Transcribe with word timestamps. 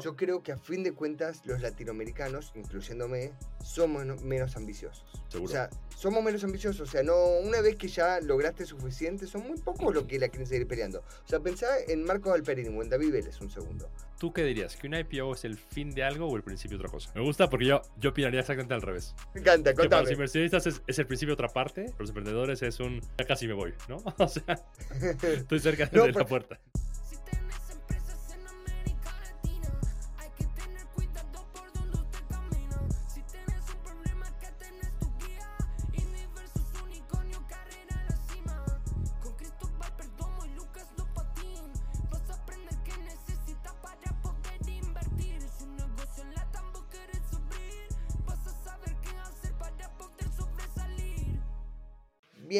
Yo 0.00 0.16
creo 0.16 0.42
que 0.42 0.52
a 0.52 0.58
fin 0.58 0.82
de 0.82 0.92
cuentas 0.92 1.42
los 1.44 1.60
latinoamericanos, 1.60 2.52
incluyéndome, 2.54 3.32
somos 3.64 4.04
no- 4.06 4.16
menos 4.16 4.56
ambiciosos. 4.56 5.04
Seguro. 5.28 5.50
O 5.50 5.52
sea, 5.52 5.70
somos 5.96 6.22
menos 6.22 6.42
ambiciosos. 6.44 6.88
O 6.88 6.90
sea, 6.90 7.02
no, 7.02 7.14
una 7.42 7.60
vez 7.60 7.76
que 7.76 7.88
ya 7.88 8.20
lograste 8.20 8.64
suficiente, 8.66 9.26
son 9.26 9.46
muy 9.48 9.58
pocos 9.60 9.94
los 9.94 10.04
que 10.04 10.18
la 10.18 10.28
quieren 10.28 10.46
seguir 10.46 10.66
peleando. 10.68 11.00
O 11.00 11.28
sea, 11.28 11.40
pensá 11.40 11.66
en 11.88 12.04
Marcos 12.04 12.32
Alperín 12.34 12.76
o 12.76 12.82
en 12.82 12.88
David 12.88 13.12
Vélez 13.12 13.40
un 13.40 13.50
segundo. 13.50 13.88
¿Tú 14.18 14.32
qué 14.32 14.44
dirías? 14.44 14.76
¿Que 14.76 14.86
una 14.86 15.00
IPO 15.00 15.34
es 15.34 15.44
el 15.44 15.56
fin 15.58 15.90
de 15.90 16.02
algo 16.02 16.26
o 16.28 16.36
el 16.36 16.42
principio 16.42 16.78
de 16.78 16.84
otra 16.84 16.92
cosa? 16.92 17.10
Me 17.14 17.20
gusta 17.22 17.50
porque 17.50 17.66
yo, 17.66 17.82
yo 17.98 18.10
opinaría 18.10 18.40
exactamente 18.40 18.72
al 18.74 18.82
revés. 18.82 19.14
Me 19.34 19.40
encanta, 19.40 19.70
Que 19.70 19.76
para 19.76 19.84
los 19.84 19.90
contame. 19.96 20.12
inversionistas 20.12 20.66
es, 20.66 20.82
es 20.86 20.98
el 20.98 21.06
principio 21.06 21.30
de 21.36 21.42
otra 21.44 21.48
parte, 21.52 21.84
para 21.84 21.96
los 21.98 22.08
emprendedores 22.10 22.62
es 22.62 22.80
un 22.80 23.00
ya 23.18 23.26
casi 23.26 23.46
me 23.46 23.52
voy, 23.54 23.74
¿no? 23.88 23.96
O 24.18 24.28
sea, 24.28 24.64
estoy 25.22 25.60
cerca 25.60 25.88
No, 25.92 26.02
de 26.02 26.08
la 26.08 26.12
pero- 26.14 26.26
puerta. 26.26 26.58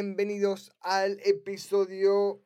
Bienvenidos 0.01 0.73
al 0.83 1.19
episodio 1.25 2.43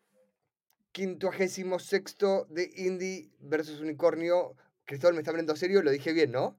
56 0.95 2.17
de 2.49 2.71
Indie 2.77 3.29
versus 3.41 3.81
Unicornio. 3.81 4.55
Cristóbal 4.85 5.15
me 5.15 5.21
está 5.23 5.33
hablando 5.33 5.57
serio, 5.57 5.83
lo 5.83 5.91
dije 5.91 6.13
bien, 6.13 6.31
¿no? 6.31 6.57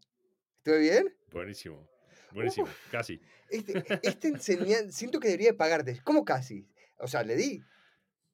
¿Estuve 0.57 0.79
bien? 0.79 1.15
Buenísimo. 1.31 1.87
Buenísimo. 2.33 2.67
Casi. 2.91 3.21
Este, 3.49 3.81
este 4.03 4.27
enseñan, 4.27 4.91
siento 4.91 5.21
que 5.21 5.29
debería 5.29 5.55
pagarte. 5.55 5.97
¿Cómo 6.03 6.25
casi? 6.25 6.67
O 6.97 7.07
sea, 7.07 7.23
le 7.23 7.37
di 7.37 7.63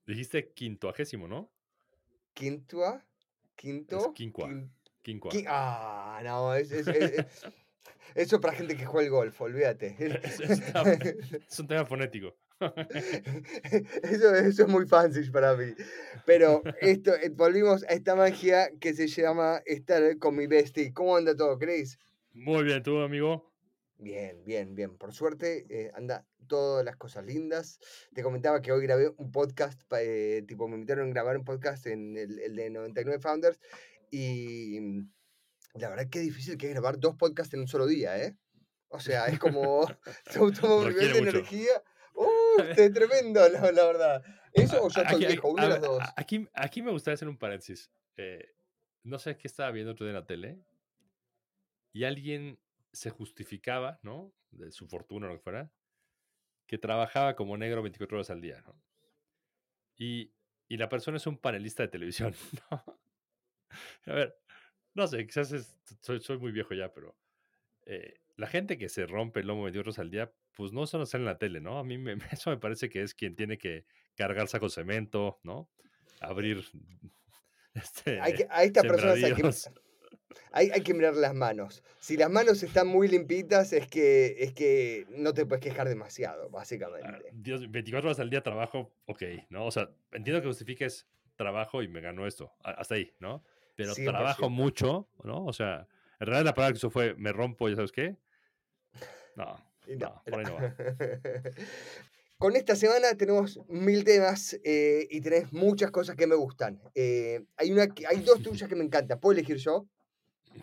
Dijiste 0.08 0.52
quintoagésimo, 0.52 1.28
¿no? 1.28 1.52
quintua, 2.34 3.06
quinto. 3.56 4.00
Es 4.00 4.08
quinqua. 4.16 4.50
quin- 4.50 4.72
Quincua. 5.03 5.31
quin- 5.31 5.46
ah, 5.48 6.22
no, 6.24 6.56
es, 6.56 6.72
es- 6.72 6.88
es- 6.88 7.20
es- 7.20 7.46
eso 8.16 8.36
es 8.38 8.42
para 8.42 8.56
gente 8.56 8.76
que 8.76 8.88
juega 8.88 9.06
el 9.06 9.12
golf, 9.12 9.40
olvídate. 9.42 9.96
Es, 10.24 10.40
es 10.40 10.59
una- 10.72 10.92
es 11.48 11.59
un 11.59 11.68
tema 11.68 11.86
fonético. 11.86 12.36
Eso, 14.03 14.33
eso 14.36 14.63
es 14.63 14.67
muy 14.67 14.88
fancy 14.88 15.30
para 15.30 15.55
mí. 15.55 15.73
Pero 16.25 16.63
esto, 16.81 17.13
eh, 17.16 17.30
volvimos 17.30 17.83
a 17.83 17.94
esta 17.94 18.16
magia 18.16 18.72
que 18.80 18.94
se 18.94 19.08
llama 19.08 19.61
estar 19.66 20.17
con 20.17 20.36
mi 20.36 20.47
bestie. 20.47 20.94
¿Cómo 20.94 21.16
anda 21.16 21.35
todo, 21.35 21.58
Chris? 21.59 22.00
Muy 22.33 22.63
bien, 22.63 22.81
tú, 22.81 23.00
amigo. 23.00 23.52
Bien, 24.00 24.44
bien, 24.45 24.75
bien. 24.75 24.97
Por 24.97 25.13
suerte 25.13 25.66
eh, 25.69 25.91
anda 25.94 26.25
todas 26.47 26.83
las 26.83 26.97
cosas 26.97 27.25
lindas. 27.25 27.80
Te 28.13 28.23
comentaba 28.23 28.61
que 28.61 28.72
hoy 28.72 28.83
grabé 28.83 29.11
un 29.17 29.31
podcast, 29.31 29.81
eh, 30.00 30.44
tipo 30.47 30.67
me 30.67 30.75
invitaron 30.75 31.09
a 31.09 31.13
grabar 31.13 31.38
un 31.38 31.45
podcast 31.45 31.85
en 31.88 32.17
el, 32.17 32.39
el 32.39 32.55
de 32.55 32.69
99 32.69 33.19
Founders 33.19 33.59
y 34.11 34.80
mm, 34.80 35.09
la 35.75 35.89
verdad 35.89 36.09
que 36.09 36.19
difícil 36.19 36.58
que 36.58 36.67
es 36.67 36.73
grabar 36.73 37.00
dos 37.00 37.16
podcasts 37.16 37.53
en 37.53 37.61
un 37.61 37.67
solo 37.67 37.85
día, 37.88 38.22
¿eh? 38.23 38.35
O 38.89 39.00
sea, 39.00 39.25
es 39.28 39.39
como 39.39 39.88
se 40.30 40.39
toma 40.39 40.75
un 40.75 40.89
nivel 40.89 41.13
de 41.13 41.19
energía. 41.19 41.83
Es 42.77 42.94
tremendo, 42.94 43.47
la, 43.50 43.72
la 43.72 43.86
verdad. 43.86 44.23
Eso 44.53 44.81
o 44.83 44.88
estoy 44.88 45.03
Aquí- 45.05 45.25
viejo, 45.25 45.50
una 45.50 45.63
de 45.63 45.69
las 45.69 45.81
dos. 45.81 46.03
Aquí, 46.16 46.47
aquí 46.53 46.81
me 46.81 46.91
gustaría 46.91 47.16
hacer 47.16 47.27
un 47.27 47.38
paréntesis. 47.38 47.91
Eh, 48.17 48.53
no 49.03 49.19
sé 49.19 49.38
qué 49.38 49.47
estaba 49.47 49.72
viendo 49.72 49.91
otro 49.91 50.05
día 50.05 50.11
en 50.11 50.22
la 50.22 50.25
tele 50.25 50.59
y 51.94 52.03
alguien 52.03 52.59
se 52.91 53.09
justificaba, 53.09 54.00
¿no? 54.03 54.33
De 54.52 54.72
su 54.72 54.88
fortuna 54.88 55.28
o 55.28 55.30
lo 55.30 55.35
que 55.38 55.44
fuera, 55.44 55.72
que 56.66 56.78
trabajaba 56.78 57.35
como 57.35 57.58
negro 57.58 57.81
24 57.81 58.17
horas 58.17 58.29
al 58.29 58.41
día, 58.41 58.62
¿no? 58.66 58.81
Y, 59.97 60.31
y 60.67 60.78
la 60.78 60.90
persona 60.90 61.17
es 61.17 61.28
un 61.28 61.38
panelista 61.38 61.84
de 61.84 61.90
televisión, 61.90 62.34
¿no? 62.72 62.84
A 64.07 64.13
ver, 64.13 64.38
no 64.94 65.07
sé, 65.07 65.25
quizás 65.25 65.51
es- 65.51 65.78
soy, 66.01 66.19
soy 66.19 66.38
muy 66.40 66.51
viejo 66.51 66.73
ya, 66.73 66.91
pero 66.94 67.16
eh, 67.85 68.19
la 68.35 68.47
gente 68.47 68.78
que 68.78 68.90
se 68.90 69.06
rompe 69.06 69.40
el 69.41 69.47
lomo 69.47 69.63
24 69.63 69.90
horas 69.91 70.00
al 70.00 70.09
día, 70.12 70.31
pues 70.57 70.73
no 70.73 70.88
solo 70.88 71.06
sale 71.06 71.22
en 71.22 71.25
la 71.28 71.38
tele, 71.38 71.62
¿no? 71.62 71.78
A 71.79 71.84
mí 71.84 71.97
me, 71.97 72.18
eso 72.31 72.50
me 72.50 72.57
parece 72.57 72.90
que 72.90 73.01
es 73.03 73.13
quien 73.13 73.35
tiene 73.35 73.57
que 73.57 73.85
cargar 74.16 74.47
saco 74.47 74.69
cemento, 74.69 75.40
¿no? 75.44 75.69
Abrir 76.19 76.66
este, 77.73 78.19
Hay 78.19 78.34
que- 78.34 78.47
a 78.50 78.63
estas 78.63 78.85
personas 78.85 79.23
hay 79.23 79.34
que, 79.34 79.44
hay, 80.51 80.69
hay 80.72 80.81
que 80.81 80.94
mirar 80.94 81.16
las 81.16 81.34
manos. 81.34 81.84
Si 82.00 82.17
las 82.17 82.29
manos 82.29 82.63
están 82.63 82.88
muy 82.88 83.07
limpitas, 83.07 83.73
es 83.73 83.88
que, 83.88 84.35
es 84.40 84.53
que 84.53 85.06
no 85.09 85.34
te 85.34 85.46
puedes 85.46 85.63
quejar 85.63 85.88
demasiado, 85.88 86.46
Ah, 86.46 86.51
básicamente. 86.51 87.31
Dios, 87.34 87.69
24 87.69 88.09
horas 88.09 88.19
al 88.19 88.29
día 88.29 88.41
trabajo, 88.41 88.91
ok, 89.06 89.23
¿no? 89.50 89.66
O 89.66 89.72
sea, 89.72 89.90
entiendo 90.12 90.41
que 90.41 90.47
justifiques 90.47 91.07
trabajo 91.35 91.84
y 91.84 91.88
me 91.88 92.01
ganó 92.01 92.25
esto, 92.25 92.51
hasta 92.63 92.96
ahí, 92.96 93.13
¿no? 93.19 93.44
Pero 93.75 93.94
100%. 93.94 94.12
trabajo 94.12 94.50
mucho, 94.50 95.09
¿no? 95.23 95.46
O 95.46 95.53
sea, 95.53 95.88
en 96.19 96.25
realidad 96.28 96.46
la 96.46 96.53
palabra 96.56 96.73
que 96.73 96.78
usó 96.78 96.90
fue 96.90 97.13
me 97.16 97.31
rompo, 97.31 97.69
¿ya 97.69 97.75
sabes 97.75 97.91
qué? 97.91 98.17
No, 99.35 99.56
no, 99.96 100.22
por 100.25 100.40
ahí 100.40 100.46
no 100.46 100.56
va. 100.56 100.75
Con 102.38 102.56
esta 102.56 102.75
semana 102.75 103.16
tenemos 103.16 103.59
mil 103.68 104.03
temas 104.03 104.59
eh, 104.64 105.08
y 105.09 105.22
tenés 105.22 105.52
muchas 105.52 105.90
cosas 105.90 106.16
que 106.16 106.28
me 106.28 106.36
gustan. 106.36 106.80
Eh, 106.94 107.44
hay, 107.56 107.72
una, 107.72 107.88
que- 107.88 108.06
hay 108.06 108.20
dos 108.22 108.42
tuyas 108.44 108.70
que 108.70 108.76
me 108.76 108.84
encantan. 108.84 109.20
¿Puedo 109.20 109.34
elegir 109.34 109.58
yo? 109.58 109.88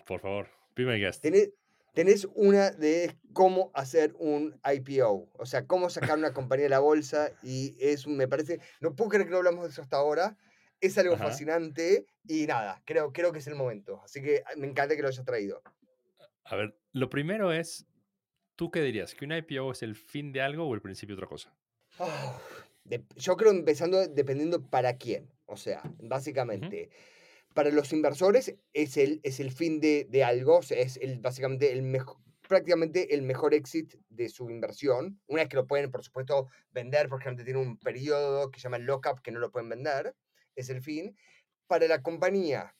Por 0.06 0.20
favor, 0.20 0.48
pime 0.74 0.96
guest. 0.98 1.20
Tenés, 1.20 1.50
tenés 1.92 2.28
una 2.34 2.70
de 2.70 3.16
cómo 3.32 3.72
hacer 3.74 4.14
un 4.18 4.60
IPO, 4.64 5.30
o 5.32 5.46
sea, 5.46 5.66
cómo 5.66 5.90
sacar 5.90 6.16
una 6.16 6.32
compañía 6.32 6.64
de 6.64 6.70
la 6.70 6.78
bolsa 6.78 7.30
y 7.42 7.76
es, 7.80 8.06
me 8.06 8.28
parece, 8.28 8.60
no 8.80 8.94
puedo 8.94 9.10
creer 9.10 9.24
que 9.26 9.30
no 9.32 9.38
hablamos 9.38 9.64
de 9.64 9.70
eso 9.70 9.82
hasta 9.82 9.96
ahora, 9.96 10.36
es 10.80 10.96
algo 10.98 11.14
Ajá. 11.14 11.24
fascinante 11.24 12.06
y 12.26 12.46
nada, 12.46 12.82
creo, 12.84 13.12
creo 13.12 13.32
que 13.32 13.38
es 13.40 13.46
el 13.46 13.54
momento, 13.56 14.00
así 14.04 14.22
que 14.22 14.42
ah, 14.46 14.50
me 14.56 14.66
encanta 14.66 14.94
que 14.96 15.02
lo 15.02 15.08
hayas 15.08 15.24
traído. 15.24 15.62
A 16.44 16.56
ver, 16.56 16.76
lo 16.92 17.08
primero 17.08 17.52
es, 17.52 17.86
¿tú 18.56 18.70
qué 18.70 18.80
dirías? 18.82 19.14
¿Que 19.14 19.24
una 19.24 19.38
IPO 19.38 19.72
es 19.72 19.82
el 19.82 19.94
fin 19.94 20.32
de 20.32 20.40
algo 20.42 20.66
o 20.66 20.74
el 20.74 20.82
principio 20.82 21.14
de 21.14 21.20
otra 21.20 21.28
cosa? 21.28 21.56
Ah, 21.98 22.40
de- 22.84 23.04
yo 23.16 23.36
creo 23.36 23.50
empezando 23.50 24.06
dependiendo 24.08 24.68
para 24.68 24.96
quién, 24.96 25.30
o 25.46 25.56
sea, 25.56 25.82
básicamente... 25.98 26.90
Para 27.54 27.70
los 27.70 27.92
inversores 27.92 28.56
es 28.72 28.96
el, 28.96 29.20
es 29.22 29.38
el 29.38 29.52
fin 29.52 29.78
de, 29.78 30.08
de 30.10 30.24
algo, 30.24 30.56
o 30.56 30.62
sea, 30.62 30.76
es 30.80 30.96
el, 30.96 31.20
básicamente 31.20 31.70
el 31.70 31.82
mejor, 31.82 32.16
prácticamente 32.48 33.14
el 33.14 33.22
mejor 33.22 33.54
exit 33.54 33.94
de 34.08 34.28
su 34.28 34.50
inversión. 34.50 35.20
Una 35.28 35.42
vez 35.42 35.48
que 35.48 35.54
lo 35.54 35.64
pueden, 35.64 35.92
por 35.92 36.02
supuesto, 36.02 36.48
vender, 36.72 37.08
porque 37.08 37.22
generalmente 37.22 37.44
tiene 37.52 37.60
un 37.64 37.78
periodo 37.78 38.50
que 38.50 38.58
se 38.58 38.64
llama 38.64 38.78
lockup 38.78 39.20
que 39.20 39.30
no 39.30 39.38
lo 39.38 39.52
pueden 39.52 39.68
vender, 39.68 40.16
es 40.56 40.68
el 40.68 40.82
fin. 40.82 41.16
Para 41.68 41.86
la 41.86 42.02
compañía 42.02 42.74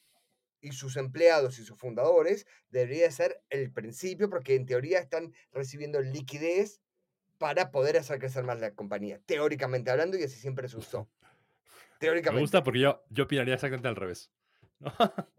y 0.65 0.73
sus 0.73 0.97
empleados 0.97 1.59
y 1.59 1.65
sus 1.65 1.79
fundadores, 1.79 2.47
debería 2.71 3.11
ser 3.11 3.43
el 3.51 3.71
principio, 3.71 4.31
porque 4.31 4.55
en 4.55 4.65
teoría 4.67 4.99
están 4.99 5.33
recibiendo 5.53 6.01
liquidez 6.01 6.81
para 7.39 7.71
poder 7.71 7.99
hacer 7.99 8.19
crecer 8.19 8.45
más 8.45 8.61
la 8.61 8.75
compañía, 8.75 9.21
teóricamente 9.27 9.91
hablando, 9.91 10.17
y 10.17 10.23
así 10.23 10.41
siempre 10.41 10.69
se 10.69 10.79
usó. 10.79 11.09
Me 11.21 11.99
Teóricamente. 11.99 12.41
gusta 12.41 12.63
porque 12.63 12.81
yo, 12.81 13.05
yo 13.11 13.25
opinaría 13.25 13.55
exactamente 13.55 13.89
al 13.89 13.97
revés. 13.97 14.33
¿no? 14.81 14.91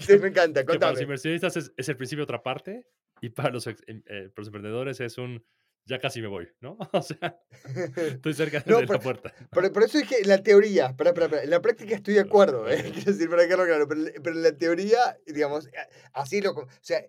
Sí, 0.00 0.18
me 0.20 0.28
encanta, 0.28 0.64
que 0.64 0.78
para 0.78 0.92
los 0.92 1.00
inversionistas 1.00 1.56
es, 1.56 1.72
es 1.76 1.88
el 1.88 1.96
principio 1.96 2.24
otra 2.24 2.42
parte 2.42 2.86
y 3.20 3.30
para 3.30 3.50
los, 3.50 3.66
em- 3.66 3.76
eh, 3.86 4.02
para 4.28 4.32
los 4.36 4.46
emprendedores 4.48 5.00
es 5.00 5.18
un 5.18 5.44
ya 5.86 5.98
casi 5.98 6.20
me 6.20 6.28
voy, 6.28 6.48
¿no? 6.60 6.76
O 6.92 7.02
sea, 7.02 7.40
estoy 7.96 8.34
cerca 8.34 8.62
No, 8.66 8.78
de 8.80 8.86
pero- 8.86 8.98
la 8.98 9.00
puerta. 9.00 9.32
Por, 9.50 9.72
por 9.72 9.82
eso 9.84 9.98
dije 9.98 10.16
la 10.24 10.42
teoría, 10.42 10.86
espera, 10.86 11.10
espera, 11.10 11.26
espera, 11.26 11.42
en 11.44 11.50
la 11.50 11.60
práctica 11.62 11.94
estoy 11.94 12.14
de 12.14 12.20
acuerdo, 12.20 12.68
¿eh? 12.68 12.82
quiero 12.94 13.12
decir, 13.12 13.28
para 13.30 13.42
dejarlo 13.42 13.64
claro, 13.64 13.88
pero, 13.88 14.02
pero 14.22 14.36
en 14.36 14.42
la 14.42 14.52
teoría, 14.56 15.18
digamos, 15.26 15.68
a- 15.68 16.20
así 16.20 16.40
lo... 16.40 16.50
O 16.52 16.68
sea, 16.80 17.02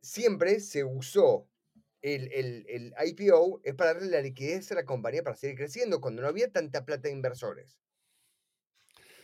siempre 0.00 0.60
se 0.60 0.84
usó 0.84 1.48
el, 2.02 2.30
el, 2.32 2.66
el 2.68 2.94
IPO 3.06 3.62
es 3.64 3.74
para 3.74 3.94
darle 3.94 4.10
la 4.10 4.20
liquidez 4.20 4.70
a 4.70 4.74
la 4.74 4.84
compañía 4.84 5.22
para 5.22 5.36
seguir 5.36 5.56
creciendo, 5.56 6.00
cuando 6.02 6.20
no 6.20 6.28
había 6.28 6.52
tanta 6.52 6.84
plata 6.84 7.08
de 7.08 7.12
inversores. 7.14 7.78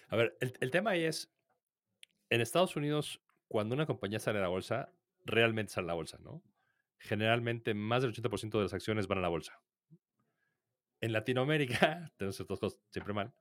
A 0.09 0.17
ver, 0.17 0.35
el, 0.41 0.55
el 0.61 0.71
tema 0.71 0.93
ahí 0.93 1.05
es, 1.05 1.31
en 2.31 2.41
Estados 2.41 2.77
Unidos, 2.77 3.21
cuando 3.49 3.75
una 3.75 3.85
compañía 3.87 4.19
sale 4.19 4.39
a 4.39 4.43
la 4.43 4.49
bolsa, 4.49 4.91
realmente 5.27 5.73
sale 5.73 5.85
a 5.85 5.89
la 5.89 5.95
bolsa, 5.95 6.19
¿no? 6.23 6.43
Generalmente 7.01 7.75
más 7.75 8.03
del 8.03 8.13
80% 8.13 8.51
de 8.53 8.63
las 8.63 8.75
acciones 8.75 9.09
van 9.09 9.19
a 9.19 9.23
la 9.23 9.29
bolsa. 9.29 9.61
En 11.01 11.13
Latinoamérica, 11.13 12.13
tenemos 12.17 12.39
estas 12.39 12.59
cosas 12.59 12.79
siempre 12.91 13.15
mal, 13.15 13.35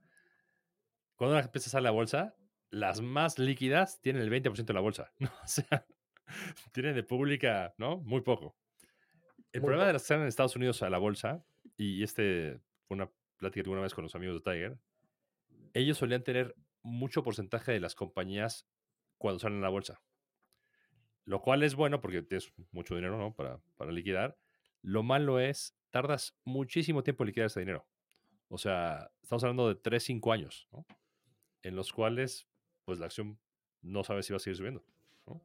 cuando 1.15 1.35
una 1.35 1.43
empresa 1.43 1.69
sale 1.69 1.89
a 1.89 1.91
la 1.91 1.95
bolsa, 1.95 2.35
las 2.71 3.01
más 3.01 3.37
líquidas 3.39 3.99
tienen 4.01 4.21
el 4.21 4.31
20% 4.31 4.63
de 4.63 4.73
la 4.73 4.79
bolsa, 4.79 5.11
¿no? 5.19 5.29
O 5.43 5.47
sea, 5.47 5.85
tienen 6.71 6.95
de 6.95 7.03
pública, 7.03 7.73
¿no? 7.77 7.97
Muy 7.97 8.21
poco. 8.21 8.55
El 9.51 9.61
Muy 9.61 9.67
problema 9.67 9.87
de 9.87 9.93
las 9.93 10.03
que 10.03 10.07
salen 10.07 10.23
en 10.23 10.29
Estados 10.29 10.55
Unidos 10.55 10.81
a 10.81 10.89
la 10.89 10.97
bolsa, 10.97 11.43
y 11.75 12.03
este 12.03 12.61
fue 12.87 12.95
una 12.95 13.11
plática 13.37 13.59
que 13.59 13.63
tuve 13.63 13.73
una 13.73 13.83
vez 13.83 13.93
con 13.93 14.03
los 14.03 14.15
amigos 14.15 14.35
de 14.35 14.51
Tiger, 14.51 14.79
ellos 15.73 15.97
solían 15.97 16.23
tener 16.23 16.55
mucho 16.81 17.23
porcentaje 17.23 17.71
de 17.71 17.79
las 17.79 17.95
compañías 17.95 18.67
cuando 19.17 19.39
salen 19.39 19.59
a 19.59 19.63
la 19.63 19.69
bolsa. 19.69 20.01
Lo 21.29 21.43
cual 21.43 21.61
es 21.61 21.75
bueno 21.75 22.01
porque 22.01 22.23
tienes 22.23 22.51
mucho 22.71 22.95
dinero, 22.95 23.15
¿no? 23.15 23.35
Para, 23.35 23.61
para 23.77 23.91
liquidar. 23.91 24.35
Lo 24.81 25.03
malo 25.03 25.39
es, 25.39 25.77
tardas 25.91 26.35
muchísimo 26.43 27.03
tiempo 27.03 27.23
en 27.23 27.27
liquidar 27.27 27.45
ese 27.45 27.59
dinero. 27.59 27.87
O 28.47 28.57
sea, 28.57 29.11
estamos 29.21 29.43
hablando 29.43 29.67
de 29.67 29.75
3, 29.75 30.01
5 30.01 30.33
años, 30.33 30.67
¿no? 30.71 30.87
En 31.61 31.75
los 31.75 31.93
cuales, 31.93 32.47
pues 32.83 32.97
la 32.97 33.05
acción 33.05 33.39
no 33.83 34.03
sabe 34.03 34.23
si 34.23 34.33
va 34.33 34.37
a 34.37 34.39
seguir 34.39 34.57
subiendo, 34.57 34.83
¿no? 35.27 35.39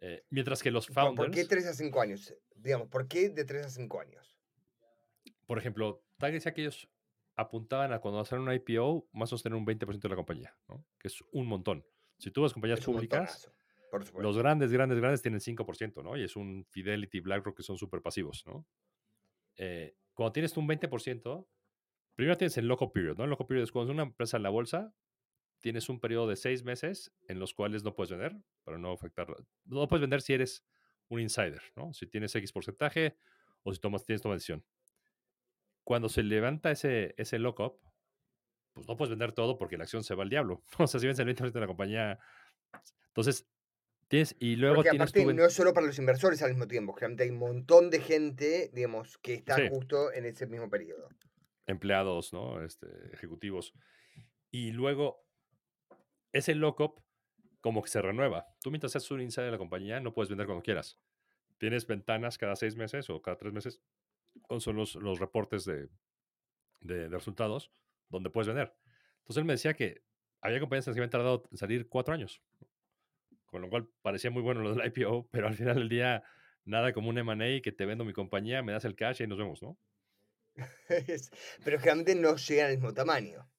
Eh, 0.00 0.24
mientras 0.30 0.60
que 0.60 0.72
los 0.72 0.88
¿Por, 0.88 0.94
founders, 0.94 1.28
por 1.28 1.34
qué 1.36 1.44
3 1.44 1.66
a 1.66 1.74
5 1.74 2.00
años? 2.00 2.34
Digamos, 2.56 2.88
¿por 2.88 3.06
qué 3.06 3.28
de 3.28 3.44
3 3.44 3.66
a 3.66 3.70
5 3.70 4.00
años? 4.00 4.36
por 5.46 5.56
ejemplo, 5.58 6.02
Tag 6.18 6.32
decía 6.32 6.52
que 6.52 6.62
ellos 6.62 6.88
apuntaban 7.36 7.92
a 7.92 8.00
cuando 8.00 8.18
hacer 8.18 8.40
un 8.40 8.52
IPO, 8.52 9.08
más 9.12 9.32
o 9.32 9.36
menos 9.36 9.42
tener 9.44 9.56
un 9.56 9.64
20% 9.64 10.00
de 10.00 10.08
la 10.08 10.16
compañía, 10.16 10.56
¿no? 10.68 10.84
Que 10.98 11.06
es 11.06 11.22
un 11.30 11.46
montón. 11.46 11.86
Si 12.18 12.32
tú 12.32 12.42
vas 12.42 12.52
compañías 12.52 12.80
Es 12.80 12.84
públicas, 12.84 13.52
por 13.90 14.04
supuesto. 14.04 14.22
los 14.26 14.38
grandes, 14.38 14.72
grandes, 14.72 14.98
grandes 14.98 15.22
tienen 15.22 15.40
5%, 15.40 16.02
¿no? 16.02 16.16
Y 16.16 16.24
es 16.24 16.36
un 16.36 16.64
Fidelity, 16.70 17.20
BlackRock 17.20 17.56
que 17.56 17.62
son 17.62 17.78
súper 17.78 18.02
pasivos, 18.02 18.44
¿no? 18.46 18.66
Eh, 19.56 19.96
cuando 20.14 20.32
tienes 20.32 20.56
un 20.56 20.66
20%, 20.68 21.46
primero 22.14 22.36
tienes 22.36 22.56
el 22.58 22.66
loco 22.66 22.92
period, 22.92 23.16
¿no? 23.16 23.24
El 23.24 23.30
loco 23.30 23.46
period 23.46 23.64
es 23.64 23.72
cuando 23.72 23.92
es 23.92 23.94
una 23.94 24.04
empresa 24.04 24.36
en 24.36 24.42
la 24.42 24.50
bolsa, 24.50 24.94
tienes 25.60 25.88
un 25.88 26.00
periodo 26.00 26.28
de 26.28 26.36
seis 26.36 26.64
meses 26.64 27.12
en 27.28 27.38
los 27.38 27.54
cuales 27.54 27.84
no 27.84 27.94
puedes 27.94 28.10
vender 28.10 28.36
para 28.64 28.78
no 28.78 28.92
afectar. 28.92 29.26
No 29.64 29.88
puedes 29.88 30.00
vender 30.00 30.22
si 30.22 30.34
eres 30.34 30.64
un 31.08 31.20
insider, 31.20 31.62
¿no? 31.76 31.92
Si 31.92 32.06
tienes 32.06 32.34
X 32.34 32.52
porcentaje 32.52 33.16
o 33.62 33.72
si 33.72 33.80
tomas, 33.80 34.04
tienes 34.04 34.22
toma 34.22 34.34
decisión. 34.34 34.64
Cuando 35.84 36.08
se 36.08 36.22
levanta 36.22 36.70
ese, 36.70 37.14
ese 37.16 37.38
lock-up, 37.38 37.80
pues 38.72 38.86
no 38.88 38.96
puedes 38.96 39.10
vender 39.10 39.32
todo 39.32 39.56
porque 39.56 39.78
la 39.78 39.84
acción 39.84 40.04
se 40.04 40.14
va 40.14 40.22
al 40.22 40.30
diablo. 40.30 40.62
O 40.78 40.86
sea, 40.86 41.00
si 41.00 41.06
vendes 41.06 41.20
el 41.20 41.34
20% 41.34 41.52
de 41.52 41.60
la 41.60 41.66
compañía. 41.66 42.18
Entonces, 43.08 43.48
tienes. 44.08 44.36
Y 44.38 44.56
luego 44.56 44.76
Porque 44.76 44.90
tienes 44.90 45.10
aparte 45.10 45.24
tu 45.24 45.32
no 45.32 45.44
es 45.44 45.52
solo 45.52 45.72
para 45.74 45.86
los 45.86 45.98
inversores 45.98 46.42
al 46.42 46.50
mismo 46.50 46.66
tiempo, 46.66 46.92
generalmente 46.92 47.24
hay 47.24 47.30
un 47.30 47.38
montón 47.38 47.90
de 47.90 48.00
gente, 48.00 48.70
digamos, 48.72 49.18
que 49.18 49.34
está 49.34 49.56
Sí. 49.56 49.68
justo 49.70 50.12
en 50.12 50.24
ese 50.26 50.46
mismo 50.46 50.68
periodo. 50.70 51.08
empleados, 51.68 52.32
¿no? 52.32 52.62
Este, 52.62 52.86
ejecutivos. 53.12 53.74
Y 54.52 54.70
luego, 54.70 55.26
ese 56.32 56.54
lockup 56.54 57.00
como 57.60 57.82
que 57.82 57.88
se 57.90 58.00
renueva. 58.00 58.46
Tú 58.62 58.70
mientras 58.70 58.92
seas 58.92 59.10
un 59.10 59.20
insider 59.20 59.46
de 59.46 59.50
la 59.52 59.58
compañía, 59.58 59.98
no 59.98 60.14
puedes 60.14 60.28
vender 60.28 60.46
cuando 60.46 60.62
quieras. 60.62 61.00
Tienes 61.58 61.84
ventanas 61.88 62.38
cada 62.38 62.54
seis 62.54 62.76
meses 62.76 63.10
o 63.10 63.20
cada 63.20 63.36
tres 63.36 63.52
meses, 63.52 63.82
son 64.60 64.76
los, 64.76 64.94
los 64.94 65.18
reportes 65.18 65.64
de, 65.64 65.88
de- 66.82 67.08
de 67.08 67.08
resultados, 67.08 67.72
donde 68.10 68.30
puedes 68.30 68.46
vender. 68.46 68.72
Entonces 69.18 69.38
él 69.38 69.44
me 69.46 69.54
decía 69.54 69.74
que 69.74 70.04
había 70.42 70.60
compañías 70.60 70.84
que 70.84 70.90
habían 70.92 71.10
tardado 71.10 71.42
en 71.50 71.56
salir 71.56 71.88
cuatro 71.88 72.14
años. 72.14 72.40
Con 73.56 73.62
lo 73.62 73.70
cual 73.70 73.88
parecía 74.02 74.30
muy 74.30 74.42
bueno 74.42 74.60
lo 74.60 74.74
del 74.74 74.86
IPO, 74.86 75.30
pero 75.30 75.46
al 75.48 75.54
final 75.54 75.76
del 75.76 75.88
día, 75.88 76.22
nada 76.66 76.92
como 76.92 77.08
un 77.08 77.16
M&A 77.16 77.62
que 77.62 77.72
te 77.72 77.86
vendo 77.86 78.04
mi 78.04 78.12
compañía, 78.12 78.62
me 78.62 78.70
das 78.72 78.84
el 78.84 78.94
cash 78.94 79.22
y 79.22 79.26
nos 79.26 79.38
vemos, 79.38 79.62
¿no? 79.62 79.78
Pero 81.64 81.78
generalmente 81.78 82.14
no 82.16 82.36
llegan 82.36 82.66
al 82.66 82.72
mismo 82.76 82.92
tamaño. 82.92 83.50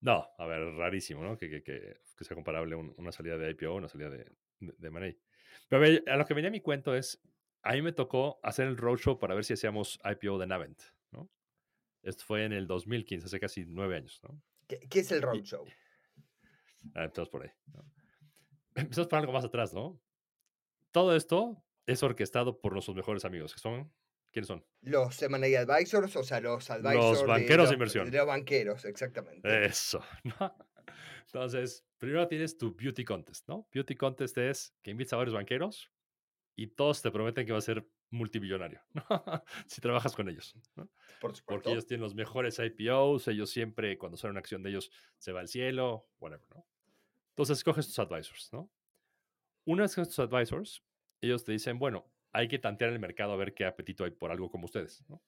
No, 0.00 0.28
a 0.36 0.44
ver, 0.44 0.60
rarísimo, 0.74 1.22
¿no? 1.24 1.38
Que, 1.38 1.48
que, 1.48 1.62
que- 1.62 1.96
que 2.18 2.24
sea 2.24 2.34
comparable 2.34 2.76
un- 2.76 2.92
una 2.98 3.12
salida 3.12 3.38
de 3.38 3.50
IPO 3.52 3.70
a 3.70 3.74
una 3.76 3.88
salida 3.88 4.10
de, 4.10 4.30
de, 4.60 4.74
de 4.76 4.88
M&A. 4.88 5.16
Pero 5.70 5.82
a, 5.82 5.88
ver, 5.88 6.04
a 6.06 6.16
lo 6.18 6.26
que 6.26 6.34
venía 6.34 6.50
mi 6.50 6.60
cuento 6.60 6.94
es, 6.94 7.22
a 7.62 7.72
mí 7.72 7.80
me 7.80 7.92
tocó 7.92 8.38
hacer 8.42 8.66
el 8.66 8.76
roadshow 8.76 9.18
para 9.18 9.34
ver 9.34 9.46
si 9.46 9.54
hacíamos 9.54 9.98
IPO 10.04 10.36
de 10.38 10.46
Navent, 10.48 10.82
¿no? 11.12 11.30
Esto 12.02 12.24
fue 12.26 12.44
en 12.44 12.52
el 12.52 12.66
2015, 12.66 13.24
hace 13.24 13.40
casi 13.40 13.64
nueve 13.66 13.96
años, 13.96 14.20
¿no? 14.22 14.38
¿Qué, 14.68 14.80
qué 14.80 14.98
es 15.00 15.10
el 15.12 15.22
roadshow? 15.22 15.64
Ah, 16.94 17.04
empezamos 17.04 17.30
por 17.30 17.42
ahí. 17.42 17.50
¿no? 17.72 17.82
Empezamos 18.76 19.08
por 19.08 19.18
algo 19.18 19.32
más 19.32 19.44
atrás, 19.44 19.72
¿no? 19.74 20.00
Todo 20.92 21.14
esto 21.16 21.64
es 21.86 22.02
orquestado 22.02 22.60
por 22.60 22.72
nuestros 22.72 22.96
mejores 22.96 23.24
amigos, 23.24 23.54
que 23.54 23.60
son, 23.60 23.92
¿quiénes 24.32 24.48
son? 24.48 24.64
Los 24.82 25.20
M&A 25.22 25.60
advisors, 25.60 26.16
o 26.16 26.22
sea, 26.24 26.40
los 26.40 26.70
advisors 26.70 27.24
banqueros 27.26 27.48
de 27.48 27.56
los- 27.64 27.72
inversión. 27.72 28.10
De 28.10 28.18
los 28.18 28.26
banqueros, 28.26 28.84
exactamente. 28.84 29.64
Eso, 29.66 30.02
¿no? 30.24 30.56
Entonces, 31.26 31.84
primero 31.98 32.26
tienes 32.28 32.56
tu 32.56 32.74
beauty 32.74 33.04
contest, 33.04 33.48
¿no? 33.48 33.68
Beauty 33.72 33.94
contest 33.96 34.38
es 34.38 34.74
que 34.82 34.90
invitas 34.90 35.12
a 35.14 35.16
varios 35.16 35.34
banqueros 35.34 35.92
y 36.56 36.68
todos 36.68 37.02
te 37.02 37.10
prometen 37.10 37.46
que 37.46 37.52
va 37.52 37.58
a 37.58 37.62
ser 37.62 37.86
multimillonario, 38.10 38.80
¿no? 38.94 39.42
si 39.66 39.80
trabajas 39.80 40.14
con 40.14 40.28
ellos, 40.28 40.54
¿no? 40.76 40.84
por 41.18 41.32
Porque 41.46 41.70
supuesto. 41.70 41.70
ellos 41.70 41.86
tienen 41.86 42.02
los 42.02 42.14
mejores 42.14 42.58
IPOs, 42.60 43.28
ellos 43.28 43.50
siempre, 43.50 43.98
cuando 43.98 44.16
sale 44.16 44.30
una 44.30 44.40
acción 44.40 44.62
de 44.62 44.70
ellos, 44.70 44.90
se 45.18 45.32
va 45.32 45.40
al 45.40 45.48
cielo, 45.48 46.08
whatever, 46.20 46.46
¿no? 46.54 46.66
Entonces, 47.36 47.58
escoges 47.58 47.86
tus 47.86 47.98
advisors, 47.98 48.50
¿no? 48.52 48.72
Una 49.66 49.82
vez 49.82 49.94
que 49.94 50.04
tus 50.04 50.18
advisors, 50.18 50.82
ellos 51.20 51.44
te 51.44 51.52
dicen, 51.52 51.78
bueno, 51.78 52.10
hay 52.32 52.48
que 52.48 52.58
tantear 52.58 52.92
el 52.92 52.98
mercado 52.98 53.32
a 53.32 53.36
ver 53.36 53.52
qué 53.54 53.66
apetito 53.66 54.04
hay 54.04 54.10
por 54.10 54.30
algo 54.30 54.50
como 54.50 54.64
ustedes, 54.64 55.04
¿no? 55.08 55.22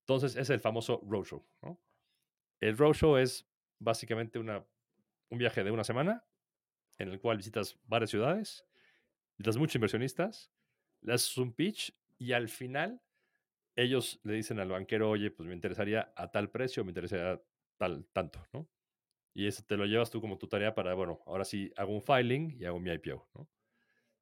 Entonces, 0.00 0.36
es 0.36 0.50
el 0.50 0.60
famoso 0.60 1.02
roadshow, 1.06 1.46
¿no? 1.62 1.82
El 2.60 2.78
roadshow 2.78 3.18
es 3.18 3.50
básicamente 3.78 4.38
una, 4.38 4.66
un 5.30 5.38
viaje 5.38 5.64
de 5.64 5.70
una 5.70 5.84
semana 5.84 6.26
en 6.98 7.08
el 7.08 7.20
cual 7.20 7.36
visitas 7.36 7.78
varias 7.84 8.10
ciudades, 8.10 8.66
visitas 9.36 9.58
muchos 9.58 9.76
inversionistas, 9.76 10.52
le 11.02 11.14
haces 11.14 11.36
un 11.38 11.52
pitch 11.52 11.94
y 12.18 12.32
al 12.32 12.48
final 12.48 13.02
ellos 13.76 14.20
le 14.24 14.34
dicen 14.34 14.60
al 14.60 14.70
banquero, 14.70 15.10
oye, 15.10 15.30
pues 15.30 15.48
me 15.48 15.54
interesaría 15.54 16.12
a 16.16 16.30
tal 16.30 16.50
precio, 16.50 16.84
me 16.84 16.90
interesaría 16.90 17.42
tal, 17.76 18.06
tanto, 18.12 18.46
¿no? 18.52 18.68
Y 19.34 19.48
eso 19.48 19.64
te 19.66 19.76
lo 19.76 19.84
llevas 19.84 20.10
tú 20.10 20.20
como 20.20 20.38
tu 20.38 20.46
tarea 20.46 20.74
para, 20.74 20.94
bueno, 20.94 21.20
ahora 21.26 21.44
sí 21.44 21.72
hago 21.76 21.92
un 21.92 22.02
filing 22.02 22.56
y 22.56 22.64
hago 22.64 22.78
mi 22.78 22.92
IPO. 22.92 23.28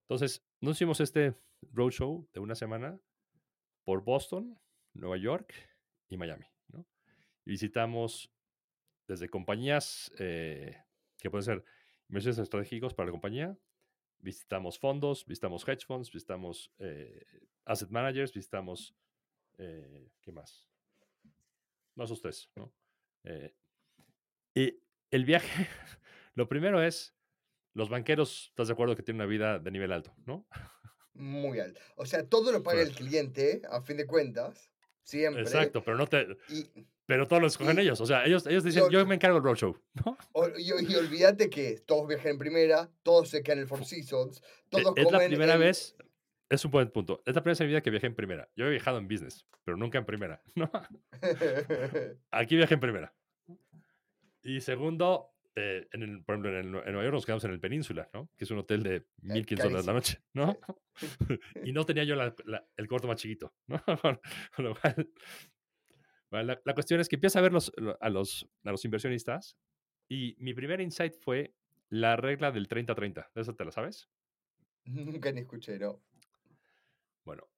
Entonces, 0.03 0.43
nos 0.61 0.77
hicimos 0.77 1.01
este 1.01 1.35
roadshow 1.71 2.27
de 2.33 2.41
una 2.41 2.55
semana 2.55 2.99
por 3.85 4.03
Boston, 4.03 4.59
Nueva 4.95 5.19
York 5.19 5.53
y 6.09 6.17
Miami, 6.17 6.47
¿no? 6.69 6.87
Y 7.45 7.51
visitamos 7.51 8.33
desde 9.07 9.29
compañías 9.29 10.11
eh, 10.19 10.77
que 11.19 11.31
pueden 11.31 11.45
ser 11.45 11.65
inversiones 12.09 12.39
estratégicos 12.39 12.95
para 12.95 13.07
la 13.07 13.13
compañía, 13.13 13.59
visitamos 14.19 14.79
fondos, 14.79 15.27
visitamos 15.27 15.69
hedge 15.69 15.85
funds, 15.85 16.11
visitamos 16.11 16.73
eh, 16.79 17.27
asset 17.67 17.91
managers, 17.91 18.33
visitamos, 18.33 18.95
eh, 19.59 20.11
¿qué 20.23 20.33
más? 20.33 20.67
Esos 21.97 22.21
tres, 22.21 22.51
¿no? 22.57 22.73
Y 24.55 24.83
el 25.13 25.25
viaje, 25.25 25.69
lo 26.35 26.49
primero 26.49 26.83
es, 26.83 27.15
los 27.75 27.89
banqueros, 27.89 28.49
¿estás 28.49 28.67
de 28.67 28.73
acuerdo 28.73 28.97
que 28.97 29.03
tienen 29.05 29.21
una 29.21 29.31
vida 29.31 29.59
de 29.61 29.71
nivel 29.71 29.93
alto, 29.93 30.13
no? 30.27 30.47
Muy 31.15 31.61
alto. 31.61 31.81
O 31.97 32.05
sea, 32.07 32.27
todo 32.27 32.51
lo 32.53 32.63
paga 32.63 32.81
el 32.83 32.89
Correcto. 32.89 33.05
cliente, 33.07 33.63
a 33.71 33.81
fin 33.83 33.97
de 33.99 34.07
cuentas. 34.07 34.71
Siempre. 35.05 35.43
Exacto, 35.43 35.83
pero 35.85 35.97
no 35.97 36.07
te, 36.07 36.27
Y, 36.49 36.87
pero 37.07 37.27
todos 37.27 37.43
lo 37.43 37.49
escogen 37.49 37.77
Y- 37.79 37.83
ellos, 37.83 38.01
o 38.01 38.07
sea, 38.07 38.25
ellos, 38.25 38.47
ellos 38.47 38.63
dicen, 38.65 38.85
Lo- 38.85 38.91
yo 38.91 39.05
me 39.07 39.17
encargo 39.17 39.37
del 39.37 39.45
roadshow, 39.45 39.77
¿no? 40.05 40.17
y, 40.57 40.69
y 40.93 40.95
olvídate 40.97 41.51
que 41.51 41.81
todos 41.85 42.07
viajan 42.09 42.33
en 42.33 42.39
primera, 42.39 42.89
todos 43.03 43.29
se 43.29 43.43
quedan 43.43 43.59
en 43.59 43.63
el 43.63 43.69
Four 43.69 43.85
Seasons, 43.85 44.39
E- 44.39 44.43
todos 44.71 44.95
es 44.97 45.11
la 45.11 45.19
primera 45.19 45.55
en- 45.55 45.61
vez, 45.61 45.97
es 46.49 46.65
un 46.65 46.71
buen 46.71 46.89
punto, 46.91 47.23
es 47.27 47.35
la 47.35 47.43
primera 47.43 47.53
vez 47.55 47.61
en 47.61 47.67
mi 47.67 47.73
vida 47.73 47.83
que 47.83 47.91
viajé 47.91 48.07
en 48.07 48.15
primera. 48.15 48.49
Yo 48.55 48.67
he 48.67 48.71
viajado 48.71 48.99
en 48.99 49.09
business, 49.09 49.45
pero 49.65 49.77
nunca 49.77 49.99
en 49.99 50.07
primera, 50.07 50.41
¿no? 50.55 50.71
Aquí 52.31 52.57
viajé 52.57 52.75
en 52.75 52.81
primera. 52.81 53.13
Y 54.43 54.61
segundo, 54.61 55.31
eh, 55.55 55.87
en 55.93 56.03
el, 56.03 56.25
por 56.25 56.35
ejemplo, 56.35 56.51
en, 56.51 56.57
el- 56.57 56.65
en 56.87 56.93
Nueva 56.93 57.03
York 57.05 57.15
nos 57.15 57.27
quedamos 57.27 57.45
en 57.45 57.53
el 57.53 57.61
Península, 57.61 58.09
¿no? 58.13 58.29
Que 58.37 58.45
es 58.45 58.51
un 58.51 58.59
hotel 58.59 58.83
de 58.83 59.07
1.500 59.23 59.63
dólares 59.65 59.87
la 59.87 59.93
noche, 59.93 60.19
¿no? 60.35 60.59
y 61.65 61.73
no 61.73 61.85
tenía 61.85 62.05
yo 62.05 62.15
la- 62.17 62.35
la- 62.45 62.67
el 62.77 62.89
cuarto 62.89 63.07
más 63.09 63.21
chiquito, 63.21 63.55
¿no? 63.67 63.83
Con 64.55 64.65
lo 64.65 64.75
cual, 64.75 65.11
bueno, 66.31 66.47
la, 66.47 66.61
la 66.65 66.75
cuestión 66.75 67.01
es 67.01 67.09
que 67.09 67.17
empieza 67.17 67.39
a 67.39 67.43
ver 67.43 67.53
los- 67.53 67.73
lo- 67.77 67.97
a, 68.01 68.09
los, 68.11 68.49
a 68.65 68.71
los 68.71 68.85
inversionistas 68.85 69.57
y 70.09 70.35
mi 70.39 70.55
primer 70.55 70.81
insight 70.81 71.15
fue 71.21 71.55
la 71.89 72.17
regla 72.17 72.51
del 72.51 72.69
30-30. 72.69 73.31
¿De 73.35 73.41
eso 73.43 73.55
te 73.55 73.65
la 73.65 73.71
sabes? 73.71 74.09
Nunca 74.87 75.31
ni 75.33 75.41
escuché, 75.41 75.79
¿no? 75.79 76.03
Bueno, 77.25 77.49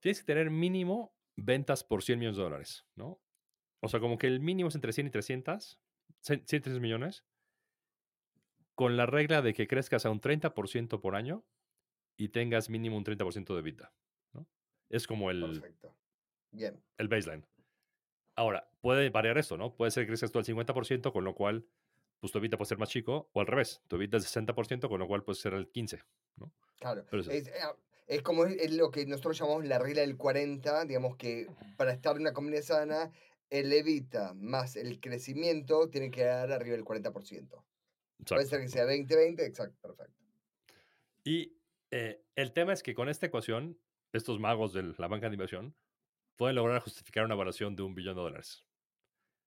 tienes 0.00 0.20
que 0.20 0.26
tener 0.26 0.50
mínimo 0.50 1.14
ventas 1.36 1.84
por 1.84 2.02
100 2.02 2.18
millones 2.18 2.36
de 2.38 2.42
dólares, 2.42 2.86
¿no? 2.96 3.20
O 3.80 3.88
sea, 3.88 4.00
como 4.00 4.18
que 4.18 4.26
el 4.26 4.40
mínimo 4.40 4.68
es 4.68 4.74
entre 4.74 4.92
100 4.92 5.08
y 5.08 5.10
300, 5.10 5.78
100 6.20 6.40
y 6.40 6.42
300 6.44 6.80
millones, 6.80 7.24
con 8.74 8.96
la 8.96 9.06
regla 9.06 9.42
de 9.42 9.54
que 9.54 9.66
crezcas 9.66 10.04
a 10.06 10.10
un 10.10 10.20
30% 10.20 11.00
por 11.00 11.16
año 11.16 11.44
y 12.16 12.28
tengas 12.28 12.68
mínimo 12.70 12.96
un 12.96 13.04
30% 13.04 13.54
de 13.54 13.62
vida, 13.62 13.92
¿no? 14.32 14.46
Es 14.88 15.06
como 15.06 15.30
el, 15.30 15.40
Perfecto. 15.40 15.94
Bien. 16.50 16.82
el 16.98 17.08
baseline. 17.08 17.46
Ahora, 18.34 18.70
puede 18.82 19.08
variar 19.10 19.38
esto, 19.38 19.56
¿no? 19.56 19.74
Puede 19.74 19.90
ser 19.90 20.04
que 20.04 20.08
crezcas 20.08 20.30
tú 20.30 20.38
al 20.38 20.44
50%, 20.44 21.12
con 21.12 21.24
lo 21.24 21.34
cual, 21.34 21.66
pues 22.20 22.32
tu 22.32 22.38
EBITDA 22.38 22.58
puede 22.58 22.68
ser 22.68 22.78
más 22.78 22.90
chico, 22.90 23.30
o 23.32 23.40
al 23.40 23.46
revés, 23.46 23.82
tu 23.88 23.96
EBITDA 23.96 24.18
es 24.18 24.24
60%, 24.36 24.88
con 24.88 24.98
lo 25.00 25.06
cual 25.06 25.22
puede 25.24 25.36
ser 25.38 25.54
el 25.54 25.70
15%, 25.70 26.04
¿no? 26.36 26.52
Claro. 26.78 27.06
Eso- 27.12 27.30
Es, 27.30 27.48
eh, 27.48 27.52
es 28.06 28.22
como 28.22 28.44
es- 28.44 28.56
es 28.60 28.72
lo 28.72 28.90
que 28.90 29.06
nosotros 29.06 29.38
llamamos 29.38 29.64
la 29.64 29.78
regla 29.78 30.02
del 30.02 30.16
40, 30.18 30.84
digamos 30.84 31.16
que 31.16 31.46
para 31.78 31.92
estar 31.92 32.14
en 32.16 32.22
una 32.22 32.32
comunidad 32.34 32.62
sana, 32.62 33.10
el 33.50 33.72
evita 33.72 34.34
más 34.34 34.76
el 34.76 35.00
crecimiento 35.00 35.88
tiene 35.90 36.10
que 36.10 36.24
dar 36.24 36.52
arriba 36.52 36.76
del 36.76 36.84
40%. 36.84 37.12
Puede 38.28 38.44
Exacto. 38.44 38.46
ser 38.46 38.60
que 38.60 38.68
sea 38.68 38.84
20-20, 38.86 39.40
exacto, 39.46 39.78
perfecto. 39.80 40.24
Y 41.24 41.58
eh, 41.90 42.22
el 42.34 42.52
tema 42.52 42.72
es 42.72 42.82
que 42.82 42.94
con 42.94 43.08
esta 43.08 43.26
ecuación, 43.26 43.78
estos 44.12 44.38
magos 44.38 44.72
de 44.72 44.94
la 44.98 45.08
banca 45.08 45.28
de 45.28 45.34
inversión 45.34 45.76
pueden 46.36 46.56
lograr 46.56 46.80
justificar 46.80 47.24
una 47.24 47.34
valoración 47.34 47.76
de 47.76 47.82
un 47.82 47.94
billón 47.94 48.16
de 48.16 48.22
dólares. 48.22 48.64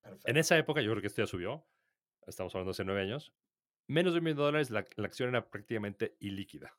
perfecto. 0.02 0.30
En 0.30 0.38
esa 0.38 0.58
época, 0.58 0.82
yo 0.82 0.92
creo 0.92 1.02
que 1.02 1.08
esto 1.08 1.22
ya 1.22 1.28
subió, 1.28 1.68
estamos 2.28 2.54
hablando 2.54 2.70
de 2.70 2.74
hace 2.74 2.86
nueve 2.86 3.02
años, 3.02 3.34
menos 3.88 4.14
de 4.14 4.20
un 4.20 4.26
millón 4.26 4.38
de 4.38 4.44
dólares, 4.44 4.70
la, 4.70 4.86
la 4.96 5.08
acción 5.08 5.30
era 5.30 5.50
prácticamente 5.50 6.16
ilíquida. 6.20 6.78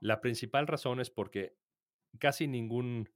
La 0.00 0.20
principal 0.20 0.66
razón 0.66 1.00
es 1.00 1.10
porque 1.10 1.56
casi 2.18 2.46
ningún 2.46 3.08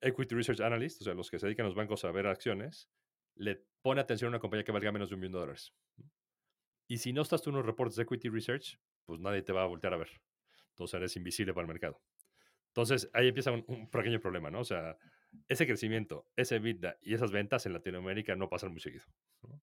equity 0.00 0.34
research 0.34 0.60
analyst, 0.60 1.00
o 1.02 1.04
sea, 1.04 1.14
los 1.14 1.30
que 1.30 1.38
se 1.38 1.46
dedican 1.46 1.64
a 1.66 1.68
los 1.68 1.76
bancos 1.76 2.04
a 2.04 2.10
ver 2.10 2.26
acciones, 2.26 2.88
le 3.34 3.64
pone 3.82 4.00
atención 4.00 4.28
a 4.28 4.30
una 4.30 4.38
compañía 4.40 4.64
que 4.64 4.72
valga 4.72 4.92
menos 4.92 5.08
de 5.10 5.14
un 5.14 5.20
millón 5.20 5.32
de 5.32 5.38
dólares. 5.40 5.72
Y 6.88 6.98
si 6.98 7.12
no 7.12 7.22
estás 7.22 7.42
tú 7.42 7.50
en 7.50 7.56
los 7.56 7.66
reportes 7.66 7.96
de 7.96 8.02
equity 8.02 8.28
research, 8.28 8.78
pues 9.04 9.20
nadie 9.20 9.42
te 9.42 9.52
va 9.52 9.62
a 9.62 9.66
voltear 9.66 9.94
a 9.94 9.98
ver. 9.98 10.10
Entonces 10.70 10.94
eres 10.94 11.16
invisible 11.16 11.52
para 11.54 11.62
el 11.64 11.68
mercado. 11.68 12.00
Entonces 12.68 13.08
ahí 13.12 13.28
empieza 13.28 13.50
un, 13.52 13.64
un 13.68 13.88
pequeño 13.90 14.20
problema, 14.20 14.50
¿no? 14.50 14.60
O 14.60 14.64
sea, 14.64 14.96
ese 15.48 15.66
crecimiento, 15.66 16.26
ese 16.36 16.56
EBITDA 16.56 16.96
y 17.02 17.14
esas 17.14 17.30
ventas 17.30 17.64
en 17.66 17.72
Latinoamérica 17.72 18.34
no 18.36 18.48
pasan 18.48 18.70
muy 18.72 18.80
seguido. 18.80 19.04
¿no? 19.42 19.60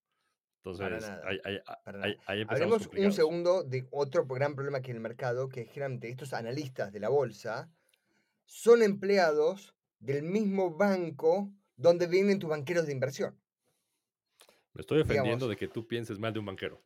Entonces, 0.63 1.01
nada, 1.07 1.21
ahí, 1.25 1.39
ahí- 1.45 1.59
ahí- 2.25 2.45
Hablemos 2.49 2.87
un 2.87 3.11
segundo 3.13 3.63
de 3.63 3.87
otro 3.91 4.25
gran 4.25 4.55
problema 4.55 4.81
que 4.81 4.87
hay 4.87 4.91
en 4.91 4.97
el 4.97 5.01
mercado, 5.03 5.47
que 5.49 5.61
es 5.61 5.67
generalmente 5.69 6.09
estos 6.09 6.33
analistas 6.33 6.91
de 6.91 6.99
la 6.99 7.09
bolsa 7.09 7.69
son 8.45 8.81
empleados 8.83 9.75
del 9.99 10.23
mismo 10.23 10.71
banco 10.75 11.51
donde 11.75 12.07
vienen 12.07 12.39
tus 12.39 12.49
banqueros 12.49 12.85
de 12.85 12.93
inversión. 12.93 13.39
Me 14.73 14.81
estoy 14.81 14.99
defendiendo 14.99 15.45
digamos- 15.45 15.49
de 15.49 15.55
que 15.57 15.67
tú 15.67 15.87
pienses 15.87 16.19
mal 16.19 16.33
de 16.33 16.39
un 16.39 16.45
banquero. 16.45 16.83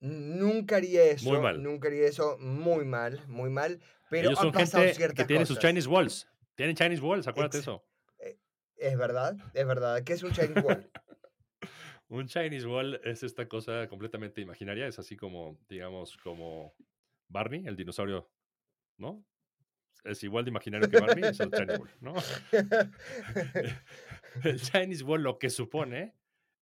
Nunca 0.00 0.76
haría 0.76 1.04
eso. 1.04 1.40
mal. 1.42 1.60
Nunca 1.62 1.88
haría 1.88 2.06
eso. 2.06 2.38
Muy 2.38 2.84
mal, 2.84 3.20
muy 3.26 3.50
mal. 3.50 3.80
Pero 4.10 4.28
Ellos 4.28 4.38
han 4.38 4.44
son 4.44 4.52
pasado 4.52 4.84
gente 4.84 5.14
que 5.14 5.24
tiene 5.24 5.44
sus. 5.44 5.58
Chinese 5.58 5.88
walls. 5.88 6.28
Tienen 6.54 6.76
Chinese 6.76 7.02
walls, 7.02 7.26
acuérdate 7.26 7.58
Ex- 7.58 7.62
eso. 7.66 7.84
Es 8.76 8.96
verdad, 8.96 9.36
es 9.54 9.66
verdad. 9.66 10.04
¿Qué 10.04 10.12
es 10.12 10.22
un 10.22 10.30
Chinese 10.32 10.60
Wall? 10.60 10.88
Un 12.10 12.26
Chinese 12.26 12.66
wall 12.66 12.98
es 13.04 13.22
esta 13.22 13.46
cosa 13.48 13.86
completamente 13.88 14.40
imaginaria. 14.40 14.86
Es 14.86 14.98
así 14.98 15.14
como, 15.16 15.58
digamos, 15.68 16.16
como 16.16 16.74
Barney, 17.28 17.66
el 17.66 17.76
dinosaurio, 17.76 18.30
¿no? 18.96 19.22
Es 20.04 20.22
igual 20.24 20.44
de 20.44 20.50
imaginario 20.50 20.88
que 20.88 21.00
Barney, 21.00 21.24
es 21.30 21.40
el 21.40 21.50
Chinese 21.50 21.78
wall, 21.78 21.90
¿no? 22.00 22.14
El 24.44 24.60
Chinese 24.60 25.02
wall 25.04 25.22
lo 25.22 25.38
que 25.38 25.50
supone 25.50 26.14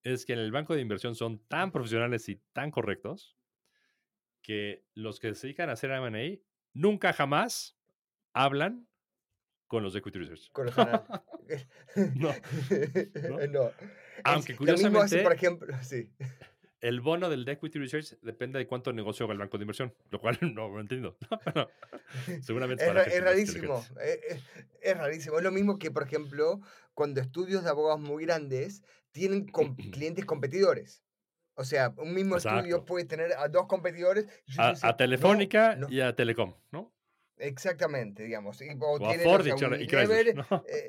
es 0.02 0.25
que 0.25 0.33
en 0.33 0.38
el 0.38 0.52
banco 0.52 0.75
de 0.75 0.81
inversión 0.81 1.14
son 1.14 1.38
tan 1.49 1.73
profesionales 1.73 2.28
y 2.28 2.37
tan 2.52 2.71
correctos 2.71 3.37
que 4.43 4.85
los 4.95 5.19
que 5.21 5.35
se 5.35 5.49
dedican 5.49 5.69
a 5.69 5.73
hacer 5.73 5.90
M&A 5.90 6.38
nunca 6.73 7.12
jamás 7.12 7.76
hablan 8.33 8.88
con 9.66 9.83
los 9.83 9.95
equity 9.97 10.19
research. 10.21 10.50
Con 10.52 10.66
los 10.66 10.78
anal- 10.78 11.05
No. 12.14 12.33
no. 13.49 13.71
Aunque 14.25 14.52
Es- 14.52 14.61
lo 14.61 14.66
mismo 14.66 15.00
hace, 15.00 15.23
curiosamente- 15.23 15.23
por 15.23 15.33
ejemplo, 15.33 15.76
sí. 15.83 16.11
El 16.87 17.00
bono 17.00 17.28
del 17.28 17.45
de 17.45 17.52
equity 17.52 17.78
research 17.81 18.16
depende 18.23 18.59
de 18.61 18.66
cuánto 18.66 18.93
negocio 18.93 19.25
haga 19.25 19.33
el 19.33 19.38
banco 19.40 19.59
de 19.59 19.64
inversión, 19.64 19.93
lo 20.11 20.21
cual 20.21 20.38
no 20.55 20.69
lo 20.69 20.81
entiendo. 20.81 21.16
Pero 21.45 21.69
seguramente 22.43 22.87
Es, 22.87 22.95
ra- 22.95 23.02
es 23.02 23.21
rarísimo. 23.23 23.85
Es, 24.00 24.19
es- 24.37 24.45
es 24.81 24.97
rarísimo. 24.97 25.38
Es 25.38 25.43
lo 25.43 25.50
mismo 25.50 25.78
que, 25.78 25.90
por 25.90 26.05
ejemplo, 26.05 26.61
cuando 26.95 27.21
estudios 27.21 27.64
de 27.64 27.71
abogados 27.71 28.00
muy 28.00 28.25
grandes 28.25 28.83
tienen 29.11 29.47
com- 29.49 29.76
clientes 29.93 30.25
competidores. 30.25 31.02
O 31.55 31.64
sea, 31.64 31.93
un 31.97 32.12
mismo 32.14 32.37
estudio 32.37 32.61
Exacto. 32.76 32.85
puede 32.85 33.05
tener 33.07 33.33
a 33.33 33.49
dos 33.49 33.66
competidores. 33.66 34.26
y 34.47 34.55
A, 34.61 34.71
dice, 34.71 34.87
a 34.87 34.90
"No, 34.90 34.97
Telefónica 34.97 35.75
no". 35.75 35.88
y 35.90 36.00
a 36.00 36.14
Telecom, 36.14 36.55
¿no? 36.71 36.93
Exactamente, 37.38 38.23
digamos. 38.23 38.61
Y, 38.62 38.69
o 38.71 38.76
O 38.78 39.11
a 39.11 39.14
Ford 39.19 39.40
o 39.40 39.59
sea, 39.59 39.69
y, 39.78 39.83
y 39.83 39.87
Unilever, 39.87 40.35
¿no? 40.37 40.64
eh, 40.69 40.88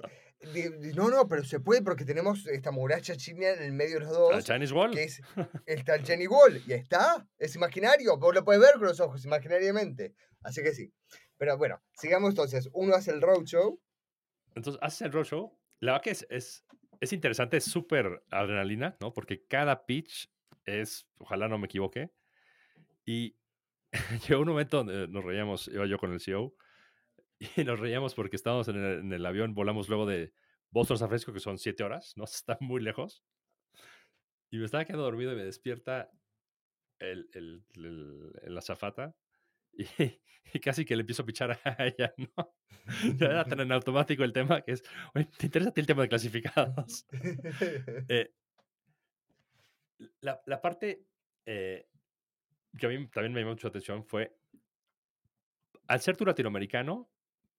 no, 0.95 1.09
no, 1.09 1.27
pero 1.27 1.43
se 1.43 1.59
puede 1.59 1.81
porque 1.81 2.05
tenemos 2.05 2.45
esta 2.47 2.71
muralla 2.71 3.15
china 3.15 3.49
en 3.49 3.63
el 3.63 3.73
medio 3.73 3.95
de 3.95 4.05
los 4.05 4.11
dos. 4.11 4.43
Chinese 4.43 4.73
Wall. 4.73 4.91
que 4.91 5.03
es 5.03 5.21
está 5.65 5.95
el 5.95 6.05
Jenny 6.05 6.27
Wall 6.27 6.61
y 6.65 6.73
está, 6.73 7.27
es 7.37 7.55
imaginario, 7.55 8.17
vos 8.17 8.33
lo 8.33 8.43
puedes 8.43 8.61
ver 8.61 8.73
con 8.73 8.83
los 8.83 8.99
ojos 8.99 9.25
imaginariamente. 9.25 10.13
Así 10.43 10.61
que 10.61 10.73
sí. 10.73 10.93
Pero 11.37 11.57
bueno, 11.57 11.81
sigamos 11.93 12.31
entonces. 12.31 12.69
Uno 12.73 12.95
hace 12.95 13.11
el 13.11 13.21
roadshow. 13.21 13.79
Entonces, 14.55 14.79
haces 14.81 15.01
el 15.01 15.11
roadshow. 15.11 15.57
La 15.79 15.93
verdad 15.93 16.03
que 16.03 16.11
es, 16.11 16.27
es, 16.29 16.65
es 16.99 17.13
interesante, 17.13 17.57
es 17.57 17.65
súper 17.65 18.23
adrenalina, 18.31 18.97
¿no? 18.99 19.13
Porque 19.13 19.45
cada 19.45 19.85
pitch 19.85 20.31
es, 20.65 21.07
ojalá 21.17 21.47
no 21.47 21.57
me 21.57 21.65
equivoque. 21.65 22.11
Y 23.05 23.37
llegó 24.27 24.41
un 24.41 24.49
momento 24.49 24.77
donde 24.77 25.07
nos 25.07 25.23
reíamos, 25.23 25.67
iba 25.67 25.85
yo 25.85 25.97
con 25.97 26.11
el 26.11 26.19
CEO, 26.19 26.55
y 27.39 27.63
nos 27.63 27.79
reíamos 27.79 28.15
porque 28.15 28.35
estábamos 28.35 28.67
en 28.67 28.77
el, 28.77 28.99
en 28.99 29.13
el 29.13 29.25
avión, 29.25 29.53
volamos 29.53 29.89
luego 29.89 30.05
de 30.05 30.33
Boston 30.71 30.95
a 30.95 30.97
San 30.99 31.09
Francisco, 31.09 31.33
que 31.33 31.39
son 31.39 31.57
siete 31.57 31.83
horas, 31.83 32.13
¿no? 32.15 32.23
Está 32.25 32.57
muy 32.61 32.81
lejos. 32.81 33.23
Y 34.49 34.57
me 34.57 34.65
estaba 34.65 34.85
quedando 34.85 35.03
dormido 35.03 35.33
y 35.33 35.35
me 35.35 35.43
despierta 35.43 36.09
el, 36.99 37.29
el, 37.33 37.63
el, 37.75 38.31
el 38.43 38.57
azafata. 38.57 39.15
Y, 39.73 39.85
y 40.53 40.59
casi 40.59 40.85
que 40.85 40.95
le 40.95 41.01
empiezo 41.01 41.23
a 41.23 41.25
pichar 41.25 41.51
a 41.51 41.75
ella, 41.85 42.13
¿no? 42.17 42.55
Ya 43.17 43.27
era 43.27 43.45
tan 43.45 43.59
en 43.59 43.71
automático 43.71 44.23
el 44.23 44.33
tema 44.33 44.61
que 44.61 44.73
es, 44.73 44.83
oye, 45.13 45.27
¿te 45.37 45.47
interesa 45.47 45.69
a 45.69 45.73
ti 45.73 45.81
el 45.81 45.87
tema 45.87 46.03
de 46.03 46.09
clasificados? 46.09 47.05
Eh, 48.07 48.33
la, 50.21 50.41
la 50.45 50.61
parte 50.61 51.05
eh, 51.45 51.87
que 52.77 52.85
a 52.85 52.89
mí 52.89 53.07
también 53.07 53.33
me 53.33 53.39
llamó 53.41 53.51
mucho 53.51 53.67
la 53.67 53.69
atención 53.69 54.05
fue, 54.05 54.37
al 55.87 56.01
ser 56.01 56.15
tú 56.15 56.25
latinoamericano, 56.25 57.09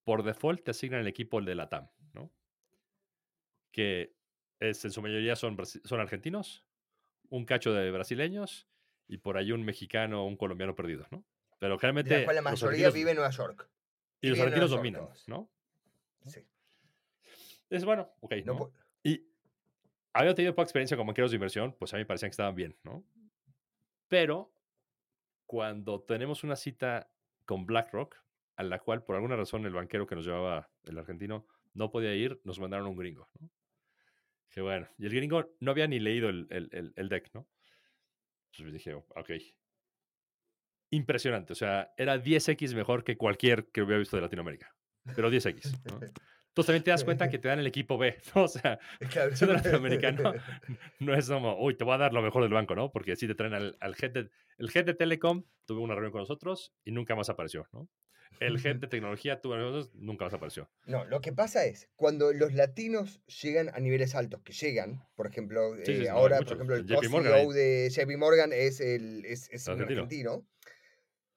por 0.08 0.22
default 0.22 0.64
te 0.64 0.70
asignan 0.70 1.00
el 1.00 1.06
equipo 1.06 1.38
de 1.42 1.54
la 1.54 1.68
TAM, 1.68 1.86
¿no? 2.14 2.32
Que 3.70 4.16
es, 4.58 4.82
en 4.86 4.90
su 4.90 5.02
mayoría 5.02 5.36
son, 5.36 5.58
son 5.66 6.00
argentinos, 6.00 6.64
un 7.28 7.44
cacho 7.44 7.74
de 7.74 7.90
brasileños 7.90 8.66
y 9.06 9.18
por 9.18 9.36
ahí 9.36 9.52
un 9.52 9.66
mexicano 9.66 10.22
o 10.22 10.26
un 10.26 10.38
colombiano 10.38 10.74
perdido, 10.74 11.06
¿no? 11.10 11.26
Pero 11.58 11.74
de 11.74 11.80
generalmente... 11.80 12.20
la 12.20 12.24
cual 12.24 12.36
la 12.36 12.50
los 12.50 12.62
mayoría 12.62 12.88
vive 12.88 13.10
en 13.10 13.16
Nueva 13.16 13.30
York. 13.32 13.68
Y 14.22 14.28
los 14.28 14.38
viven 14.38 14.40
en 14.40 14.46
argentinos 14.46 14.70
York 14.70 14.78
dominan, 14.78 15.02
todos. 15.02 15.28
¿no? 15.28 15.50
Sí. 16.24 16.40
Es 17.68 17.84
bueno, 17.84 18.10
ok, 18.20 18.32
No 18.46 18.54
¿no? 18.54 18.72
Y 19.02 19.26
había 20.14 20.34
tenido 20.34 20.54
poca 20.54 20.62
experiencia 20.62 20.96
con 20.96 21.06
banqueros 21.06 21.32
de 21.32 21.34
inversión, 21.34 21.76
pues 21.78 21.92
a 21.92 21.98
mí 21.98 22.04
me 22.04 22.06
parecían 22.06 22.30
que 22.30 22.32
estaban 22.32 22.54
bien, 22.54 22.78
¿no? 22.82 23.04
Pero 24.08 24.54
cuando 25.44 26.00
tenemos 26.00 26.44
una 26.44 26.56
cita 26.56 27.10
con 27.44 27.66
BlackRock, 27.66 28.16
a 28.58 28.64
la 28.64 28.80
cual 28.80 29.04
por 29.04 29.14
alguna 29.14 29.36
razón 29.36 29.64
el 29.66 29.72
banquero 29.72 30.06
que 30.06 30.16
nos 30.16 30.26
llevaba, 30.26 30.68
el 30.84 30.98
argentino, 30.98 31.46
no 31.74 31.90
podía 31.90 32.14
ir, 32.14 32.40
nos 32.44 32.58
mandaron 32.58 32.88
un 32.88 32.96
gringo, 32.96 33.28
¿no? 33.38 33.50
Dije, 34.48 34.60
bueno, 34.62 34.88
y 34.98 35.06
el 35.06 35.14
gringo 35.14 35.54
no 35.60 35.70
había 35.70 35.86
ni 35.86 36.00
leído 36.00 36.28
el, 36.28 36.46
el- 36.50 36.68
el- 36.72 36.92
el 36.96 37.08
deck, 37.08 37.30
¿no? 37.34 37.46
Entonces 38.52 38.72
dije, 38.74 38.94
ok. 38.94 39.30
Impresionante, 40.90 41.52
o 41.52 41.56
sea, 41.56 41.92
era 41.98 42.16
10x 42.18 42.74
mejor 42.74 43.04
que 43.04 43.16
cualquier 43.16 43.66
que 43.70 43.82
hubiera 43.82 43.98
visto 43.98 44.16
de 44.16 44.22
Latinoamérica, 44.22 44.74
pero 45.14 45.30
10x, 45.30 45.84
¿no? 45.84 46.00
Entonces 46.48 46.66
también 46.66 46.82
te 46.82 46.90
das 46.90 47.04
cuenta 47.04 47.28
que 47.30 47.38
te 47.38 47.46
dan 47.48 47.58
el 47.60 47.66
equipo 47.66 47.96
B, 47.98 48.16
¿no? 48.34 48.44
O 48.44 48.48
sea, 48.48 48.78
Claro. 49.10 49.36
siendo 49.36 49.54
latinoamericano, 49.54 50.32
no 50.98 51.14
es 51.14 51.28
como, 51.28 51.62
uy, 51.62 51.74
te 51.76 51.84
voy 51.84 51.94
a 51.94 51.98
dar 51.98 52.12
lo 52.14 52.22
mejor 52.22 52.42
del 52.42 52.52
banco, 52.52 52.74
¿no? 52.74 52.90
Porque 52.90 53.14
sí 53.16 53.28
te 53.28 53.34
traen 53.34 53.54
al, 53.54 53.76
al 53.80 53.94
head 54.00 54.10
de, 54.10 54.30
el 54.56 54.70
head 54.74 54.86
de 54.86 54.94
Telecom, 54.94 55.44
tuvo 55.66 55.82
una 55.82 55.94
reunión 55.94 56.10
con 56.12 56.22
nosotros 56.22 56.74
y 56.84 56.90
nunca 56.90 57.14
más 57.14 57.28
apareció, 57.28 57.68
¿no? 57.72 57.88
El 58.40 58.64
head 58.64 58.76
de 58.76 58.86
tecnología 58.86 59.40
nosotros, 59.42 59.90
nunca 59.94 60.24
más 60.24 60.34
apareció. 60.34 60.70
No, 60.86 61.04
lo 61.04 61.20
que 61.20 61.32
pasa 61.32 61.64
es, 61.64 61.88
cuando 61.96 62.32
los 62.32 62.54
latinos 62.54 63.20
llegan 63.42 63.68
a 63.74 63.80
niveles 63.80 64.14
altos, 64.14 64.42
que 64.42 64.52
llegan, 64.52 65.02
por 65.16 65.26
ejemplo, 65.26 65.74
Sí, 65.84 65.92
eh, 65.92 66.00
sí, 66.02 66.06
ahora, 66.06 66.38
por 66.38 66.52
ejemplo, 66.54 66.76
el 66.76 66.82
ahí. 66.82 67.52
de 67.52 67.90
JP 67.90 68.16
Morgan 68.16 68.52
es, 68.52 68.80
el, 68.80 69.24
es, 69.24 69.48
es 69.50 69.66
un 69.66 69.72
Argentino. 69.80 70.02
argentino, 70.02 70.46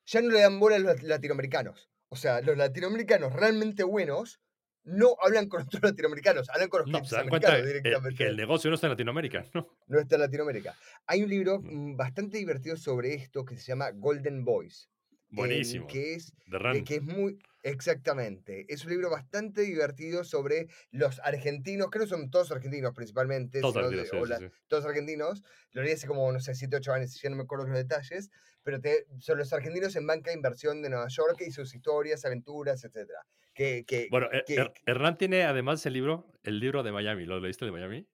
ya 0.05 0.21
no 0.21 0.29
le 0.29 0.41
dan 0.41 0.59
bola 0.59 0.75
a 0.75 0.79
los 0.79 1.01
latinoamericanos. 1.03 1.89
O 2.09 2.15
sea, 2.15 2.41
los 2.41 2.57
latinoamericanos 2.57 3.33
realmente 3.33 3.83
buenos 3.83 4.41
no 4.83 5.15
hablan 5.21 5.47
con 5.47 5.61
otros 5.63 5.81
latinoamericanos, 5.81 6.49
hablan 6.49 6.69
con 6.69 6.81
los 6.81 6.89
No, 6.89 7.05
se 7.05 7.15
dan 7.15 7.29
cuenta 7.29 7.57
eh, 7.57 7.65
directamente. 7.65 8.17
que 8.17 8.29
el 8.29 8.35
negocio 8.37 8.69
no 8.69 8.75
está 8.75 8.87
en 8.87 8.91
Latinoamérica, 8.91 9.45
¿no? 9.53 9.67
no 9.87 9.99
está 9.99 10.15
en 10.15 10.21
Latinoamérica. 10.21 10.75
Hay 11.07 11.23
un 11.23 11.29
libro 11.29 11.59
mm, 11.61 11.95
bastante 11.95 12.37
divertido 12.37 12.75
sobre 12.77 13.13
esto 13.13 13.45
que 13.45 13.55
se 13.57 13.63
llama 13.63 13.91
Golden 13.91 14.43
Boys. 14.43 14.89
Buenísimo. 15.31 15.87
que 15.87 16.13
es 16.15 16.33
eh, 16.73 16.83
que 16.83 16.95
es 16.95 17.03
muy 17.03 17.39
exactamente 17.63 18.65
es 18.69 18.83
un 18.85 18.91
libro 18.91 19.09
bastante 19.09 19.61
divertido 19.61 20.23
sobre 20.23 20.67
los 20.91 21.19
argentinos 21.19 21.89
creo 21.91 22.05
que 22.05 22.09
son 22.09 22.29
todos 22.31 22.51
argentinos 22.51 22.93
principalmente 22.95 23.61
Todos 23.61 23.77
argentinos, 23.77 24.09
de- 24.11 24.17
sí, 24.19 24.23
sí, 24.23 24.29
la- 24.29 24.39
sí. 24.39 24.55
todos 24.67 24.85
argentinos 24.85 25.43
lo 25.73 25.83
leí 25.83 25.93
hace 25.93 26.07
como 26.07 26.31
no 26.31 26.39
sé 26.39 26.55
7 26.55 26.77
8 26.77 26.93
años 26.93 27.19
ya 27.21 27.29
no 27.29 27.35
me 27.35 27.43
acuerdo 27.43 27.67
los 27.67 27.77
detalles 27.77 28.29
pero 28.63 28.79
te- 28.81 29.05
son 29.19 29.37
los 29.37 29.51
argentinos 29.53 29.95
en 29.95 30.05
banca 30.07 30.31
de 30.31 30.37
inversión 30.37 30.81
de 30.81 30.89
Nueva 30.89 31.07
York 31.07 31.41
y 31.45 31.51
sus 31.51 31.73
historias 31.75 32.25
aventuras 32.25 32.83
etcétera 32.83 33.19
que, 33.53 33.83
que 33.85 34.07
Bueno, 34.09 34.27
eh, 34.31 34.43
que- 34.47 34.55
Her- 34.57 34.73
Hernán 34.85 35.17
tiene 35.17 35.43
además 35.43 35.85
el 35.85 35.93
libro, 35.93 36.31
el 36.43 36.59
libro 36.59 36.83
de 36.83 36.91
Miami. 36.93 37.25
¿Lo 37.25 37.39
leíste 37.39 37.65
de 37.65 37.71
Miami? 37.71 38.07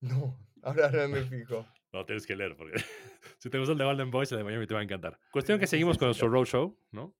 no 0.00 0.38
ahora, 0.62 0.86
ahora 0.86 1.08
me 1.08 1.22
fijo 1.24 1.66
No, 1.92 2.04
tienes 2.04 2.26
que 2.26 2.36
leer, 2.36 2.56
porque 2.56 2.74
si 3.38 3.48
te 3.50 3.58
gusta 3.58 3.72
el 3.72 3.78
de 3.78 3.84
Golden 3.84 4.10
Boys, 4.10 4.30
el 4.32 4.38
de 4.38 4.44
Miami 4.44 4.66
te 4.66 4.74
va 4.74 4.80
a 4.80 4.82
encantar. 4.82 5.18
Cuestión 5.30 5.58
que 5.58 5.66
seguimos 5.66 5.96
con 5.98 6.08
nuestro 6.08 6.28
roadshow, 6.28 6.78
¿no? 6.90 7.16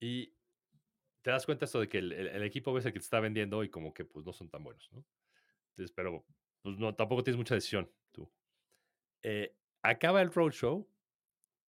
Y 0.00 0.34
te 1.22 1.30
das 1.30 1.44
cuenta 1.44 1.64
esto 1.64 1.80
de 1.80 1.88
que 1.88 1.98
el, 1.98 2.12
el- 2.12 2.28
el 2.28 2.42
equipo 2.44 2.72
ves 2.72 2.86
el 2.86 2.92
que 2.92 2.98
te 3.00 3.04
está 3.04 3.20
vendiendo 3.20 3.62
y 3.64 3.68
como 3.68 3.92
que 3.92 4.04
pues 4.04 4.24
no 4.24 4.32
son 4.32 4.48
tan 4.48 4.62
buenos, 4.64 4.88
¿no? 4.92 5.04
Entonces, 5.70 5.92
pero 5.94 6.24
pues 6.62 6.78
no, 6.78 6.94
tampoco 6.94 7.22
tienes 7.22 7.36
mucha 7.38 7.54
decisión 7.54 7.90
tú. 8.12 8.30
Eh, 9.22 9.56
acaba 9.82 10.22
el 10.22 10.32
roadshow 10.32 10.88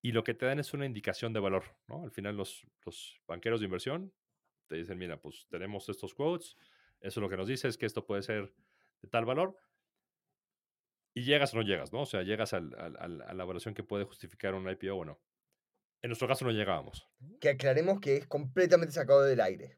y 0.03 0.13
lo 0.13 0.25
que 0.25 0.35
te 0.35 0.47
dan 0.47 0.59
es 0.59 0.73
una 0.73 0.87
indicación 0.87 1.33
de 1.33 1.41
valor, 1.41 1.65
¿no? 1.87 2.05
Al 2.05 2.11
final 2.11 2.37
los, 2.37 2.67
los 2.87 3.21
banqueros 3.27 3.61
de 3.61 3.67
inversión 3.67 4.13
te 4.69 4.77
dicen, 4.77 4.97
mira, 4.99 5.21
pues 5.21 5.47
tenemos 5.51 5.89
estos 5.89 6.15
quotes, 6.15 6.57
eso 7.01 7.21
lo 7.21 7.29
que 7.29 7.37
nos 7.37 7.49
dice 7.49 7.69
es 7.69 7.77
que 7.77 7.87
esto 7.87 8.07
puede 8.07 8.23
ser 8.23 8.55
de 9.03 9.09
tal 9.09 9.25
valor. 9.25 9.57
Y 11.15 11.23
llegas 11.25 11.53
o 11.55 11.57
no 11.57 11.63
llegas, 11.63 11.93
¿no? 11.93 12.03
O 12.03 12.07
sea, 12.07 12.23
llegas 12.23 12.53
al- 12.53 12.75
al- 12.79 13.23
a 13.23 13.35
la 13.35 13.43
evaluación 13.43 13.75
que 13.75 13.83
puede 13.83 14.05
justificar 14.05 14.55
un 14.55 14.69
IPO 14.71 14.95
o 14.97 15.05
no. 15.05 15.21
En 16.03 16.09
nuestro 16.09 16.29
caso 16.29 16.45
no 16.45 16.51
llegábamos. 16.53 17.09
Que 17.41 17.51
aclaremos 17.51 18.01
que 18.01 18.17
es 18.17 18.27
completamente 18.27 18.93
sacado 18.95 19.23
del 19.23 19.41
aire. 19.41 19.77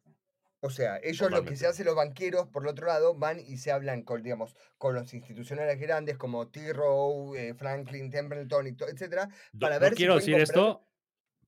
O 0.60 0.70
sea, 0.70 0.98
ellos 1.02 1.28
lo 1.30 1.42
que 1.42 1.56
se 1.56 1.66
hace 1.66 1.82
los 1.82 1.96
banqueros, 1.96 2.46
por 2.46 2.62
el 2.62 2.68
otro 2.68 2.86
lado, 2.86 3.14
van 3.16 3.40
y 3.40 3.56
se 3.56 3.72
hablan 3.72 4.02
con, 4.02 4.22
digamos, 4.22 4.54
con 4.78 4.94
los 4.94 5.12
institucionales 5.12 5.80
grandes 5.80 6.16
como 6.16 6.48
T. 6.50 6.72
Rowe, 6.72 7.34
eh, 7.36 7.54
Franklin, 7.54 8.10
Templeton, 8.10 8.68
etcétera, 8.68 9.28
No, 9.54 9.58
para 9.58 9.76
no 9.76 9.80
ver 9.80 9.90
si 9.90 9.96
quiero 9.96 10.14
decir 10.14 10.34
comprar- 10.34 10.42
esto, 10.44 10.86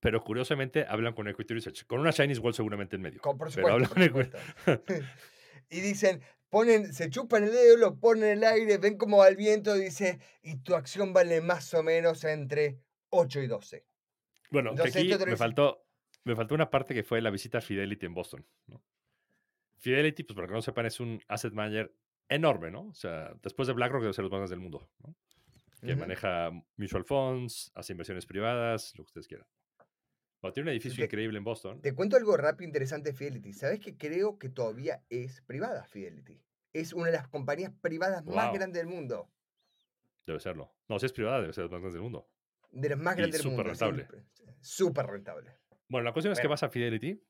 pero 0.00 0.24
curiosamente 0.24 0.84
hablan 0.88 1.14
con 1.14 1.28
Equity 1.28 1.54
Research. 1.54 1.86
Con 1.86 2.00
una 2.00 2.12
Chinese 2.12 2.40
Wall 2.40 2.54
seguramente 2.54 2.96
en 2.96 3.02
medio. 3.02 3.20
Con- 3.20 3.38
por 3.38 3.52
pero 3.54 3.68
supuesto, 3.68 3.72
hablan 3.74 3.88
por 3.90 4.12
con 4.12 4.32
supuesto. 4.32 4.38
y 5.70 5.80
dicen, 5.80 6.20
ponen, 6.54 6.92
se 6.94 7.10
chupan 7.10 7.42
el 7.42 7.50
dedo, 7.50 7.76
lo 7.76 7.98
ponen 7.98 8.24
en 8.24 8.38
el 8.38 8.44
aire, 8.44 8.78
ven 8.78 8.96
como 8.96 9.18
va 9.18 9.26
el 9.26 9.34
viento, 9.34 9.74
dice, 9.74 10.20
y 10.40 10.58
tu 10.58 10.76
acción 10.76 11.12
vale 11.12 11.40
más 11.40 11.74
o 11.74 11.82
menos 11.82 12.22
entre 12.22 12.78
8 13.10 13.40
y 13.40 13.46
12. 13.48 13.84
Bueno, 14.52 14.70
Entonces, 14.70 14.94
aquí 14.94 15.24
me 15.26 15.36
faltó, 15.36 15.84
me 16.22 16.36
faltó 16.36 16.54
una 16.54 16.70
parte 16.70 16.94
que 16.94 17.02
fue 17.02 17.20
la 17.20 17.30
visita 17.30 17.58
a 17.58 17.60
Fidelity 17.60 18.06
en 18.06 18.14
Boston. 18.14 18.46
¿no? 18.68 18.80
Fidelity, 19.78 20.22
pues 20.22 20.36
para 20.36 20.46
que 20.46 20.54
no 20.54 20.62
sepan, 20.62 20.86
es 20.86 21.00
un 21.00 21.20
asset 21.26 21.52
manager 21.52 21.92
enorme, 22.28 22.70
¿no? 22.70 22.86
O 22.86 22.94
sea, 22.94 23.34
después 23.42 23.66
de 23.66 23.74
BlackRock 23.74 24.02
debe 24.02 24.14
ser 24.14 24.22
los 24.22 24.30
más 24.30 24.38
grandes 24.38 24.50
del 24.50 24.60
mundo, 24.60 24.88
¿no? 25.00 25.16
Que 25.84 25.96
maneja 25.96 26.50
mutual 26.76 27.04
funds, 27.04 27.72
hace 27.74 27.92
inversiones 27.92 28.26
privadas, 28.26 28.94
lo 28.96 29.04
que 29.04 29.08
ustedes 29.08 29.26
quieran. 29.26 29.46
Bueno, 30.44 30.52
tiene 30.52 30.68
un 30.68 30.72
edificio 30.72 30.98
te- 30.98 31.04
increíble 31.06 31.38
en 31.38 31.44
Boston. 31.44 31.80
Te 31.80 31.94
cuento 31.94 32.16
algo 32.18 32.36
rápido 32.36 32.66
interesante 32.66 33.12
de 33.12 33.16
Fidelity. 33.16 33.54
¿Sabes 33.54 33.80
que 33.80 33.96
creo 33.96 34.38
que 34.38 34.50
todavía 34.50 35.02
es 35.08 35.40
privada 35.40 35.84
Fidelity? 35.86 36.38
Es 36.74 36.92
una 36.92 37.06
de 37.06 37.12
las 37.12 37.28
compañías 37.28 37.72
privadas 37.80 38.26
más 38.26 38.52
grandes 38.52 38.82
del 38.82 38.86
mundo. 38.94 39.30
Debe 40.26 40.38
serlo. 40.40 40.70
No, 40.86 40.98
si 40.98 41.06
es 41.06 41.12
privada, 41.14 41.40
debe 41.40 41.54
ser 41.54 41.62
los 41.62 41.70
más 41.70 41.80
grandes 41.80 41.94
del 41.94 42.02
mundo. 42.02 42.28
De 42.72 42.90
las 42.90 42.98
más 42.98 43.14
Y 43.14 43.20
grandes 43.20 43.40
del 43.42 43.42
súper 43.42 43.56
mundo. 43.56 43.70
rentable. 43.70 44.06
siempre. 44.06 44.54
Súper 44.60 45.06
rentable. 45.06 45.50
Bueno, 45.88 46.04
la 46.04 46.12
cuestión 46.12 46.32
es 46.32 46.40
que 46.40 46.46
vas 46.46 46.62
a 46.62 46.68
Fidelity 46.68 47.22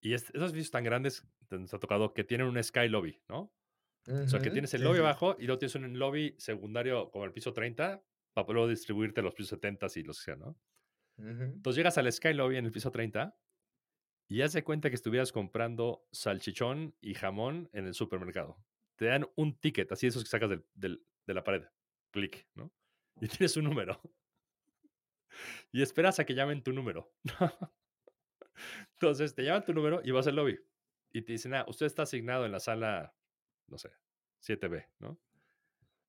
y 0.00 0.14
es- 0.14 0.30
esos 0.30 0.44
edificios 0.50 0.70
tan 0.70 0.84
grandes 0.84 1.26
te 1.46 1.58
nos 1.58 1.74
ha 1.74 1.78
tocado 1.78 2.14
que 2.14 2.24
tienen 2.24 2.46
un 2.46 2.62
Sky 2.64 2.88
Lobby, 2.88 3.20
¿no? 3.28 3.52
O 4.06 4.28
sea, 4.28 4.40
que 4.40 4.50
tienes 4.50 4.72
el 4.72 4.82
lobby 4.82 5.00
abajo 5.00 5.36
y 5.38 5.44
luego 5.44 5.58
tienes 5.58 5.74
un 5.74 5.98
lobby 5.98 6.34
secundario 6.38 7.10
como 7.10 7.26
el 7.26 7.32
piso 7.34 7.52
30 7.52 8.02
para 8.32 8.50
luego 8.50 8.66
distribuirte 8.68 9.20
los 9.20 9.34
pisos 9.34 9.50
70 9.50 9.86
y 9.96 10.02
los 10.04 10.18
que 10.20 10.24
sean, 10.24 10.38
¿no? 10.40 10.56
Entonces 11.18 11.76
llegas 11.76 11.98
al 11.98 12.10
Sky 12.12 12.32
Lobby 12.32 12.56
en 12.56 12.64
el 12.66 12.72
piso 12.72 12.90
30 12.90 13.36
y 14.28 14.42
haz 14.42 14.52
de 14.52 14.62
cuenta 14.64 14.88
que 14.90 14.94
estuvieras 14.96 15.32
comprando 15.32 16.06
salchichón 16.12 16.94
y 17.00 17.14
jamón 17.14 17.68
en 17.72 17.86
el 17.86 17.94
supermercado. 17.94 18.56
Te 18.96 19.06
dan 19.06 19.26
un 19.36 19.58
ticket, 19.58 19.90
así 19.92 20.06
esos 20.06 20.22
que 20.22 20.28
sacas 20.30 20.50
del- 20.50 20.64
del- 20.74 21.04
de 21.26 21.34
la 21.34 21.44
pared. 21.44 21.64
Clic, 22.10 22.46
¿no? 22.54 22.72
Y 23.20 23.28
tienes 23.28 23.56
un 23.56 23.64
número. 23.64 24.00
Y 25.72 25.82
esperas 25.82 26.18
a 26.18 26.24
que 26.24 26.34
llamen 26.34 26.62
tu 26.62 26.72
número. 26.72 27.12
Entonces 28.94 29.34
te 29.34 29.44
llaman 29.44 29.64
tu 29.64 29.72
número 29.72 30.00
y 30.04 30.10
vas 30.10 30.26
al 30.26 30.36
lobby. 30.36 30.58
Y 31.12 31.22
te 31.22 31.32
dicen, 31.32 31.54
ah, 31.54 31.64
usted 31.68 31.86
está 31.86 32.02
asignado 32.02 32.44
en 32.44 32.52
la 32.52 32.60
sala, 32.60 33.14
no 33.66 33.78
sé, 33.78 33.90
7B, 34.40 34.86
¿no? 34.98 35.18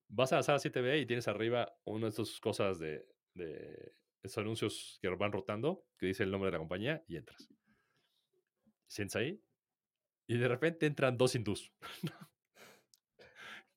Vas 0.07 0.33
a 0.33 0.37
la 0.37 0.43
sala 0.43 0.59
7B 0.59 1.01
y 1.01 1.05
tienes 1.05 1.27
arriba 1.27 1.77
una 1.85 2.05
de 2.05 2.09
estas 2.09 2.39
cosas 2.39 2.79
de, 2.79 3.07
de 3.33 3.93
esos 4.23 4.37
anuncios 4.39 4.99
que 5.01 5.09
van 5.09 5.31
rotando, 5.31 5.85
que 5.97 6.07
dice 6.07 6.23
el 6.23 6.31
nombre 6.31 6.47
de 6.47 6.53
la 6.53 6.59
compañía, 6.59 7.03
y 7.07 7.17
entras. 7.17 7.47
Sientes 8.87 9.15
ahí 9.15 9.41
y 10.27 10.37
de 10.37 10.47
repente 10.47 10.85
entran 10.85 11.17
dos 11.17 11.35
hindús. 11.35 11.71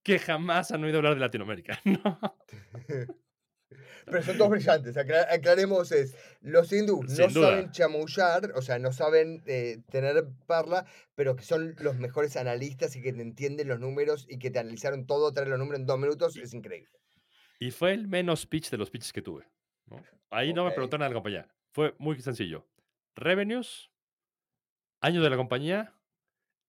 que 0.02 0.18
jamás 0.18 0.70
han 0.72 0.82
oído 0.84 0.98
hablar 0.98 1.14
de 1.14 1.20
Latinoamérica. 1.20 1.80
¿no? 1.84 2.18
Pero 4.04 4.22
son 4.22 4.36
todos 4.36 4.50
brillantes. 4.50 4.96
acla- 4.96 5.28
aclaremos 5.30 5.92
es. 5.92 6.16
Los 6.40 6.72
hindús 6.72 7.06
no 7.18 7.28
duda. 7.28 7.50
saben 7.50 7.70
chamullar, 7.70 8.52
o 8.54 8.60
sea, 8.60 8.78
no 8.78 8.92
saben 8.92 9.42
eh, 9.46 9.78
tener 9.90 10.26
parla, 10.46 10.84
pero 11.14 11.36
que 11.36 11.44
son 11.44 11.74
los 11.78 11.96
mejores 11.96 12.36
analistas 12.36 12.96
y 12.96 13.00
que 13.02 13.12
te 13.12 13.22
entienden 13.22 13.68
los 13.68 13.78
números 13.80 14.26
y 14.28 14.38
que 14.38 14.50
te 14.50 14.58
analizaron 14.58 15.06
todo, 15.06 15.32
traer 15.32 15.48
los 15.48 15.58
números 15.58 15.80
en 15.80 15.86
dos 15.86 15.98
minutos, 15.98 16.36
es 16.36 16.52
increíble. 16.52 16.90
Y 17.60 17.70
fue 17.70 17.92
el 17.94 18.08
menos 18.08 18.44
pitch 18.46 18.70
de 18.70 18.76
los 18.78 18.90
pitches 18.90 19.12
que 19.12 19.22
tuve. 19.22 19.46
¿No? 19.86 20.02
Ahí 20.30 20.52
no 20.52 20.64
me 20.64 20.70
preguntaron 20.72 21.04
a 21.04 21.08
la 21.08 21.14
compañía. 21.14 21.54
Fue 21.72 21.94
muy 21.98 22.20
sencillo. 22.20 22.68
Revenues, 23.14 23.90
año 25.00 25.22
de 25.22 25.30
la 25.30 25.36
compañía, 25.36 25.94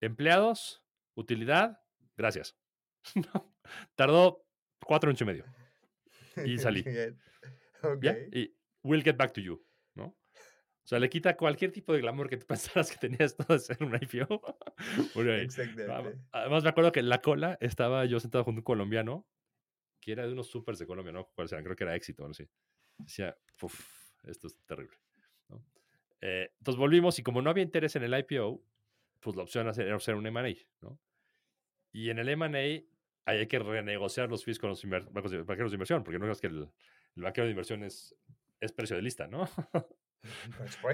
empleados, 0.01 0.83
utilidad, 1.15 1.81
gracias. 2.17 2.57
Tardó 3.95 4.45
cuatro 4.85 5.09
años 5.09 5.21
y 5.21 5.25
medio. 5.25 5.45
Y 6.45 6.57
salí. 6.57 6.81
Bien. 6.81 7.21
Ok. 7.83 8.01
¿Ya? 8.01 8.17
Y 8.31 8.57
we'll 8.81 9.03
get 9.03 9.15
back 9.17 9.33
to 9.33 9.39
you. 9.41 9.63
¿no? 9.93 10.05
O 10.05 10.87
sea, 10.87 10.97
le 10.99 11.07
quita 11.09 11.37
cualquier 11.37 11.71
tipo 11.71 11.93
de 11.93 11.99
glamour 12.01 12.27
que 12.27 12.37
tú 12.37 12.45
pensaras 12.47 12.89
que 12.91 12.97
tenías 12.97 13.35
todo 13.37 13.53
de 13.53 13.59
ser 13.59 13.77
un 13.83 13.93
IPO. 13.95 14.41
Ahí. 15.15 15.41
Exactamente. 15.41 15.91
Am- 15.91 16.27
Además, 16.31 16.63
me 16.63 16.69
acuerdo 16.69 16.91
que 16.91 17.01
en 17.01 17.09
la 17.09 17.21
cola 17.21 17.57
estaba 17.61 18.05
yo 18.05 18.19
sentado 18.19 18.43
junto 18.43 18.57
a 18.57 18.61
un 18.61 18.63
colombiano 18.63 19.27
que 20.01 20.11
era 20.11 20.25
de 20.25 20.33
unos 20.33 20.47
supers 20.47 20.79
de 20.79 20.87
Colombia, 20.87 21.13
¿no? 21.13 21.27
¿Cuáles 21.35 21.51
eran? 21.53 21.63
Creo 21.63 21.75
que 21.75 21.83
era 21.83 21.95
éxito, 21.95 22.27
no 22.27 22.33
sé. 22.33 22.49
Decía, 22.97 23.37
uff, 23.61 24.13
esto 24.23 24.47
es 24.47 24.57
terrible. 24.65 24.97
¿no? 25.49 25.63
Eh, 26.21 26.51
entonces 26.57 26.79
volvimos 26.79 27.17
y 27.19 27.23
como 27.23 27.41
no 27.41 27.49
había 27.49 27.63
interés 27.63 27.95
en 27.95 28.03
el 28.03 28.17
IPO, 28.17 28.61
pues 29.19 29.35
la 29.35 29.43
opción 29.43 29.67
era 29.77 29.95
hacer 29.95 30.15
un 30.15 30.25
M&A, 30.27 30.53
¿no? 30.81 30.99
Y 31.91 32.09
en 32.09 32.19
el 32.19 32.29
M&A 32.29 32.83
hay 33.25 33.47
que 33.47 33.59
renegociar 33.59 34.29
los 34.29 34.43
fees 34.43 34.59
con 34.59 34.69
los 34.69 34.83
bancos 34.85 35.31
de- 35.31 35.43
banqueros 35.43 35.71
de 35.71 35.75
inversión, 35.75 36.03
porque 36.03 36.19
no 36.19 36.29
es 36.31 36.41
que 36.41 36.47
el, 36.47 36.69
el 37.15 37.23
banquero 37.23 37.45
de 37.45 37.51
inversión 37.51 37.83
es, 37.83 38.15
es 38.59 38.71
precio 38.71 38.95
de 38.95 39.01
lista, 39.01 39.27
¿no? 39.27 39.47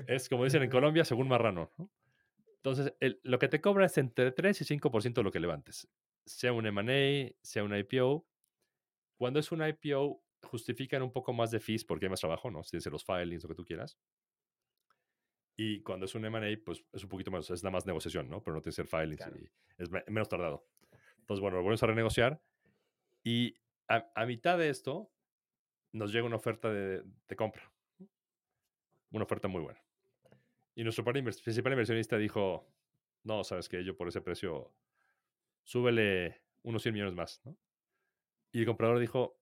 Es 0.07 0.27
como 0.29 0.43
dicen 0.43 0.63
en 0.63 0.69
Colombia, 0.71 1.05
según 1.05 1.27
marrano. 1.27 1.71
¿no? 1.77 1.91
Entonces, 2.55 2.93
el- 2.99 3.19
lo 3.23 3.37
que 3.39 3.47
te 3.47 3.61
cobra 3.61 3.85
es 3.85 3.97
entre 3.97 4.31
3 4.31 4.59
y 4.61 4.65
5% 4.65 5.21
de 5.21 5.23
lo 5.23 5.31
que 5.31 5.39
levantes. 5.39 5.87
Sea 6.25 6.51
un 6.53 6.65
M&A, 6.65 7.31
sea 7.43 7.63
un 7.63 7.75
IPO. 7.75 8.25
Cuando 9.17 9.39
es 9.39 9.51
un 9.51 9.61
IPO, 9.65 10.23
justifican 10.43 11.01
un 11.01 11.11
poco 11.11 11.33
más 11.33 11.51
de 11.51 11.59
fees 11.59 11.83
porque 11.85 12.05
hay 12.05 12.09
más 12.09 12.19
trabajo, 12.19 12.49
¿no? 12.51 12.63
Si 12.63 12.71
tienes 12.71 12.85
los 12.87 13.03
filings, 13.05 13.43
lo 13.43 13.49
que 13.49 13.55
tú 13.55 13.65
quieras. 13.65 13.97
Y 15.57 15.81
cuando 15.81 16.05
es 16.05 16.15
un 16.15 16.23
M&A, 16.25 16.57
pues 16.63 16.83
es 16.93 17.03
un 17.03 17.09
poquito 17.09 17.31
menos, 17.31 17.49
es 17.49 17.63
nada 17.63 17.71
más 17.73 17.85
negociación, 17.85 18.29
¿no? 18.29 18.41
Pero 18.41 18.55
no 18.55 18.61
tienes 18.61 18.79
hacer 18.79 18.87
filings 18.87 19.17
Claro. 19.17 19.37
y 19.37 19.49
es 19.77 19.89
me- 19.89 20.03
menos 20.07 20.29
tardado. 20.29 20.65
Entonces, 21.19 21.41
bueno, 21.41 21.57
lo 21.57 21.63
volvemos 21.63 21.83
a 21.83 21.87
renegociar. 21.87 22.41
Y 23.23 23.55
a, 23.89 24.09
a 24.15 24.25
mitad 24.25 24.57
de 24.57 24.69
esto, 24.69 25.11
nos 25.91 26.13
llega 26.13 26.25
una 26.25 26.37
oferta 26.37 26.71
de, 26.71 27.03
de 27.27 27.35
compra. 27.35 27.71
Una 29.11 29.25
oferta 29.25 29.47
muy 29.49 29.61
buena. 29.61 29.83
Y 30.75 30.83
nuestro 30.83 31.03
principal 31.03 31.73
inversionista 31.73 32.17
dijo, 32.17 32.71
no, 33.23 33.43
sabes 33.43 33.67
que 33.67 33.83
yo 33.83 33.97
por 33.97 34.07
ese 34.07 34.21
precio, 34.21 34.73
súbele 35.63 36.41
unos 36.63 36.81
100 36.83 36.93
millones 36.93 37.15
más, 37.15 37.41
¿no? 37.43 37.57
Y 38.53 38.61
el 38.61 38.65
comprador 38.65 38.99
dijo, 38.99 39.38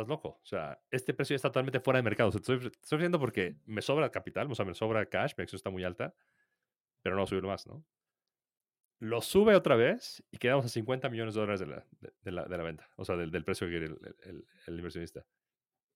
estás 0.00 0.08
loco. 0.08 0.40
O 0.42 0.46
sea, 0.46 0.80
este 0.90 1.14
precio 1.14 1.34
ya 1.34 1.36
está 1.36 1.48
totalmente 1.50 1.80
fuera 1.80 1.98
de 1.98 2.02
mercado. 2.02 2.28
O 2.30 2.32
sea, 2.32 2.40
te 2.40 2.52
estoy, 2.54 2.70
te 2.70 2.78
estoy 2.78 2.98
diciendo 2.98 3.18
porque 3.20 3.56
me 3.66 3.82
sobra 3.82 4.10
capital, 4.10 4.50
o 4.50 4.54
sea, 4.54 4.64
me 4.64 4.74
sobra 4.74 5.06
cash, 5.06 5.34
mi 5.36 5.42
acción 5.42 5.58
está 5.58 5.70
muy 5.70 5.84
alta, 5.84 6.14
pero 7.02 7.14
no 7.16 7.20
va 7.22 7.24
a 7.24 7.28
subir 7.28 7.44
más, 7.44 7.66
¿no? 7.66 7.84
Lo 9.00 9.20
sube 9.22 9.54
otra 9.54 9.76
vez 9.76 10.24
y 10.32 10.38
quedamos 10.38 10.64
a 10.66 10.68
50 10.68 11.08
millones 11.08 11.34
de 11.34 11.40
dólares 11.40 11.60
de 11.60 11.66
la, 11.66 11.86
de, 12.00 12.12
de 12.20 12.32
la, 12.32 12.44
de 12.46 12.56
la 12.58 12.64
venta, 12.64 12.90
o 12.96 13.04
sea, 13.04 13.16
del, 13.16 13.30
del 13.30 13.44
precio 13.44 13.66
que 13.66 13.70
quiere 13.72 13.86
el, 13.86 14.16
el- 14.24 14.46
el 14.66 14.74
inversionista. 14.76 15.24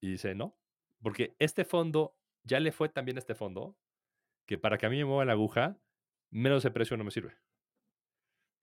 Y 0.01 0.13
dice, 0.13 0.35
no, 0.37 0.57
porque 1.03 1.35
este 1.41 1.65
fondo, 1.65 2.17
ya 2.45 2.61
le 2.61 2.71
fue 2.71 2.89
también 2.89 3.17
a 3.17 3.21
este 3.21 3.35
fondo, 3.35 3.77
que 4.47 4.57
para 4.57 4.79
que 4.79 4.87
a 4.87 4.91
mí 4.91 4.99
me 4.99 5.05
mueva 5.05 5.25
la 5.25 5.33
aguja, 5.33 5.79
menos 6.31 6.59
ese 6.59 6.71
precio 6.71 6.97
no 6.97 7.03
me 7.05 7.11
sirve. 7.11 7.37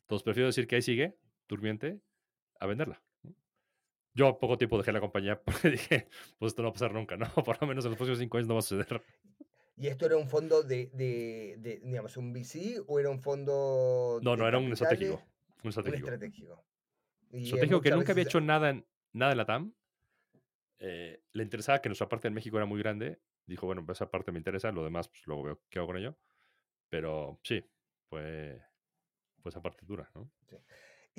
Entonces 0.03 0.23
prefiero 0.23 0.47
decir 0.47 0.67
que 0.67 0.75
ahí 0.77 0.81
sigue, 0.81 1.17
durmiente, 1.47 2.01
a 2.59 2.65
venderla. 2.65 3.03
Yo 4.19 4.37
poco 4.37 4.57
tiempo 4.57 4.77
dejé 4.77 4.91
la 4.91 4.99
compañía 4.99 5.41
porque 5.45 5.69
dije, 5.69 6.09
pues 6.37 6.51
esto 6.51 6.61
no 6.61 6.67
va 6.67 6.71
a 6.71 6.73
pasar 6.73 6.93
nunca, 6.93 7.15
¿no? 7.15 7.25
Por 7.45 7.61
lo 7.61 7.67
menos 7.67 7.85
en 7.85 7.91
los 7.91 7.97
próximos 7.97 8.19
cinco 8.19 8.37
años 8.37 8.49
no 8.49 8.55
va 8.55 8.59
a 8.59 8.63
suceder. 8.63 9.01
¿Y 9.77 9.87
esto 9.87 10.05
era 10.07 10.17
un 10.17 10.27
fondo 10.27 10.61
de, 10.61 10.87
de, 10.87 11.55
de, 11.59 11.79
digamos, 11.79 12.17
un 12.17 12.33
VC 12.33 12.83
o 12.85 12.99
era 12.99 13.09
un 13.09 13.21
fondo 13.21 14.19
No, 14.21 14.35
no, 14.35 14.45
era 14.45 14.57
un 14.57 14.73
estratégico. 14.73 15.23
Un 15.63 15.63
Un 15.63 15.69
estratégico. 15.69 16.07
estratégico. 16.09 16.65
Y, 17.31 17.43
Estratégico 17.45 17.79
que 17.79 17.91
nunca 17.91 18.11
había 18.11 18.25
hecho 18.25 18.41
nada 18.41 18.71
en, 18.71 18.85
nada 19.13 19.31
en 19.31 19.37
la 19.37 19.45
TAM 19.45 19.73
eh, 20.79 21.21
le 21.31 21.43
interesaba 21.43 21.81
que 21.81 21.87
nuestra 21.87 22.09
parte 22.09 22.27
en 22.27 22.33
México 22.33 22.57
era 22.57 22.65
muy 22.65 22.79
grande. 22.79 23.21
Dijo, 23.45 23.67
bueno, 23.67 23.85
pues 23.85 23.99
esa 23.99 24.11
parte 24.11 24.33
me 24.33 24.39
interesa, 24.39 24.71
lo 24.73 24.83
demás, 24.83 25.07
pues 25.07 25.25
luego 25.27 25.43
veo 25.43 25.61
qué 25.69 25.79
hago 25.79 25.87
con 25.87 25.97
ello. 25.97 26.17
Pero 26.89 27.39
sí, 27.43 27.63
fue, 28.09 28.61
fue 29.41 29.49
esa 29.49 29.61
parte 29.61 29.85
dura, 29.85 30.11
¿no? 30.13 30.29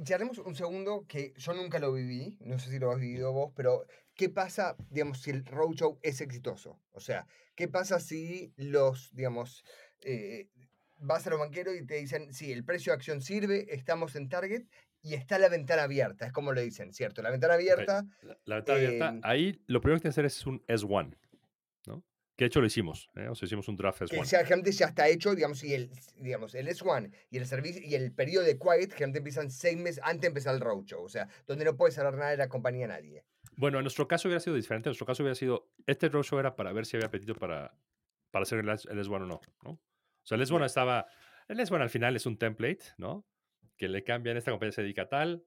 Y 0.00 0.02
charlemos 0.02 0.38
un 0.38 0.54
segundo, 0.54 1.04
que 1.06 1.34
yo 1.36 1.52
nunca 1.52 1.78
lo 1.78 1.92
viví, 1.92 2.38
no 2.40 2.58
sé 2.58 2.70
si 2.70 2.78
lo 2.78 2.90
has 2.90 2.98
vivido 2.98 3.34
vos, 3.34 3.52
pero 3.54 3.84
¿qué 4.14 4.30
pasa, 4.30 4.74
digamos, 4.88 5.20
si 5.20 5.30
el 5.30 5.44
roadshow 5.44 5.98
es 6.02 6.22
exitoso? 6.22 6.80
O 6.92 7.00
sea, 7.00 7.26
¿qué 7.54 7.68
pasa 7.68 8.00
si 8.00 8.50
los, 8.56 9.14
digamos, 9.14 9.62
eh, 10.00 10.48
vas 10.96 11.26
a 11.26 11.30
los 11.30 11.38
banqueros 11.38 11.76
y 11.76 11.84
te 11.84 11.96
dicen, 11.96 12.32
sí, 12.32 12.50
el 12.50 12.64
precio 12.64 12.92
de 12.92 12.96
acción 12.96 13.20
sirve, 13.20 13.66
estamos 13.74 14.16
en 14.16 14.30
Target 14.30 14.62
y 15.02 15.12
está 15.12 15.38
la 15.38 15.50
ventana 15.50 15.82
abierta, 15.82 16.24
es 16.24 16.32
como 16.32 16.54
lo 16.54 16.62
dicen, 16.62 16.94
¿cierto? 16.94 17.20
La 17.20 17.30
ventana 17.30 17.52
abierta, 17.52 18.06
La, 18.22 18.38
la 18.46 18.54
ventana 18.56 18.78
abierta, 18.78 19.08
em, 19.10 19.20
ahí 19.22 19.62
lo 19.66 19.82
primero 19.82 19.98
que 19.98 20.04
tienes 20.04 20.14
que 20.14 20.20
hacer 20.20 20.24
es 20.24 20.46
un 20.46 20.64
S1, 20.66 21.10
¿no? 21.10 21.29
Que 22.40 22.44
de 22.44 22.46
hecho 22.46 22.62
lo 22.62 22.66
hicimos, 22.68 23.10
¿eh? 23.16 23.28
O 23.28 23.34
sea, 23.34 23.44
hicimos 23.44 23.68
un 23.68 23.76
draft 23.76 23.98
que 23.98 24.16
S1. 24.16 24.24
ya, 24.24 24.38
generalmente 24.38 24.72
ya 24.72 24.86
está 24.86 25.06
hecho, 25.10 25.34
digamos, 25.34 25.62
y 25.62 25.74
el, 25.74 25.90
digamos, 26.16 26.54
el 26.54 26.68
S1 26.68 27.12
y 27.28 27.36
el 27.36 27.44
servicio 27.46 27.82
y 27.84 27.94
el 27.94 28.12
periodo 28.14 28.46
de 28.46 28.58
quiet 28.58 28.92
generalmente 28.92 29.18
empiezan 29.18 29.50
seis 29.50 29.76
meses 29.76 30.00
antes 30.02 30.22
de 30.22 30.28
empezar 30.28 30.54
el 30.54 30.62
roadshow, 30.62 31.04
o 31.04 31.08
sea, 31.10 31.28
donde 31.46 31.66
no 31.66 31.76
puedes 31.76 31.98
hablar 31.98 32.14
nada 32.14 32.30
de 32.30 32.38
la 32.38 32.48
compañía 32.48 32.86
a 32.86 32.88
nadie. 32.88 33.26
Bueno, 33.56 33.76
en 33.76 33.84
nuestro 33.84 34.08
caso 34.08 34.26
hubiera 34.26 34.40
sido 34.40 34.56
diferente. 34.56 34.88
En 34.88 34.92
nuestro 34.92 35.04
caso 35.06 35.22
hubiera 35.22 35.34
sido, 35.34 35.68
este 35.86 36.08
roadshow 36.08 36.38
era 36.38 36.56
para 36.56 36.72
ver 36.72 36.86
si 36.86 36.96
había 36.96 37.08
apetito 37.08 37.34
para, 37.34 37.74
para 38.30 38.44
hacer 38.44 38.60
el, 38.60 38.70
el 38.70 38.76
S1 38.76 39.16
o 39.16 39.18
no, 39.26 39.40
¿no? 39.62 39.70
O 39.72 39.80
sea, 40.22 40.36
el 40.36 40.42
S1 40.42 40.60
Ya. 40.60 40.64
estaba, 40.64 41.08
el 41.46 41.58
S1 41.60 41.78
al 41.82 41.90
final 41.90 42.16
es 42.16 42.24
un 42.24 42.38
template, 42.38 42.84
¿no? 42.96 43.26
Que 43.76 43.86
le 43.86 44.02
cambian, 44.02 44.38
esta 44.38 44.50
compañía 44.50 44.72
se 44.72 44.80
dedica 44.80 45.02
a 45.02 45.08
tal, 45.10 45.44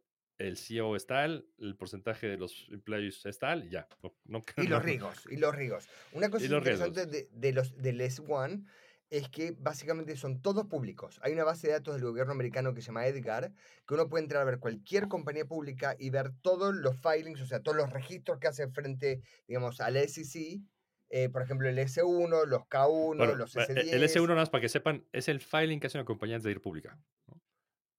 el 0.48 0.58
CEO 0.58 0.96
es 0.96 1.06
tal, 1.08 1.48
el 1.60 1.76
porcentaje 1.76 2.28
de 2.28 2.38
los 2.38 2.68
employees 2.70 3.26
es 3.26 3.40
tal, 3.40 3.70
ya. 3.70 3.88
No, 4.02 4.14
no- 4.26 4.44
Y 4.58 4.68
los 4.68 4.84
riesgos, 4.84 5.26
y 5.30 5.38
los 5.38 5.56
riesgos. 5.56 5.88
Una 6.12 6.30
cosa 6.32 6.46
interesante 6.46 7.06
de, 7.06 7.30
de 7.32 7.52
los, 7.54 7.76
del 7.78 8.02
S1 8.02 8.66
es 9.10 9.30
que 9.30 9.52
básicamente 9.60 10.16
son 10.16 10.42
todos 10.42 10.66
públicos. 10.66 11.20
Hay 11.22 11.34
una 11.34 11.44
base 11.44 11.68
de 11.68 11.74
datos 11.74 11.96
del 11.96 12.04
gobierno 12.06 12.32
americano 12.34 12.74
que 12.74 12.82
se 12.82 12.88
llama 12.88 13.06
Edgar, 13.06 13.54
que 13.88 13.94
uno 13.94 14.10
puede 14.10 14.24
entrar 14.24 14.42
a 14.42 14.46
ver 14.46 14.58
cualquier 14.60 15.08
compañía 15.08 15.46
pública 15.46 15.96
y 16.00 16.10
ver 16.10 16.32
todos 16.42 16.74
los 16.74 16.96
filings, 17.00 17.40
o 17.42 17.46
sea, 17.46 17.62
todos 17.62 17.78
los 17.78 17.92
registros 17.94 18.40
que 18.40 18.48
hace 18.48 18.68
frente, 18.70 19.22
digamos, 19.48 19.80
al 19.82 19.98
SEC. 19.98 20.62
eh, 21.10 21.30
por 21.30 21.44
ejemplo, 21.44 21.70
el 21.70 21.78
S1, 21.78 22.46
los 22.48 22.64
K1, 22.64 23.18
Bueno, 23.18 23.36
los 23.36 23.56
eh, 23.56 23.60
S10. 23.60 23.94
el 23.94 24.04
S1, 24.04 24.30
nada 24.30 24.42
más 24.42 24.50
para 24.50 24.62
que 24.64 24.70
sepan, 24.70 25.06
es 25.12 25.28
el 25.30 25.42
filing 25.42 25.80
que 25.80 25.88
hace 25.88 26.00
una 26.00 26.06
compañía 26.06 26.38
antes 26.38 26.46
de 26.46 26.52
ir 26.52 26.62
pública. 26.62 26.98
¿no? 27.28 27.40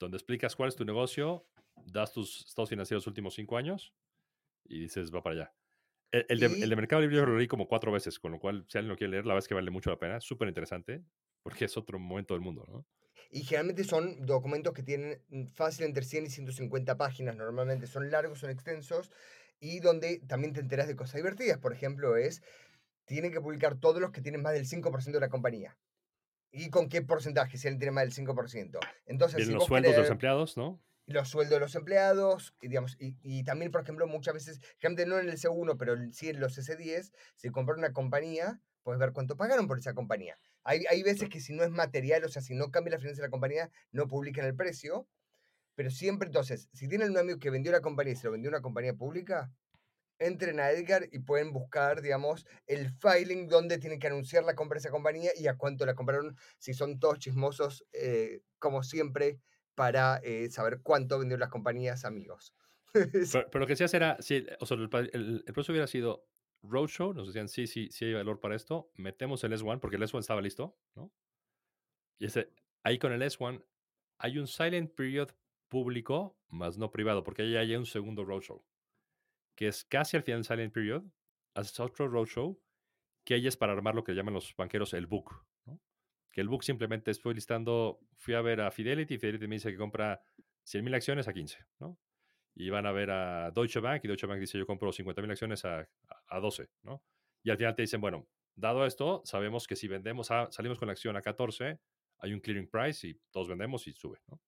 Donde 0.00 0.16
explicas 0.16 0.56
cuál 0.56 0.70
es 0.70 0.74
tu 0.74 0.84
negocio, 0.84 1.46
das 1.86 2.12
tus 2.12 2.46
estados 2.46 2.68
financieros 2.70 3.06
últimos 3.06 3.34
cinco 3.34 3.56
años 3.56 3.94
y 4.64 4.80
dices, 4.80 5.14
va 5.14 5.22
para 5.22 5.34
allá. 5.34 5.54
El, 6.10 6.26
el 6.28 6.40
de, 6.40 6.46
el 6.46 6.70
de 6.70 6.76
Mercado 6.76 7.02
Libre 7.02 7.16
yo 7.16 7.26
lo 7.26 7.36
leí 7.36 7.48
como 7.48 7.66
cuatro 7.66 7.90
veces, 7.90 8.18
con 8.18 8.32
lo 8.32 8.38
cual, 8.38 8.64
si 8.68 8.78
alguien 8.78 8.90
lo 8.90 8.96
quiere 8.96 9.10
leer, 9.10 9.26
la 9.26 9.34
verdad 9.34 9.44
es 9.44 9.48
que 9.48 9.54
vale 9.54 9.70
mucho 9.70 9.90
la 9.90 9.98
pena. 9.98 10.20
Súper 10.20 10.48
interesante, 10.48 11.02
porque 11.42 11.64
es 11.64 11.76
otro 11.76 11.98
momento 11.98 12.34
del 12.34 12.40
mundo, 12.40 12.64
¿no? 12.68 12.86
Y 13.30 13.42
generalmente 13.42 13.82
son 13.82 14.24
documentos 14.24 14.72
que 14.74 14.84
tienen 14.84 15.20
mm, 15.28 15.46
fácil 15.48 15.86
entre 15.86 16.04
100 16.04 16.26
y 16.26 16.30
150 16.30 16.96
páginas. 16.96 17.36
Normalmente 17.36 17.86
son 17.88 18.10
largos, 18.10 18.38
son 18.38 18.50
extensos. 18.50 19.10
Y 19.58 19.80
donde 19.80 20.20
también 20.20 20.52
te 20.52 20.60
enteras 20.60 20.86
de 20.86 20.94
cosas 20.94 21.16
divertidas. 21.16 21.58
Por 21.58 21.72
ejemplo, 21.72 22.16
es, 22.16 22.42
tienen 23.06 23.32
que 23.32 23.40
publicar 23.40 23.74
todos 23.80 24.00
los 24.00 24.12
que 24.12 24.20
tienen 24.20 24.42
más 24.42 24.52
del 24.52 24.66
5% 24.66 25.18
de 25.18 25.20
la 25.20 25.30
compañía. 25.30 25.76
¿Y 26.52 26.70
con 26.70 26.88
qué 26.88 27.02
porcentaje 27.02 27.58
si 27.58 27.66
alguien 27.66 27.80
tiene 27.80 27.92
más 27.92 28.04
del 28.04 28.12
5%? 28.26 28.78
Entonces, 29.06 29.44
si 29.44 29.52
los 29.52 29.64
sueldos 29.64 29.92
de 29.92 29.98
los 29.98 30.06
querés- 30.06 30.12
empleados, 30.12 30.56
¿no? 30.56 30.80
Los 31.06 31.28
sueldos 31.28 31.54
de 31.54 31.60
los 31.60 31.74
empleados, 31.74 32.54
y, 32.60 32.68
digamos, 32.68 32.96
y, 32.98 33.16
y 33.22 33.44
también, 33.44 33.70
por 33.70 33.82
ejemplo, 33.82 34.06
muchas 34.06 34.34
veces, 34.34 34.60
gente 34.78 35.06
no 35.06 35.18
en 35.18 35.28
el 35.28 35.38
C1, 35.38 35.76
pero 35.78 35.96
sí 36.12 36.28
en 36.30 36.40
los 36.40 36.58
S10, 36.58 37.12
si 37.36 37.50
compran 37.50 37.78
una 37.78 37.92
compañía, 37.92 38.60
puedes 38.82 39.00
ver 39.00 39.12
cuánto 39.12 39.36
pagaron 39.36 39.66
por 39.66 39.78
esa 39.78 39.94
compañía. 39.94 40.38
Hay, 40.62 40.84
hay 40.88 41.02
veces 41.02 41.28
que 41.28 41.40
si 41.40 41.52
no 41.52 41.62
es 41.62 41.70
material, 41.70 42.24
o 42.24 42.28
sea, 42.28 42.42
si 42.42 42.54
no 42.54 42.70
cambia 42.70 42.92
la 42.92 42.98
financia 42.98 43.22
de 43.22 43.28
la 43.28 43.30
compañía, 43.30 43.70
no 43.92 44.06
publican 44.08 44.46
el 44.46 44.54
precio, 44.54 45.06
pero 45.74 45.90
siempre, 45.90 46.28
entonces, 46.28 46.68
si 46.72 46.88
tienen 46.88 47.10
un 47.10 47.18
amigo 47.18 47.38
que 47.38 47.50
vendió 47.50 47.72
la 47.72 47.80
compañía 47.80 48.12
y 48.12 48.16
se 48.16 48.26
lo 48.26 48.32
vendió 48.32 48.48
a 48.50 48.52
una 48.52 48.62
compañía 48.62 48.94
pública, 48.94 49.52
entren 50.18 50.60
a 50.60 50.70
Edgar 50.70 51.08
y 51.10 51.18
pueden 51.18 51.52
buscar, 51.52 52.00
digamos, 52.00 52.46
el 52.66 52.90
filing 52.90 53.48
donde 53.48 53.78
tienen 53.78 53.98
que 53.98 54.06
anunciar 54.06 54.44
la 54.44 54.54
compra 54.54 54.76
de 54.76 54.80
esa 54.80 54.90
compañía 54.90 55.32
y 55.36 55.48
a 55.48 55.56
cuánto 55.56 55.84
la 55.84 55.94
compraron, 55.94 56.36
si 56.58 56.74
son 56.74 56.98
todos 57.00 57.18
chismosos, 57.18 57.84
eh, 57.92 58.40
como 58.58 58.82
siempre, 58.82 59.40
para 59.74 60.18
eh, 60.18 60.50
saber 60.50 60.80
cuánto 60.82 61.18
vendieron 61.18 61.40
las 61.40 61.50
compañías 61.50 62.04
amigos. 62.04 62.54
Pero, 62.92 63.50
pero 63.50 63.58
lo 63.58 63.66
que 63.66 63.72
decías 63.72 63.92
era, 63.92 64.16
o 64.60 64.66
sea, 64.66 64.76
el, 64.76 64.88
el, 65.12 65.44
el 65.44 65.52
proceso 65.52 65.72
hubiera 65.72 65.88
sido 65.88 66.28
roadshow, 66.62 67.12
nos 67.12 67.26
decían, 67.26 67.48
sí, 67.48 67.66
sí, 67.66 67.88
sí 67.90 68.04
hay 68.04 68.14
valor 68.14 68.40
para 68.40 68.54
esto, 68.54 68.90
metemos 68.94 69.42
el 69.44 69.52
S1, 69.52 69.80
porque 69.80 69.96
el 69.96 70.02
S1 70.02 70.20
estaba 70.20 70.40
listo, 70.40 70.78
¿no? 70.94 71.12
Y 72.18 72.26
ese, 72.26 72.52
ahí 72.84 72.98
con 72.98 73.12
el 73.12 73.22
S1 73.22 73.64
hay 74.18 74.38
un 74.38 74.46
silent 74.46 74.94
period 74.94 75.30
público, 75.68 76.38
más 76.48 76.78
no 76.78 76.90
privado, 76.90 77.24
porque 77.24 77.42
ahí 77.42 77.56
hay 77.56 77.74
un 77.76 77.86
segundo 77.86 78.24
roadshow, 78.24 78.64
que 79.56 79.68
es 79.68 79.84
casi 79.84 80.16
al 80.16 80.22
final 80.22 80.40
del 80.40 80.46
silent 80.46 80.72
period, 80.72 81.02
haces 81.54 81.80
otro 81.80 82.08
roadshow, 82.08 82.60
que 83.24 83.34
ahí 83.34 83.46
es 83.46 83.56
para 83.56 83.72
armar 83.72 83.94
lo 83.94 84.04
que 84.04 84.14
llaman 84.14 84.34
los 84.34 84.54
banqueros 84.56 84.94
el 84.94 85.06
book. 85.06 85.44
Que 86.34 86.40
el 86.40 86.48
book 86.48 86.64
simplemente 86.64 87.12
estoy 87.12 87.34
listando, 87.34 88.00
fui 88.16 88.34
a 88.34 88.40
ver 88.40 88.60
a 88.60 88.72
Fidelity, 88.72 89.18
Fidelity 89.18 89.46
me 89.46 89.54
dice 89.54 89.70
que 89.70 89.78
compra 89.78 90.20
100.000 90.66 90.94
acciones 90.96 91.28
a 91.28 91.32
15, 91.32 91.58
¿no? 91.78 91.96
Y 92.56 92.70
van 92.70 92.86
a 92.86 92.92
ver 92.92 93.10
a 93.10 93.52
Deutsche 93.52 93.78
Bank 93.78 94.04
y 94.04 94.08
Deutsche 94.08 94.26
Bank 94.26 94.40
dice 94.40 94.58
yo 94.58 94.66
compro 94.66 94.90
50.000 94.90 95.30
acciones 95.30 95.64
a, 95.64 95.78
a, 95.78 95.88
a 96.26 96.40
12, 96.40 96.68
¿no? 96.82 97.04
Y 97.44 97.50
al 97.50 97.56
final 97.56 97.76
te 97.76 97.82
dicen, 97.82 98.00
bueno, 98.00 98.26
dado 98.56 98.84
esto, 98.84 99.22
sabemos 99.24 99.68
que 99.68 99.76
si 99.76 99.86
vendemos, 99.86 100.32
a, 100.32 100.50
salimos 100.50 100.78
con 100.78 100.88
la 100.88 100.92
acción 100.92 101.16
a 101.16 101.22
14, 101.22 101.78
hay 102.18 102.32
un 102.32 102.40
clearing 102.40 102.68
price 102.68 103.06
y 103.06 103.14
todos 103.30 103.48
vendemos 103.48 103.86
y 103.86 103.92
sube, 103.92 104.18
¿no? 104.26 104.40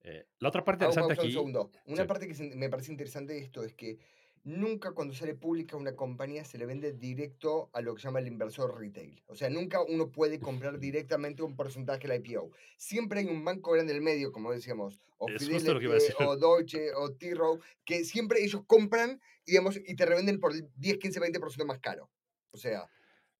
Eh, 0.00 0.28
la 0.38 0.50
otra 0.50 0.62
parte 0.62 0.84
interesante 0.84 1.14
pausa 1.16 1.22
un 1.22 1.26
aquí... 1.26 1.32
segundo. 1.32 1.72
Una 1.86 2.02
sí. 2.02 2.08
parte 2.08 2.28
que 2.28 2.56
me 2.56 2.68
parece 2.68 2.92
interesante 2.92 3.32
de 3.32 3.40
esto 3.40 3.64
es 3.64 3.74
que 3.74 3.98
nunca 4.46 4.92
cuando 4.92 5.12
sale 5.12 5.34
pública 5.34 5.76
una 5.76 5.96
compañía 5.96 6.44
se 6.44 6.56
le 6.56 6.66
vende 6.66 6.92
directo 6.92 7.68
a 7.72 7.80
lo 7.80 7.94
que 7.94 8.00
se 8.00 8.06
llama 8.06 8.20
el 8.20 8.28
inversor 8.28 8.78
retail. 8.78 9.20
O 9.26 9.34
sea, 9.34 9.50
nunca 9.50 9.82
uno 9.82 10.12
puede 10.12 10.38
comprar 10.38 10.78
directamente 10.78 11.42
un 11.42 11.56
porcentaje 11.56 12.06
del 12.06 12.24
IPO. 12.24 12.52
Siempre 12.76 13.20
hay 13.20 13.26
un 13.26 13.44
banco 13.44 13.72
grande 13.72 13.92
en 13.92 13.96
el 13.96 14.04
medio, 14.04 14.30
como 14.30 14.52
decíamos, 14.52 15.00
o 15.18 15.26
Fidelity, 15.26 15.88
o 16.20 16.36
Deutsche, 16.36 16.94
o 16.94 17.12
T-Rowe, 17.12 17.60
que 17.84 18.04
siempre 18.04 18.40
ellos 18.40 18.62
compran 18.66 19.20
y, 19.44 19.50
digamos, 19.50 19.80
y 19.84 19.96
te 19.96 20.06
revenden 20.06 20.38
por 20.38 20.52
el 20.52 20.70
10, 20.76 20.98
15, 20.98 21.20
20% 21.20 21.66
más 21.66 21.80
caro. 21.80 22.08
O 22.52 22.56
sea, 22.56 22.88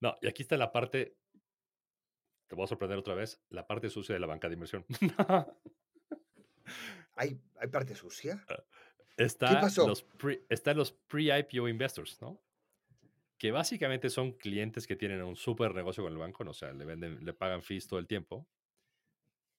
No, 0.01 0.17
y 0.21 0.27
aquí 0.27 0.43
está 0.43 0.57
la 0.57 0.73
parte, 0.73 1.17
te 2.49 2.57
voy 2.57 2.65
a 2.65 2.67
sorprender 2.67 2.99
otra 2.99 3.15
vez, 3.15 3.41
la 3.49 3.65
parte 3.69 3.91
sucia 3.91 4.13
de 4.13 4.21
la 4.21 4.27
banca 4.27 4.49
de 4.49 4.55
inversión. 4.55 4.85
¿hay, 7.15 7.41
hay 7.61 7.69
parte 7.69 7.95
sucia? 7.95 8.45
Está 9.17 9.61
pasó? 9.61 9.87
Los 9.87 10.03
pre, 10.03 10.45
están 10.49 10.77
los 10.77 10.93
pre-IPO 10.93 11.69
investors, 11.69 12.21
¿no? 12.21 12.41
Que 13.39 13.51
básicamente 13.51 14.09
son 14.11 14.33
clientes 14.33 14.87
que 14.87 14.97
tienen 14.97 15.23
un 15.23 15.37
súper 15.37 15.75
negocio 15.75 16.03
con 16.03 16.13
el 16.13 16.19
banco, 16.19 16.45
¿no? 16.45 16.53
o 16.53 16.55
sea, 16.55 16.73
le, 16.73 16.85
venden, 16.85 17.25
le 17.25 17.33
pagan 17.33 17.63
fees 17.63 17.87
todo 17.87 17.99
el 17.99 18.07
tiempo, 18.07 18.49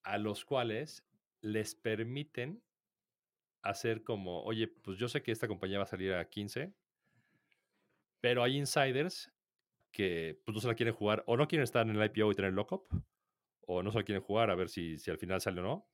a 0.04 0.18
los 0.18 0.46
cuales 0.46 1.06
les 1.42 1.76
permiten 1.76 2.64
hacer 3.62 4.04
como, 4.04 4.42
oye, 4.44 4.68
pues 4.68 4.98
yo 4.98 5.08
sé 5.08 5.22
que 5.22 5.32
esta 5.32 5.48
compañía 5.48 5.78
va 5.78 5.84
a 5.84 5.88
salir 5.88 6.14
a 6.14 6.28
15, 6.28 6.74
pero 8.22 8.44
hay 8.44 8.58
insiders 8.58 9.32
que 9.92 10.42
pues, 10.46 10.56
no 10.56 10.62
se 10.62 10.68
la 10.68 10.76
quieren 10.76 10.94
jugar 10.94 11.24
o 11.28 11.38
no 11.38 11.48
quieren 11.48 11.64
estar 11.64 11.88
en 11.88 11.96
el 11.96 12.06
IPO 12.06 12.32
y 12.32 12.36
tener 12.36 12.54
lockup, 12.54 12.88
o 13.62 13.84
no 13.84 13.92
se 13.92 13.98
la 13.98 14.04
quieren 14.04 14.24
jugar 14.24 14.50
a 14.50 14.56
ver 14.56 14.70
si, 14.70 14.98
si 14.98 15.12
al 15.12 15.18
final 15.18 15.42
sale 15.42 15.60
o 15.60 15.64
no. 15.64 15.90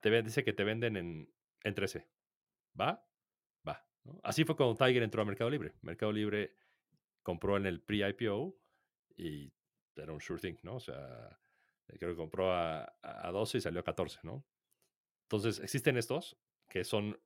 Te 0.00 0.22
dice 0.22 0.44
que 0.44 0.52
te 0.52 0.64
venden 0.64 0.96
en, 0.96 1.32
en 1.62 1.74
13. 1.74 2.06
¿Va? 2.78 3.06
Va. 3.66 3.86
Así 4.22 4.44
fue 4.44 4.56
cuando 4.56 4.76
Tiger 4.76 5.02
entró 5.02 5.22
a 5.22 5.24
Mercado 5.24 5.50
Libre. 5.50 5.74
Mercado 5.82 6.12
Libre 6.12 6.56
compró 7.22 7.56
en 7.56 7.66
el 7.66 7.80
pre-IPO 7.80 8.56
y 9.16 9.52
era 9.96 10.12
un 10.12 10.20
sure 10.20 10.40
thing, 10.40 10.56
¿no? 10.62 10.76
O 10.76 10.80
sea, 10.80 11.38
creo 11.86 12.10
que 12.10 12.16
compró 12.16 12.52
a, 12.52 12.84
a 13.02 13.28
a 13.28 13.30
12 13.30 13.58
y 13.58 13.60
salió 13.60 13.80
a 13.80 13.84
14, 13.84 14.20
¿no? 14.22 14.46
Entonces, 15.24 15.60
existen 15.60 15.96
estos 15.96 16.36
que 16.68 16.84
son, 16.84 17.20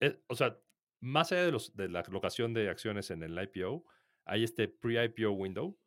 eh, 0.00 0.22
o 0.28 0.34
sea, 0.34 0.58
más 1.00 1.32
allá 1.32 1.44
de, 1.44 1.52
los, 1.52 1.76
de 1.76 1.88
la 1.88 2.02
locación 2.08 2.54
de 2.54 2.68
acciones 2.68 3.10
en 3.10 3.22
el 3.22 3.38
IPO, 3.42 3.84
hay 4.24 4.44
este 4.44 4.68
pre-IPO 4.68 5.32
window, 5.32 5.78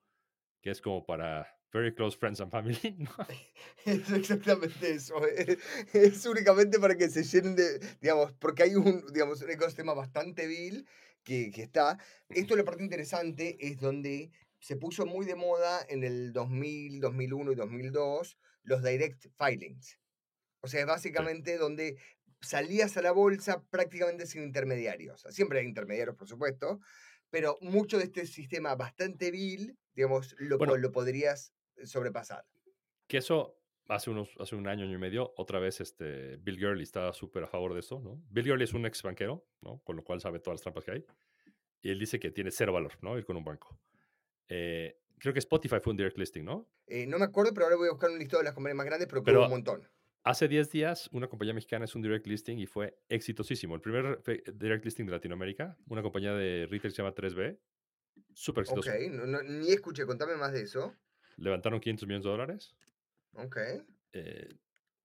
que 0.61 0.71
es 0.71 0.81
como 0.81 1.05
para 1.05 1.59
very 1.73 1.93
close 1.93 2.15
friends 2.17 2.39
and 2.39 2.51
family, 2.51 2.77
¿no? 2.99 3.11
Es 3.85 4.09
exactamente 4.11 4.91
eso. 4.91 5.25
Es, 5.27 5.57
es 5.93 6.25
únicamente 6.25 6.79
para 6.79 6.95
que 6.95 7.09
se 7.09 7.23
llenen 7.23 7.55
de, 7.55 7.79
digamos, 8.01 8.33
porque 8.33 8.63
hay 8.63 8.75
un, 8.75 9.03
digamos, 9.13 9.41
un 9.41 9.49
ecosistema 9.49 9.93
bastante 9.93 10.47
vil 10.47 10.87
que, 11.23 11.51
que 11.51 11.63
está. 11.63 11.97
Esto 12.29 12.55
la 12.55 12.63
parte 12.63 12.83
interesante 12.83 13.57
es 13.59 13.79
donde 13.79 14.31
se 14.59 14.77
puso 14.77 15.05
muy 15.05 15.25
de 15.25 15.35
moda 15.35 15.85
en 15.89 16.03
el 16.03 16.31
2000, 16.31 17.01
2001 17.01 17.51
y 17.51 17.55
2002 17.55 18.37
los 18.63 18.83
direct 18.83 19.25
filings. 19.37 19.99
O 20.61 20.67
sea, 20.67 20.81
es 20.81 20.85
básicamente 20.87 21.57
donde 21.57 21.97
salías 22.41 22.95
a 22.97 23.01
la 23.01 23.11
bolsa 23.11 23.63
prácticamente 23.69 24.27
sin 24.27 24.43
intermediarios. 24.43 25.25
Siempre 25.29 25.59
hay 25.59 25.65
intermediarios, 25.65 26.15
por 26.15 26.27
supuesto, 26.27 26.79
pero 27.29 27.57
mucho 27.61 27.97
de 27.97 28.05
este 28.05 28.25
sistema 28.27 28.75
bastante 28.75 29.31
vil, 29.31 29.77
digamos, 29.95 30.35
lo, 30.39 30.57
Bueno. 30.57 30.77
lo 30.77 30.91
podrías 30.91 31.53
sobrepasar. 31.85 32.45
Que 33.07 33.17
eso 33.17 33.59
hace, 33.87 34.09
unos, 34.09 34.29
hace 34.39 34.55
un 34.55 34.67
año, 34.67 34.83
año 34.85 34.95
y 34.95 34.99
medio, 34.99 35.33
otra 35.37 35.59
vez 35.59 35.81
este, 35.81 36.37
Bill 36.37 36.59
Gurley 36.59 36.83
estaba 36.83 37.13
súper 37.13 37.43
a 37.43 37.47
favor 37.47 37.73
de 37.73 37.79
esto, 37.81 37.99
¿no? 37.99 38.21
Bill 38.29 38.47
Gurley 38.49 38.63
es 38.63 38.73
un 38.73 38.85
ex 38.85 39.01
banquero, 39.03 39.45
¿no? 39.61 39.81
Con 39.83 39.95
lo 39.95 40.03
cual 40.03 40.21
sabe 40.21 40.39
todas 40.39 40.55
las 40.55 40.61
trampas 40.61 40.83
que 40.85 40.91
hay. 40.91 41.05
Y 41.81 41.89
él 41.91 41.99
dice 41.99 42.19
que 42.19 42.31
tiene 42.31 42.49
cero 42.51 42.71
valor, 42.73 42.93
¿no? 43.01 43.17
Ir 43.17 43.25
con 43.25 43.35
un 43.35 43.43
banco. 43.43 43.77
Eh, 44.47 44.99
creo 45.19 45.33
que 45.33 45.39
Spotify 45.39 45.77
fue 45.81 45.91
un 45.91 45.97
direct 45.97 46.17
listing, 46.17 46.45
¿no? 46.45 46.69
Eh, 46.87 47.05
no 47.07 47.17
me 47.19 47.25
acuerdo, 47.25 47.53
pero 47.53 47.65
ahora 47.65 47.75
voy 47.77 47.87
a 47.87 47.91
buscar 47.91 48.09
un 48.09 48.19
listado 48.19 48.39
de 48.39 48.45
las 48.45 48.53
compañías 48.53 48.77
más 48.77 48.85
grandes, 48.85 49.07
pero, 49.09 49.23
Pero- 49.23 49.43
un 49.45 49.49
montón. 49.49 49.87
Hace 50.25 50.47
10 50.47 50.71
días, 50.71 51.09
una 51.11 51.27
compañía 51.27 51.53
mexicana 51.53 51.83
es 51.83 51.95
un 51.95 52.01
direct 52.01 52.25
listing 52.27 52.57
y 52.57 52.65
fue 52.65 52.97
exitosísimo. 53.09 53.75
El 53.75 53.81
primer 53.81 54.21
fe- 54.21 54.41
direct 54.53 54.85
listing 54.85 55.05
de 55.05 55.11
Latinoamérica, 55.11 55.75
una 55.87 56.01
compañía 56.01 56.33
de 56.33 56.61
retail 56.67 56.81
que 56.81 56.91
se 56.91 56.95
llama 57.03 57.13
3B, 57.13 57.59
súper 58.33 58.63
Ok, 58.63 58.77
exitoso. 58.77 59.09
no- 59.11 59.25
no- 59.25 59.43
ni 59.43 59.69
escuché, 59.73 60.05
contame 60.05 60.37
más 60.37 60.53
de 60.53 60.61
eso. 60.61 60.95
Levantaron 61.37 61.79
500 61.79 62.07
millones 62.07 62.23
de 62.25 62.29
dólares. 62.31 62.75
Ok, 63.33 63.57
Eh, 64.13 64.49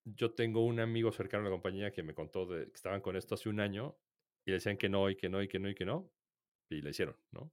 yo 0.04 0.34
tengo 0.34 0.64
un 0.64 0.80
amigo 0.80 1.12
cercano 1.12 1.42
a 1.42 1.44
la 1.44 1.50
compañía 1.50 1.92
que 1.92 2.02
me 2.02 2.14
contó 2.14 2.46
de, 2.46 2.66
que 2.66 2.74
estaban 2.74 3.00
con 3.00 3.16
esto 3.16 3.34
hace 3.34 3.48
un 3.48 3.60
año 3.60 3.96
y 4.44 4.52
decían 4.52 4.76
que 4.78 4.88
no, 4.88 5.10
y 5.10 5.16
que 5.16 5.28
no, 5.28 5.42
y 5.42 5.48
que 5.48 5.58
no, 5.58 5.68
y 5.68 5.74
que 5.74 5.84
no. 5.84 6.10
Y 6.70 6.82
le 6.82 6.90
hicieron, 6.90 7.16
¿no? 7.32 7.52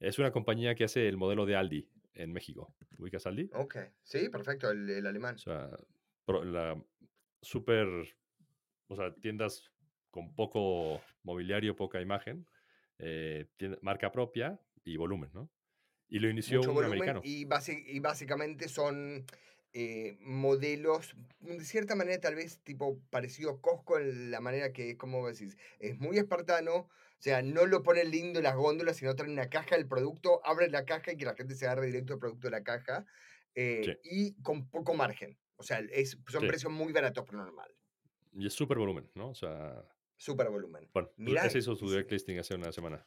Es 0.00 0.18
una 0.18 0.32
compañía 0.32 0.74
que 0.74 0.84
hace 0.84 1.08
el 1.08 1.16
modelo 1.16 1.46
de 1.46 1.56
Aldi 1.56 1.88
en 2.14 2.32
México. 2.32 2.74
¿Ubicas 2.98 3.26
Aldi? 3.26 3.50
ok. 3.54 3.76
Sí, 4.02 4.28
perfecto, 4.28 4.70
el, 4.70 4.88
el 4.90 5.06
alemán. 5.06 5.34
O 5.34 5.38
sea, 5.38 5.70
la 6.44 6.82
súper, 7.42 7.88
o 8.88 8.96
sea, 8.96 9.14
tiendas 9.14 9.72
con 10.10 10.34
poco 10.34 11.00
mobiliario, 11.22 11.76
poca 11.76 12.00
imagen, 12.00 12.46
eh, 12.98 13.46
tienda- 13.56 13.78
marca 13.82 14.10
propia 14.12 14.60
y 14.84 14.96
volumen, 14.96 15.30
¿no? 15.34 15.50
Y 16.08 16.18
lo 16.20 16.28
inició 16.28 16.58
Mucho 16.58 16.70
un 16.70 16.76
volumen 16.76 16.98
americano. 17.10 17.20
y, 17.24 17.46
y 17.96 18.00
básicamente 18.00 18.68
son 18.68 19.24
eh, 19.74 20.16
modelos, 20.20 21.14
de 21.40 21.64
cierta 21.64 21.94
manera 21.94 22.18
tal 22.20 22.34
vez 22.34 22.60
tipo 22.60 22.98
parecido 23.10 23.50
a 23.50 23.60
Costco 23.60 23.98
en 23.98 24.30
la 24.30 24.40
manera 24.40 24.72
que, 24.72 24.96
como 24.96 25.28
decís, 25.28 25.56
es 25.78 25.98
muy 25.98 26.16
espartano, 26.16 26.74
o 26.74 26.88
sea, 27.20 27.42
no 27.42 27.66
lo 27.66 27.82
ponen 27.82 28.10
lindo 28.10 28.38
en 28.38 28.44
las 28.44 28.56
góndolas, 28.56 28.96
sino 28.96 29.14
traen 29.16 29.32
una 29.32 29.50
caja 29.50 29.76
del 29.76 29.86
producto, 29.86 30.40
abren 30.44 30.72
la 30.72 30.84
caja 30.84 31.12
y 31.12 31.16
que 31.16 31.24
la 31.26 31.34
gente 31.34 31.54
se 31.54 31.66
agarre 31.66 31.86
directo 31.86 32.14
el 32.14 32.18
producto 32.20 32.46
de 32.46 32.52
la 32.52 32.62
caja 32.64 33.04
eh, 33.54 33.98
y 34.04 34.34
con 34.42 34.68
poco 34.70 34.94
margen. 34.94 35.36
O 35.56 35.62
sea, 35.62 35.80
es, 35.90 36.16
son 36.28 36.42
Sí. 36.42 36.46
precios 36.48 36.72
muy 36.72 36.92
baratos 36.92 37.24
por 37.26 37.34
normal. 37.34 37.70
Y 38.32 38.46
es 38.46 38.54
súper 38.54 38.78
volumen, 38.78 39.10
¿no? 39.14 39.30
O 39.30 39.34
sea, 39.34 39.84
Super 40.16 40.48
volumen. 40.48 40.88
bueno, 40.94 41.10
Mirá, 41.16 41.44
ese 41.46 41.58
hizo 41.58 41.74
su 41.74 41.84
es- 41.86 41.90
direct 41.90 42.10
listing 42.12 42.38
hace 42.38 42.54
una 42.54 42.72
semana. 42.72 43.04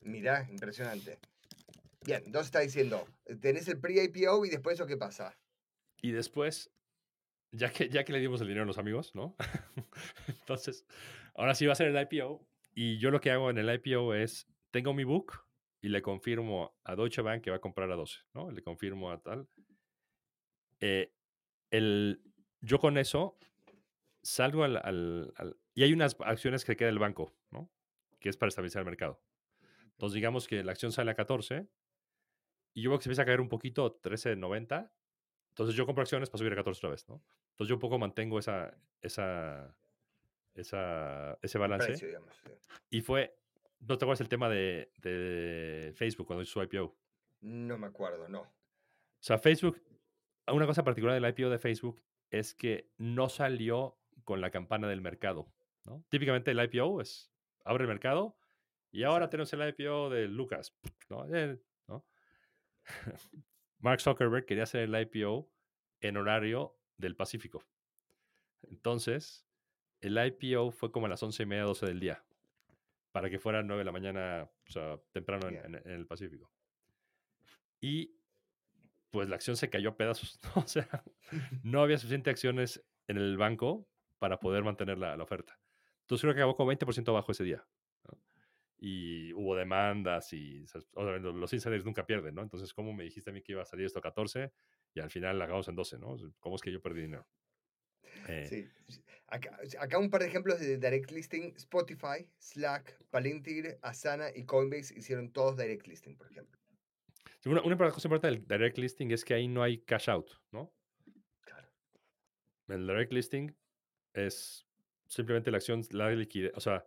Mirá, 0.00 0.46
impresionante. 0.48 1.18
Bien, 2.04 2.22
entonces 2.24 2.46
está 2.46 2.60
diciendo, 2.60 3.06
tenés 3.40 3.68
el 3.68 3.78
pre-IPO 3.78 4.46
y 4.46 4.50
después 4.50 4.74
eso 4.78 4.86
qué 4.86 4.96
pasa. 4.96 5.38
Y 6.02 6.12
después, 6.12 6.70
ya 7.52 7.70
que, 7.70 7.88
ya 7.90 8.04
que 8.04 8.12
le 8.12 8.20
dimos 8.20 8.40
el 8.40 8.46
dinero 8.48 8.64
a 8.64 8.66
los 8.66 8.78
amigos, 8.78 9.14
¿no? 9.14 9.36
Entonces, 10.28 10.86
ahora 11.34 11.54
sí 11.54 11.66
va 11.66 11.72
a 11.72 11.76
ser 11.76 11.88
el 11.94 12.00
IPO. 12.10 12.46
Y 12.74 12.98
yo 12.98 13.10
lo 13.10 13.20
que 13.20 13.30
hago 13.30 13.50
en 13.50 13.58
el 13.58 13.68
IPO 13.74 14.14
es, 14.14 14.46
tengo 14.70 14.94
mi 14.94 15.04
book 15.04 15.44
y 15.82 15.88
le 15.88 16.00
confirmo 16.00 16.74
a 16.84 16.94
Deutsche 16.96 17.20
Bank 17.22 17.42
que 17.42 17.50
va 17.50 17.56
a 17.56 17.60
comprar 17.60 17.90
a 17.90 17.96
12, 17.96 18.18
¿no? 18.34 18.50
Le 18.50 18.62
confirmo 18.62 19.10
a 19.10 19.20
tal. 19.20 19.48
Eh, 20.80 21.12
el, 21.70 22.22
yo 22.60 22.78
con 22.78 22.96
eso 22.96 23.38
salgo 24.22 24.64
al, 24.64 24.76
al- 24.78 25.32
al- 25.36 25.56
Y 25.74 25.82
hay 25.82 25.92
unas 25.92 26.16
acciones 26.20 26.64
que 26.64 26.76
queda 26.76 26.88
el 26.88 26.98
banco, 26.98 27.34
¿no? 27.50 27.70
Que 28.20 28.28
es 28.28 28.36
para 28.36 28.48
estabilizar 28.48 28.80
el 28.80 28.86
mercado. 28.86 29.22
Entonces, 29.92 30.14
digamos 30.14 30.46
que 30.48 30.62
la 30.64 30.72
acción 30.72 30.92
sale 30.92 31.10
a 31.10 31.14
14 31.14 31.68
y 32.74 32.82
yo 32.82 32.90
veo 32.90 32.98
que 32.98 33.04
se 33.04 33.08
empieza 33.08 33.22
a 33.22 33.26
caer 33.26 33.40
un 33.40 33.48
poquito, 33.48 34.00
13.90. 34.00 34.90
Entonces 35.50 35.74
yo 35.74 35.86
compro 35.86 36.02
acciones 36.02 36.30
para 36.30 36.38
subir 36.38 36.52
a 36.52 36.56
14 36.56 36.78
otra 36.78 36.90
vez, 36.90 37.08
¿no? 37.08 37.22
Entonces 37.50 37.68
yo 37.68 37.74
un 37.74 37.80
poco 37.80 37.98
mantengo 37.98 38.38
esa, 38.38 38.74
esa, 39.02 39.76
esa, 40.54 41.38
ese 41.42 41.58
balance. 41.58 41.88
precio, 41.88 42.08
digamos. 42.08 42.34
sí. 42.44 42.50
Y 42.90 43.00
fue, 43.02 43.36
¿no 43.80 43.98
te 43.98 44.04
acuerdas 44.04 44.20
el 44.20 44.28
tema 44.28 44.48
de, 44.48 44.92
de 44.98 45.92
Facebook 45.94 46.26
cuando 46.26 46.42
hizo 46.42 46.52
su 46.52 46.62
IPO? 46.62 46.84
O 46.84 46.96
No 47.40 47.76
me 47.78 47.86
acuerdo, 47.88 48.28
no. 48.28 48.46
sea, 49.18 49.38
Facebook, 49.38 49.80
una 50.46 50.66
cosa 50.66 50.84
particular 50.84 51.20
del 51.20 51.28
IPO 51.30 51.50
de 51.50 51.58
Facebook 51.58 52.00
es 52.30 52.54
que 52.54 52.88
no 52.96 53.28
salió 53.28 53.96
con 54.24 54.40
la 54.40 54.50
campana 54.50 54.88
del 54.88 55.00
mercado, 55.00 55.48
¿no? 55.84 56.04
Típicamente 56.08 56.52
el 56.52 56.62
IPO 56.62 57.00
es, 57.00 57.32
abre 57.64 57.84
el 57.84 57.88
mercado 57.88 58.36
y 58.92 59.02
ahora 59.02 59.24
Exacto. 59.26 59.48
tenemos 59.48 59.52
el 59.52 59.68
IPO 59.84 60.10
de 60.10 60.28
Lucas, 60.28 60.74
¿no? 61.08 61.26
Eh, 61.34 61.58
¿no? 61.58 61.69
Mark 63.78 64.00
Zuckerberg 64.00 64.44
quería 64.46 64.64
hacer 64.64 64.82
el 64.82 64.94
IPO 65.00 65.48
en 66.00 66.16
horario 66.16 66.76
del 66.98 67.16
Pacífico. 67.16 67.64
Entonces, 68.62 69.46
el 70.00 70.18
IPO 70.18 70.70
fue 70.70 70.92
como 70.92 71.06
a 71.06 71.08
las 71.08 71.22
once 71.22 71.42
y 71.42 71.46
media, 71.46 71.64
12 71.64 71.86
del 71.86 72.00
día, 72.00 72.24
para 73.12 73.30
que 73.30 73.38
fuera 73.38 73.62
9 73.62 73.80
de 73.80 73.84
la 73.84 73.92
mañana, 73.92 74.50
o 74.68 74.70
sea, 74.70 74.98
temprano 75.12 75.48
en, 75.48 75.54
Bien. 75.54 75.64
en- 75.66 75.82
en 75.86 75.92
el 75.98 76.06
Pacífico. 76.06 76.50
Y 77.80 78.14
pues 79.10 79.28
la 79.28 79.36
acción 79.36 79.56
se 79.56 79.70
cayó 79.70 79.90
a 79.90 79.96
pedazos, 79.96 80.38
¿no? 80.56 80.62
O 80.62 80.66
sea, 80.68 80.88
no 81.64 81.82
había 81.82 81.98
suficientes 81.98 82.30
acciones 82.30 82.84
en 83.08 83.16
el 83.16 83.36
banco 83.36 83.88
para 84.18 84.38
poder 84.38 84.62
mantener 84.62 84.98
la, 84.98 85.16
la 85.16 85.24
oferta. 85.24 85.58
Entonces 86.02 86.22
creo 86.22 86.34
que 86.34 86.40
acabó 86.40 86.56
con 86.56 86.66
20% 86.68 87.08
abajo 87.08 87.32
ese 87.32 87.44
día. 87.44 87.64
Y 88.82 89.32
hubo 89.34 89.54
demandas 89.56 90.32
y 90.32 90.64
los 90.94 91.52
insiders 91.52 91.84
nunca 91.84 92.06
pierden, 92.06 92.34
¿no? 92.34 92.42
Entonces, 92.42 92.72
¿cómo 92.72 92.94
me 92.94 93.04
dijiste 93.04 93.28
a 93.28 93.32
mí 93.32 93.42
que 93.42 93.52
iba 93.52 93.62
a 93.62 93.66
salir 93.66 93.84
esto 93.84 93.98
a 93.98 94.02
14 94.02 94.52
y 94.94 95.00
al 95.00 95.10
final 95.10 95.38
la 95.38 95.44
acabamos 95.44 95.68
en 95.68 95.76
12, 95.76 95.98
¿no? 95.98 96.16
¿Cómo 96.38 96.56
es 96.56 96.62
que 96.62 96.72
yo 96.72 96.80
perdí 96.80 97.02
dinero? 97.02 97.26
Eh, 98.26 98.46
Sí. 98.48 98.68
sí. 98.88 99.04
Acá, 99.26 99.58
acá 99.78 99.98
un 99.98 100.10
par 100.10 100.22
de 100.22 100.28
ejemplos 100.28 100.58
de 100.58 100.78
direct 100.78 101.10
listing. 101.10 101.54
Spotify, 101.56 102.28
Slack, 102.38 102.98
Palantir, 103.10 103.78
Asana 103.82 104.30
y 104.34 104.44
Coinbase 104.44 104.98
hicieron 104.98 105.30
todos 105.32 105.56
direct 105.56 105.86
listing, 105.86 106.16
por 106.16 106.30
ejemplo. 106.30 106.58
sí, 107.40 107.48
Una, 107.48 107.62
una 107.62 107.76
cosa 107.76 108.08
importante 108.08 108.26
del 108.28 108.46
direct 108.46 108.78
listing 108.78 109.10
es 109.12 109.24
que 109.24 109.34
ahí 109.34 109.46
no 109.46 109.62
hay 109.62 109.78
cash 109.82 110.10
out, 110.10 110.30
¿no? 110.50 110.72
Claro. 111.44 111.68
El 112.68 112.86
direct 112.86 113.12
listing 113.12 113.54
es 114.14 114.66
simplemente 115.06 115.50
la 115.50 115.58
acción, 115.58 115.82
la 115.90 116.10
liquidez, 116.10 116.52
o 116.54 116.60
sea, 116.60 116.84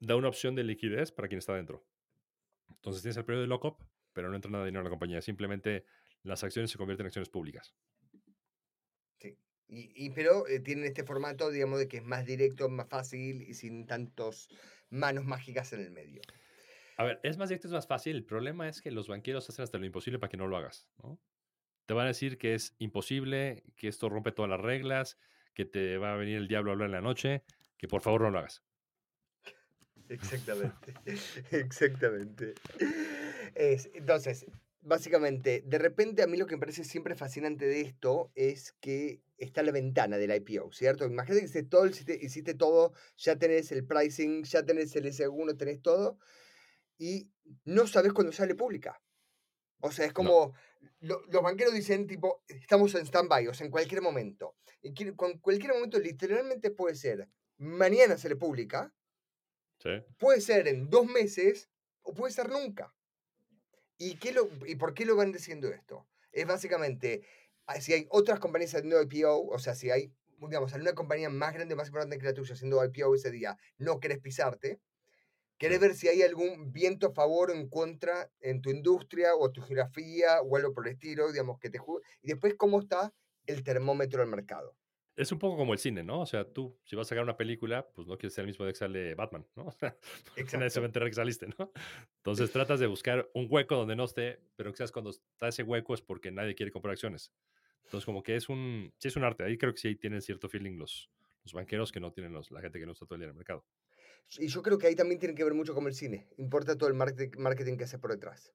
da 0.00 0.16
una 0.16 0.28
opción 0.28 0.54
de 0.54 0.64
liquidez 0.64 1.12
para 1.12 1.28
quien 1.28 1.38
está 1.38 1.54
dentro. 1.54 1.86
Entonces 2.68 3.02
tienes 3.02 3.16
el 3.16 3.24
periodo 3.24 3.42
de 3.42 3.48
lockup, 3.48 3.82
pero 4.12 4.28
no 4.28 4.36
entra 4.36 4.50
nada 4.50 4.64
de 4.64 4.68
dinero 4.70 4.80
a 4.80 4.84
la 4.84 4.90
compañía. 4.90 5.20
Simplemente 5.22 5.84
las 6.22 6.42
acciones 6.44 6.70
se 6.70 6.78
convierten 6.78 7.04
en 7.04 7.08
acciones 7.08 7.28
públicas. 7.28 7.74
Sí. 9.18 9.38
Y, 9.68 10.06
y- 10.06 10.10
pero 10.10 10.46
eh, 10.46 10.60
tienen 10.60 10.84
este 10.84 11.04
formato, 11.04 11.50
digamos, 11.50 11.78
de 11.78 11.88
que 11.88 11.98
es 11.98 12.04
más 12.04 12.24
directo, 12.26 12.68
más 12.68 12.88
fácil 12.88 13.42
y 13.42 13.54
sin 13.54 13.86
tantos 13.86 14.48
manos 14.90 15.24
mágicas 15.24 15.72
en 15.72 15.80
el 15.80 15.90
medio. 15.90 16.22
A 16.98 17.04
ver, 17.04 17.20
es 17.22 17.36
más 17.36 17.48
directo, 17.48 17.68
es 17.68 17.72
más 17.72 17.86
fácil. 17.86 18.16
El 18.16 18.24
problema 18.24 18.68
es 18.68 18.80
que 18.80 18.90
los 18.90 19.08
banqueros 19.08 19.48
hacen 19.48 19.62
hasta 19.62 19.78
lo 19.78 19.86
imposible 19.86 20.18
para 20.18 20.30
que 20.30 20.36
no 20.36 20.46
lo 20.46 20.56
hagas, 20.56 20.88
¿no? 21.02 21.20
Te 21.86 21.94
van 21.94 22.06
a 22.06 22.08
decir 22.08 22.36
que 22.38 22.54
es 22.54 22.74
imposible, 22.78 23.62
que 23.76 23.86
esto 23.88 24.08
rompe 24.08 24.32
todas 24.32 24.50
las 24.50 24.60
reglas, 24.60 25.18
que 25.54 25.64
te 25.64 25.98
va 25.98 26.14
a 26.14 26.16
venir 26.16 26.36
el 26.36 26.48
diablo 26.48 26.70
a 26.70 26.74
hablar 26.74 26.86
en 26.86 26.92
la 26.92 27.00
noche, 27.00 27.44
que 27.76 27.86
por 27.86 28.00
favor 28.00 28.22
no 28.22 28.30
lo 28.30 28.38
hagas. 28.40 28.64
Exactamente. 30.08 30.94
Exactamente. 31.50 32.54
Es, 33.54 33.90
entonces, 33.94 34.46
básicamente, 34.80 35.62
de 35.66 35.78
repente 35.78 36.22
a 36.22 36.26
mí 36.26 36.36
lo 36.36 36.46
que 36.46 36.56
me 36.56 36.60
parece 36.60 36.84
siempre 36.84 37.14
fascinante 37.14 37.66
de 37.66 37.80
esto 37.80 38.30
es 38.34 38.72
que 38.80 39.20
está 39.38 39.62
la 39.62 39.72
ventana 39.72 40.16
del 40.16 40.34
IPO, 40.34 40.72
¿cierto? 40.72 41.04
Imagínate 41.06 41.40
que 41.40 41.46
hiciste 41.46 41.62
todo, 41.64 41.86
hiciste, 41.86 42.54
todo, 42.54 42.92
ya 43.16 43.36
tenés 43.36 43.72
el 43.72 43.84
pricing, 43.86 44.44
ya 44.44 44.64
tenés 44.64 44.94
el 44.96 45.06
S1, 45.06 45.56
tenés 45.56 45.82
todo, 45.82 46.18
y 46.98 47.30
no 47.64 47.86
sabes 47.86 48.12
cuándo 48.12 48.32
sale 48.32 48.54
pública. 48.54 49.00
O 49.80 49.90
sea, 49.92 50.06
es 50.06 50.12
como, 50.12 50.54
lo- 51.00 51.22
los 51.28 51.42
banqueros 51.42 51.74
dicen, 51.74 52.06
tipo, 52.06 52.42
estamos 52.48 52.94
en 52.94 53.06
stand-by, 53.06 53.48
o 53.48 53.54
sea, 53.54 53.66
en 53.66 53.70
cualquier 53.70 54.02
momento. 54.02 54.56
Y 54.82 54.94
con 55.14 55.38
cualquier 55.38 55.74
momento 55.74 55.98
literalmente 55.98 56.70
puede 56.70 56.94
ser, 56.96 57.28
mañana 57.58 58.16
sale 58.18 58.36
pública, 58.36 58.94
¿Sí? 59.86 60.04
puede 60.18 60.40
ser 60.40 60.68
en 60.68 60.90
dos 60.90 61.06
meses 61.06 61.70
o 62.02 62.14
puede 62.14 62.32
ser 62.32 62.50
nunca. 62.50 62.94
¿Y, 63.98 64.18
qué 64.18 64.32
lo, 64.32 64.48
¿Y 64.66 64.76
por 64.76 64.94
qué 64.94 65.06
lo 65.06 65.16
van 65.16 65.32
diciendo 65.32 65.68
esto? 65.68 66.06
Es 66.32 66.46
básicamente, 66.46 67.22
ah, 67.66 67.80
si 67.80 67.92
hay 67.92 68.06
otras 68.10 68.40
compañías 68.40 68.74
haciendo 68.74 69.00
IPO, 69.00 69.46
o 69.48 69.58
sea, 69.58 69.74
si 69.74 69.90
hay, 69.90 70.12
digamos, 70.38 70.72
alguna 70.74 70.94
compañía 70.94 71.30
más 71.30 71.54
grande, 71.54 71.74
más 71.74 71.88
importante 71.88 72.18
que 72.18 72.26
la 72.26 72.34
tuya 72.34 72.54
haciendo 72.54 72.84
IPO 72.84 73.14
ese 73.14 73.30
día, 73.30 73.56
no 73.78 74.00
querés 74.00 74.18
pisarte, 74.18 74.80
querés 75.58 75.80
ver 75.80 75.94
si 75.94 76.08
hay 76.08 76.22
algún 76.22 76.72
viento 76.72 77.08
a 77.08 77.12
favor 77.12 77.50
o 77.50 77.54
en 77.54 77.68
contra 77.68 78.30
en 78.40 78.60
tu 78.60 78.70
industria 78.70 79.34
o 79.34 79.50
tu 79.50 79.62
geografía 79.62 80.42
o 80.42 80.56
algo 80.56 80.74
por 80.74 80.86
el 80.86 80.94
estilo, 80.94 81.32
digamos, 81.32 81.58
que 81.58 81.70
te 81.70 81.78
Y 82.22 82.28
después, 82.28 82.54
¿cómo 82.56 82.80
está 82.80 83.14
el 83.46 83.64
termómetro 83.64 84.20
del 84.20 84.28
mercado? 84.28 84.76
Es 85.16 85.32
un 85.32 85.38
poco 85.38 85.56
como 85.56 85.72
el 85.72 85.78
cine, 85.78 86.02
¿no? 86.02 86.20
O 86.20 86.26
sea, 86.26 86.44
tú, 86.44 86.78
si 86.84 86.94
vas 86.94 87.06
a 87.06 87.10
sacar 87.10 87.24
una 87.24 87.36
película, 87.36 87.88
pues 87.94 88.06
no 88.06 88.18
quieres 88.18 88.34
ser 88.34 88.42
el 88.42 88.48
mismo 88.48 88.64
día 88.64 88.72
que 88.72 88.78
sale 88.78 89.14
Batman, 89.14 89.46
¿no? 89.56 89.66
O 89.66 89.72
sea, 89.72 89.96
nadie 90.58 90.70
se 90.70 90.80
va 90.80 90.86
a 90.86 90.88
enterar 90.88 91.08
que 91.08 91.14
saliste, 91.14 91.48
¿no? 91.58 91.72
Entonces 92.18 92.50
tratas 92.52 92.80
de 92.80 92.86
buscar 92.86 93.28
un 93.34 93.46
hueco 93.50 93.76
donde 93.76 93.96
no 93.96 94.04
esté, 94.04 94.40
pero 94.56 94.72
quizás 94.72 94.92
cuando 94.92 95.10
está 95.10 95.48
ese 95.48 95.62
hueco 95.62 95.94
es 95.94 96.02
porque 96.02 96.30
nadie 96.30 96.54
quiere 96.54 96.70
comprar 96.70 96.92
acciones. 96.92 97.32
Entonces, 97.84 98.04
como 98.04 98.22
que 98.22 98.34
es 98.36 98.48
un, 98.48 98.92
sí 98.98 99.08
es 99.08 99.16
un 99.16 99.22
arte. 99.24 99.44
Ahí 99.44 99.56
creo 99.56 99.72
que 99.72 99.80
sí 99.80 99.94
tienen 99.94 100.20
cierto 100.20 100.48
feeling 100.48 100.76
los, 100.76 101.08
los 101.44 101.52
banqueros 101.52 101.92
que 101.92 102.00
no 102.00 102.12
tienen 102.12 102.32
los, 102.32 102.50
la 102.50 102.60
gente 102.60 102.80
que 102.80 102.86
no 102.86 102.92
está 102.92 103.06
todo 103.06 103.14
el 103.14 103.20
día 103.20 103.26
en 103.26 103.30
el 103.30 103.36
mercado. 103.36 103.64
Y 104.38 104.48
yo 104.48 104.60
creo 104.60 104.76
que 104.76 104.88
ahí 104.88 104.96
también 104.96 105.20
tiene 105.20 105.36
que 105.36 105.44
ver 105.44 105.54
mucho 105.54 105.72
con 105.72 105.86
el 105.86 105.94
cine. 105.94 106.28
Importa 106.36 106.76
todo 106.76 106.88
el 106.88 106.96
market- 106.96 107.36
marketing 107.36 107.76
que 107.76 107.84
hace 107.84 107.98
por 107.98 108.10
detrás. 108.10 108.52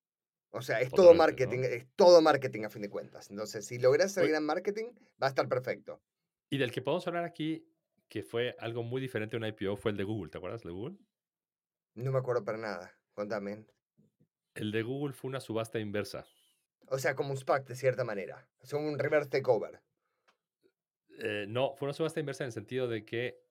O 0.50 0.62
sea, 0.62 0.82
es 0.82 0.91
todo 0.91 1.13
marketing, 1.13 1.60
¿no? 1.60 1.65
es 1.65 1.88
todo 1.95 2.21
marketing 2.21 2.65
a 2.65 2.69
fin 2.69 2.82
de 2.82 2.89
cuentas. 2.89 3.30
Entonces, 3.32 3.65
si 3.65 3.80
logras 3.80 4.08
hacer 4.08 4.24
Oye. 4.24 4.32
gran 4.34 4.45
marketing, 4.45 4.88
va 5.21 5.28
a 5.28 5.30
estar 5.30 5.47
perfecto. 5.47 6.02
Y 6.51 6.57
del 6.57 6.71
que 6.71 6.81
podemos 6.81 7.07
hablar 7.07 7.23
aquí, 7.23 7.65
que 8.09 8.23
fue 8.23 8.57
algo 8.59 8.83
muy 8.83 8.99
diferente 8.99 9.37
a 9.37 9.39
un 9.39 9.45
IPO, 9.45 9.77
fue 9.77 9.91
el 9.91 9.97
de 9.97 10.03
Google. 10.03 10.29
¿Te 10.29 10.37
acuerdas 10.37 10.61
de 10.63 10.71
Google? 10.71 10.97
No 11.95 12.11
me 12.11 12.19
acuerdo 12.19 12.43
para 12.43 12.57
nada. 12.57 12.93
Contame. 13.13 13.65
El 14.53 14.73
de 14.73 14.83
Google 14.83 15.13
fue 15.13 15.29
una 15.29 15.39
subasta 15.39 15.79
inversa. 15.79 16.25
O 16.87 16.99
sea, 16.99 17.15
como 17.15 17.31
un 17.31 17.37
SPAC 17.37 17.65
de 17.67 17.75
cierta 17.75 18.03
manera. 18.03 18.49
Son 18.63 18.83
un 18.83 18.99
reverse 18.99 19.29
takeover. 19.29 19.81
Eh, 21.19 21.45
no, 21.47 21.73
fue 21.73 21.85
una 21.85 21.93
subasta 21.93 22.19
inversa 22.19 22.43
en 22.43 22.47
el 22.47 22.53
sentido 22.53 22.89
de 22.89 23.05
que 23.05 23.41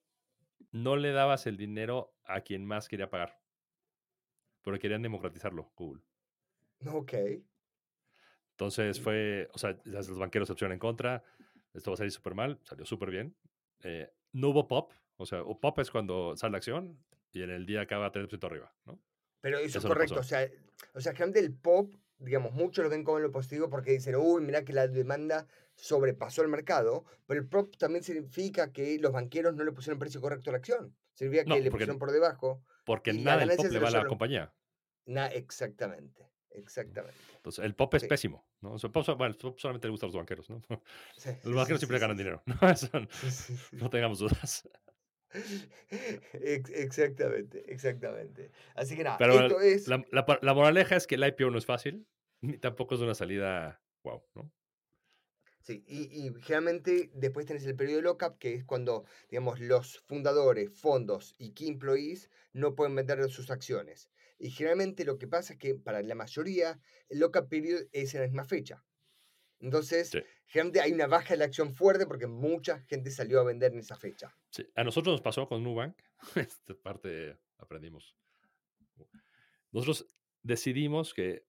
no 0.70 0.96
le 0.96 1.12
dabas 1.12 1.46
el 1.46 1.56
dinero 1.56 2.14
a 2.24 2.42
quien 2.42 2.66
más 2.66 2.86
quería 2.86 3.08
pagar. 3.08 3.40
Porque 4.60 4.78
querían 4.78 5.00
democratizarlo, 5.00 5.72
Google. 5.74 6.02
Ok. 6.86 7.14
Entonces 8.50 9.00
fue, 9.00 9.48
o 9.54 9.58
sea, 9.58 9.74
los 9.84 10.18
banqueros 10.18 10.48
se 10.48 10.52
pusieron 10.52 10.74
en 10.74 10.78
contra, 10.78 11.24
esto 11.74 11.90
va 11.90 11.94
a 11.94 11.98
salir 11.98 12.12
súper 12.12 12.34
mal, 12.34 12.58
salió 12.62 12.84
súper 12.84 13.10
bien. 13.10 13.34
Eh, 13.82 14.10
no 14.32 14.48
hubo 14.50 14.68
pop, 14.68 14.92
o 15.16 15.26
sea, 15.26 15.42
o 15.42 15.58
pop 15.58 15.78
es 15.78 15.90
cuando 15.90 16.36
sale 16.36 16.52
la 16.52 16.58
acción 16.58 16.98
y 17.32 17.42
en 17.42 17.50
el 17.50 17.66
día 17.66 17.80
acaba 17.82 18.10
3% 18.12 18.44
arriba, 18.46 18.72
¿no? 18.84 18.98
Pero 19.40 19.58
eso, 19.58 19.66
Eso 19.66 19.78
es 19.78 19.84
no 19.84 19.90
correcto. 19.90 20.14
pasó. 20.16 20.20
O 20.26 20.28
sea, 20.28 20.50
o 20.94 21.00
sea, 21.00 21.12
generalmente 21.12 21.40
el 21.40 21.54
pop, 21.54 21.94
digamos, 22.18 22.52
muchos 22.52 22.82
lo 22.84 22.90
ven 22.90 23.04
como 23.04 23.18
lo 23.20 23.30
positivo 23.32 23.70
porque 23.70 23.92
dicen, 23.92 24.16
uy, 24.16 24.42
mira 24.42 24.64
que 24.64 24.72
la 24.74 24.86
demanda 24.86 25.46
sobrepasó 25.76 26.42
el 26.42 26.48
mercado. 26.48 27.04
Pero 27.26 27.40
el 27.40 27.48
pop 27.48 27.74
también 27.78 28.04
significa 28.04 28.70
que 28.70 28.98
los 28.98 29.12
banqueros 29.12 29.54
no 29.54 29.64
le 29.64 29.72
pusieron 29.72 29.98
precio 29.98 30.20
correcto 30.20 30.50
a 30.50 30.52
la 30.52 30.58
acción. 30.58 30.94
Significa 31.14 31.44
que 31.44 31.48
No, 31.48 31.54
le 31.56 31.62
porque- 31.62 31.70
pusieron 31.84 31.98
por 31.98 32.12
debajo. 32.12 32.62
Porque 32.84 33.14
nada 33.14 33.46
del 33.46 33.56
pop 33.56 33.66
le 33.70 33.78
va 33.78 33.88
a 33.88 33.92
la 33.92 34.04
compañía. 34.06 34.52
Na, 35.06 35.26
exactamente. 35.28 36.28
Exactamente. 36.52 37.16
Entonces, 37.36 37.64
el 37.64 37.74
pop 37.74 37.94
es 37.94 38.02
Sí. 38.02 38.08
pésimo, 38.08 38.44
¿no? 38.60 38.72
O 38.72 38.78
sea, 38.78 38.88
el 38.88 38.92
pop, 38.92 39.06
bueno, 39.16 39.26
el 39.26 39.36
pop 39.36 39.58
solamente 39.58 39.86
le 39.86 39.90
gusta 39.92 40.06
a 40.06 40.08
los 40.08 40.16
banqueros, 40.16 40.50
¿no? 40.50 40.60
Sí, 41.16 41.30
Los 41.44 41.54
banqueros 41.54 41.80
sí, 41.80 41.86
siempre 41.86 41.98
ganan 41.98 42.16
dinero, 42.16 42.42
¿no? 42.46 42.68
Eso 42.68 42.88
no- 43.72 43.90
tengamos 43.90 44.18
dudas. 44.18 44.68
Ex- 46.32 46.70
Exactamente, 46.70 47.72
exactamente. 47.72 48.50
Así 48.74 48.96
que 48.96 49.04
nada, 49.04 49.18
Pero 49.18 49.34
esto 49.34 49.60
es. 49.60 49.86
La, 49.88 50.04
la 50.10 50.26
par- 50.26 50.40
la 50.42 50.54
moraleja 50.54 50.96
es 50.96 51.06
que 51.06 51.14
el 51.14 51.24
IPO 51.26 51.50
no 51.50 51.58
es 51.58 51.66
fácil, 51.66 52.06
ni 52.40 52.58
tampoco 52.58 52.94
es 52.94 53.00
una 53.00 53.14
salida 53.14 53.80
wow, 54.02 54.22
¿no? 54.34 54.50
Sí, 55.62 55.84
y, 55.86 56.26
y 56.26 56.32
generalmente 56.40 57.10
después 57.14 57.46
tenés 57.46 57.66
el 57.66 57.76
periodo 57.76 57.98
de 57.98 58.02
lockup, 58.04 58.38
que 58.38 58.54
es 58.54 58.64
cuando, 58.64 59.04
digamos, 59.28 59.60
los 59.60 60.00
fundadores, 60.00 60.70
fondos 60.80 61.34
y 61.38 61.52
key 61.52 61.68
employees 61.68 62.30
no 62.54 62.74
pueden 62.74 62.94
vender 62.96 63.30
sus 63.30 63.50
acciones. 63.50 64.10
Y 64.40 64.50
generalmente 64.50 65.04
lo 65.04 65.18
que 65.18 65.28
pasa 65.28 65.52
es 65.52 65.58
que 65.58 65.74
para 65.76 66.02
la 66.02 66.14
mayoría 66.16 66.80
el 67.08 67.20
lockup 67.20 67.48
period 67.48 67.82
es 67.92 68.14
en 68.14 68.22
la 68.22 68.26
misma 68.26 68.44
fecha. 68.44 68.84
Entonces, 69.60 70.08
Sí. 70.10 70.20
generalmente 70.46 70.80
hay 70.80 70.92
una 70.92 71.06
baja 71.06 71.34
de 71.34 71.36
la 71.38 71.44
acción 71.44 71.74
fuerte 71.74 72.06
porque 72.06 72.26
mucha 72.26 72.80
gente 72.80 73.10
salió 73.10 73.40
a 73.40 73.44
vender 73.44 73.72
en 73.72 73.80
esa 73.80 73.96
fecha. 73.96 74.34
Sí, 74.50 74.66
A 74.74 74.82
nosotros 74.84 75.12
nos 75.12 75.20
pasó 75.22 75.46
con 75.46 75.62
Nubank, 75.62 76.00
esta 76.50 76.74
parte 76.74 77.38
aprendimos. 77.58 78.16
Nosotros 79.72 80.06
decidimos 80.42 81.14
que 81.14 81.46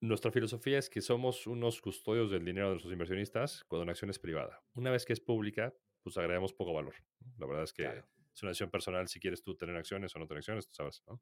nuestra 0.00 0.30
filosofía 0.30 0.78
es 0.78 0.88
que 0.88 1.00
somos 1.00 1.46
unos 1.46 1.80
custodios 1.80 2.30
del 2.30 2.44
dinero 2.44 2.68
de 2.68 2.72
nuestros 2.74 2.92
inversionistas 2.92 3.64
cuando 3.64 3.82
una 3.82 3.92
acción 3.92 4.10
es 4.10 4.18
privada. 4.18 4.62
Una 4.74 4.90
vez 4.90 5.04
que 5.04 5.12
es 5.12 5.20
pública, 5.20 5.74
pues 6.02 6.16
agregamos 6.16 6.52
poco 6.52 6.72
valor. 6.72 6.94
La 7.36 7.46
verdad 7.46 7.64
es 7.64 7.72
que 7.72 7.82
Claro. 7.82 8.06
es 8.32 8.42
una 8.42 8.50
decisión 8.50 8.70
personal 8.70 9.08
si 9.08 9.18
quieres 9.18 9.42
tú 9.42 9.56
tener 9.56 9.76
acciones 9.76 10.14
o 10.14 10.18
no 10.20 10.26
tener 10.26 10.38
acciones, 10.38 10.68
tú 10.68 10.74
sabes, 10.74 11.02
¿no? 11.06 11.20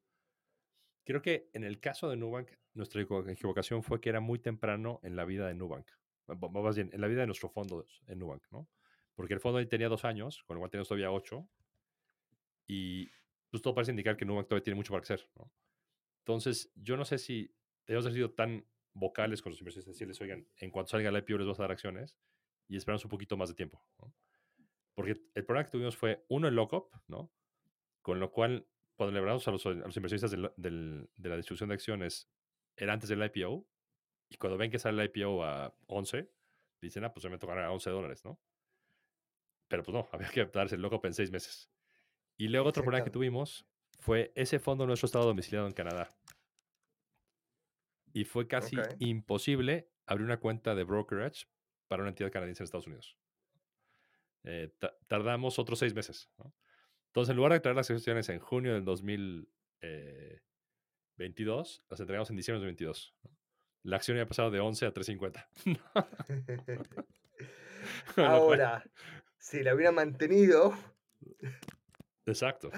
Creo 1.06 1.22
que 1.22 1.48
en 1.52 1.62
el 1.62 1.78
caso 1.78 2.10
de 2.10 2.16
Nubank, 2.16 2.50
nuestra 2.74 3.00
equivo- 3.00 3.26
equivocación 3.28 3.82
fue 3.84 4.00
que 4.00 4.08
era 4.08 4.20
muy 4.20 4.40
temprano 4.40 4.98
en 5.04 5.14
la 5.14 5.24
vida 5.24 5.46
de 5.46 5.54
Nubank. 5.54 5.88
Más 6.26 6.74
bien, 6.74 6.90
en 6.92 7.00
la 7.00 7.06
vida 7.06 7.20
de 7.20 7.26
nuestro 7.26 7.48
fondo 7.48 7.86
en 8.08 8.18
Nubank, 8.18 8.42
¿no? 8.50 8.68
Porque 9.14 9.32
el 9.32 9.40
fondo 9.40 9.58
ahí 9.58 9.66
tenía 9.66 9.88
dos 9.88 10.04
años, 10.04 10.42
con 10.42 10.56
lo 10.56 10.60
cual 10.60 10.70
teníamos 10.70 10.88
todavía 10.88 11.12
ocho. 11.12 11.48
Y 12.66 13.08
pues 13.50 13.62
todo 13.62 13.72
parece 13.74 13.92
indicar 13.92 14.16
que 14.16 14.24
Nubank 14.24 14.48
todavía 14.48 14.64
tiene 14.64 14.74
mucho 14.74 14.92
para 14.92 15.02
crecer, 15.02 15.30
¿no? 15.36 15.50
Entonces, 16.18 16.72
yo 16.74 16.96
no 16.96 17.04
sé 17.04 17.18
si 17.18 17.54
debemos 17.86 18.06
haber 18.06 18.14
sido 18.16 18.32
tan 18.32 18.66
vocales 18.92 19.42
con 19.42 19.52
los 19.52 19.60
inversores, 19.60 19.86
decirles, 19.86 20.20
oigan, 20.20 20.48
en 20.56 20.72
cuanto 20.72 20.90
salga 20.90 21.10
el 21.10 21.16
IPO 21.18 21.38
les 21.38 21.46
vas 21.46 21.60
a 21.60 21.62
dar 21.62 21.70
acciones 21.70 22.18
y 22.66 22.76
esperamos 22.76 23.04
un 23.04 23.10
poquito 23.10 23.36
más 23.36 23.48
de 23.48 23.54
tiempo, 23.54 23.86
¿no? 24.00 24.12
Porque 24.94 25.12
el 25.34 25.44
problema 25.44 25.64
que 25.64 25.70
tuvimos 25.70 25.96
fue, 25.96 26.24
uno, 26.28 26.48
el 26.48 26.56
lockup, 26.56 26.90
¿no? 27.06 27.30
Con 28.02 28.18
lo 28.18 28.32
cual, 28.32 28.66
cuando 28.96 29.12
le 29.12 29.18
hablamos 29.20 29.46
a 29.46 29.50
los, 29.50 29.64
a 29.66 29.70
los 29.70 29.96
inversionistas 29.96 30.30
del- 30.30 30.52
del- 30.56 31.08
de 31.16 31.28
la 31.28 31.36
distribución 31.36 31.68
de 31.68 31.74
acciones, 31.74 32.28
era 32.76 32.92
antes 32.92 33.08
del 33.08 33.22
IPO, 33.24 33.66
y 34.28 34.36
cuando 34.36 34.56
ven 34.58 34.70
que 34.70 34.78
sale 34.78 35.02
el 35.02 35.08
IPO 35.10 35.44
a 35.44 35.74
11, 35.86 36.30
dicen, 36.80 37.04
ah, 37.04 37.12
pues 37.12 37.22
se 37.22 37.28
me 37.28 37.38
tocará 37.38 37.66
a 37.66 37.72
11 37.72 37.90
dólares, 37.90 38.24
¿no? 38.24 38.40
Pero 39.68 39.82
pues 39.82 39.94
no, 39.94 40.08
había 40.12 40.28
que 40.30 40.44
darse 40.46 40.74
el 40.76 40.82
lockup 40.82 41.04
en 41.06 41.14
seis 41.14 41.30
meses. 41.30 41.70
Y 42.36 42.48
luego 42.48 42.68
otro 42.68 42.82
problema 42.82 43.04
que 43.04 43.10
tuvimos 43.10 43.66
fue 43.98 44.32
ese 44.34 44.58
fondo 44.58 44.86
nuestro 44.86 45.06
estaba 45.06 45.24
domiciliado 45.24 45.66
en 45.66 45.72
Canadá. 45.72 46.14
Y 48.12 48.24
fue 48.24 48.46
casi 48.46 48.78
Ok. 48.78 48.94
imposible 48.98 49.90
abrir 50.06 50.24
una 50.24 50.38
cuenta 50.40 50.74
de 50.74 50.84
brokerage 50.84 51.46
para 51.88 52.02
una 52.02 52.10
entidad 52.10 52.30
canadiense 52.32 52.62
en 52.62 52.64
Estados 52.64 52.86
Unidos. 52.86 53.16
Eh, 54.44 54.74
ta- 54.78 54.96
tardamos 55.06 55.58
otros 55.58 55.78
seis 55.78 55.94
meses. 55.94 56.30
¿no? 56.38 56.52
Entonces, 57.16 57.30
en 57.30 57.36
lugar 57.38 57.52
de 57.54 57.60
traer 57.60 57.76
las 57.76 57.90
acciones 57.90 58.28
en 58.28 58.38
junio 58.40 58.74
del 58.74 58.84
2022, 58.84 61.82
las 61.88 61.98
entregamos 62.00 62.28
en 62.28 62.36
diciembre 62.36 62.60
del 62.60 62.74
2022. 62.76 63.14
¿no? 63.24 63.30
La 63.84 63.96
acción 63.96 64.18
había 64.18 64.28
pasado 64.28 64.50
de 64.50 64.60
11 64.60 64.84
a 64.84 64.92
3.50. 64.92 65.46
Con 68.14 68.24
lo 68.24 68.44
cual- 68.44 68.60
Ahora, 68.60 68.84
si 69.38 69.62
la 69.62 69.74
hubiera 69.74 69.92
mantenido, 69.92 70.74
Exacto. 72.26 72.70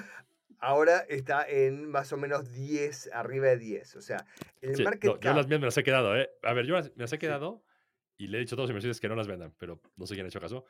ahora 0.60 0.98
está 1.08 1.44
en 1.48 1.90
más 1.90 2.12
o 2.12 2.16
menos 2.16 2.52
10, 2.52 3.10
arriba 3.12 3.48
de 3.48 3.56
10. 3.58 3.96
O 3.96 4.02
sea, 4.02 4.24
el 4.60 4.76
Sí, 4.76 4.84
market 4.84 5.14
no, 5.14 5.18
yo 5.18 5.34
las 5.34 5.48
mías 5.48 5.58
me 5.58 5.66
las 5.66 5.76
he 5.78 5.82
quedado, 5.82 6.16
¿eh? 6.16 6.30
A 6.44 6.52
ver, 6.52 6.64
yo 6.64 6.76
me 6.76 6.82
las 6.94 7.12
he 7.12 7.16
Sí. 7.16 7.18
quedado 7.18 7.64
y 8.18 8.28
le 8.28 8.38
he 8.38 8.40
dicho 8.40 8.54
a 8.54 8.56
todos 8.56 8.68
los 8.68 8.70
inversores 8.70 9.00
que 9.00 9.08
no 9.08 9.16
las 9.16 9.26
vendan, 9.26 9.52
pero 9.58 9.80
no 9.96 10.06
sé 10.06 10.14
quién 10.14 10.26
ha 10.26 10.28
hecho 10.28 10.38
caso. 10.40 10.64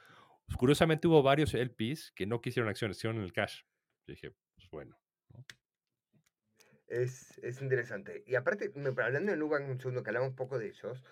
Pues, 0.48 0.56
curiosamente 0.56 1.06
hubo 1.06 1.22
varios 1.22 1.54
LPs 1.54 2.10
que 2.12 2.26
no 2.26 2.40
quisieron 2.40 2.68
acciones, 2.70 2.96
hicieron 2.96 3.20
el 3.22 3.32
cash. 3.32 3.60
Yo 4.06 4.12
dije, 4.14 4.32
pues 4.56 4.68
bueno. 4.70 4.98
Es, 6.86 7.38
es 7.42 7.60
interesante. 7.60 8.24
Y 8.26 8.34
aparte, 8.34 8.72
hablando 8.74 9.30
de 9.30 9.36
Nubank, 9.36 9.68
un 9.68 9.78
segundo 9.78 10.02
que 10.02 10.08
hablamos 10.08 10.30
un 10.30 10.36
poco 10.36 10.58
de 10.58 10.68
ellos. 10.68 11.04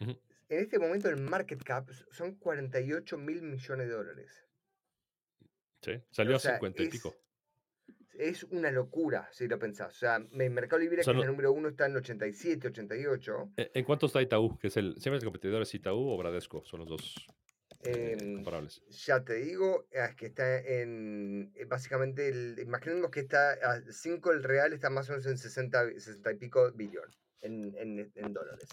En 0.00 0.18
este 0.48 0.78
momento 0.80 1.08
el 1.08 1.16
market 1.16 1.62
cap 1.62 1.88
son 2.10 2.34
48 2.36 3.16
mil 3.18 3.42
millones 3.42 3.86
de 3.88 3.94
dólares. 3.94 4.44
Sí, 5.82 5.92
salió 6.10 6.36
O 6.36 6.38
sea, 6.40 6.52
a 6.52 6.54
50 6.56 6.82
y 6.82 6.86
es- 6.86 6.92
pico. 6.92 7.14
Es 8.18 8.44
una 8.44 8.70
locura, 8.70 9.28
si 9.30 9.46
lo 9.46 9.58
pensás. 9.58 9.94
O 9.94 9.98
sea, 9.98 10.16
en 10.16 10.54
Mercado 10.54 10.80
Libre, 10.80 11.02
O 11.02 11.04
sea, 11.04 11.12
que 11.12 11.18
es 11.20 11.24
el 11.26 11.30
número 11.30 11.52
uno, 11.52 11.68
está 11.68 11.84
en 11.86 11.96
87, 11.96 12.68
88. 12.68 13.52
Eh, 13.58 13.70
¿En 13.74 13.84
cuánto 13.84 14.06
está 14.06 14.22
Itaú? 14.22 14.58
Que 14.58 14.68
es 14.68 14.76
el, 14.78 14.96
siempre 14.98 15.18
el 15.18 15.24
competidor 15.24 15.60
es 15.62 15.74
Itaú 15.74 16.08
o 16.08 16.16
Bradesco, 16.16 16.64
son 16.64 16.80
los 16.80 16.88
dos 16.88 17.26
eh, 17.86 18.16
comparables. 18.36 18.82
Ya 19.06 19.24
te 19.24 19.34
digo, 19.34 19.86
es 19.90 20.14
que 20.14 20.26
está 20.26 20.58
en. 20.58 21.52
eh, 21.54 21.64
Básicamente, 21.64 22.28
el, 22.28 22.58
imaginemos 22.58 23.10
que 23.10 23.20
está 23.20 23.52
a 23.52 23.80
5 23.90 24.32
el 24.32 24.42
real, 24.42 24.72
está 24.72 24.90
más 24.90 25.08
o 25.08 25.12
menos 25.12 25.26
en 25.26 25.38
60, 25.38 25.90
60 25.98 26.32
y 26.32 26.36
pico 26.36 26.72
billón 26.72 27.10
en, 27.40 27.74
en, 27.76 28.12
en 28.14 28.32
dólares. 28.32 28.68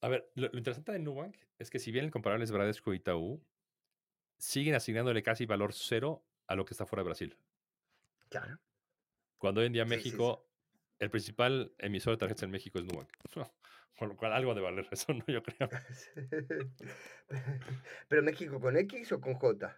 A 0.00 0.08
ver, 0.08 0.30
lo, 0.34 0.48
lo 0.48 0.58
interesante 0.58 0.92
de 0.92 0.98
Nubank 1.00 1.36
es 1.58 1.70
que 1.70 1.78
si 1.78 1.90
bien 1.90 2.04
el 2.04 2.10
comparable 2.10 2.44
es 2.44 2.52
Bradesco 2.52 2.92
y 2.92 2.96
Itaú, 2.98 3.42
siguen 4.38 4.74
asignándole 4.74 5.22
casi 5.22 5.46
valor 5.46 5.72
cero 5.72 6.24
a 6.46 6.54
lo 6.54 6.64
que 6.64 6.74
está 6.74 6.86
fuera 6.86 7.02
de 7.02 7.06
Brasil. 7.06 7.36
Claro. 8.28 8.58
Cuando 9.38 9.60
hoy 9.60 9.66
en 9.66 9.72
día 9.72 9.84
Sí, 9.84 9.90
sí, 9.90 9.94
sí. 9.94 10.06
México, 10.08 10.48
el 10.98 11.10
principal 11.10 11.72
emisor 11.78 12.14
de 12.14 12.18
tarjetas 12.18 12.42
en 12.44 12.50
México 12.50 12.78
es 12.78 12.84
Nubank. 12.84 13.08
Con 13.98 14.10
lo 14.10 14.16
cual 14.16 14.32
algo 14.32 14.54
de 14.54 14.60
valer, 14.60 14.86
eso 14.90 15.12
no 15.12 15.24
yo 15.26 15.42
creo. 15.42 15.68
Pero 18.08 18.22
México 18.22 18.60
con 18.60 18.76
X 18.76 19.12
o 19.12 19.20
con 19.20 19.34
J? 19.34 19.76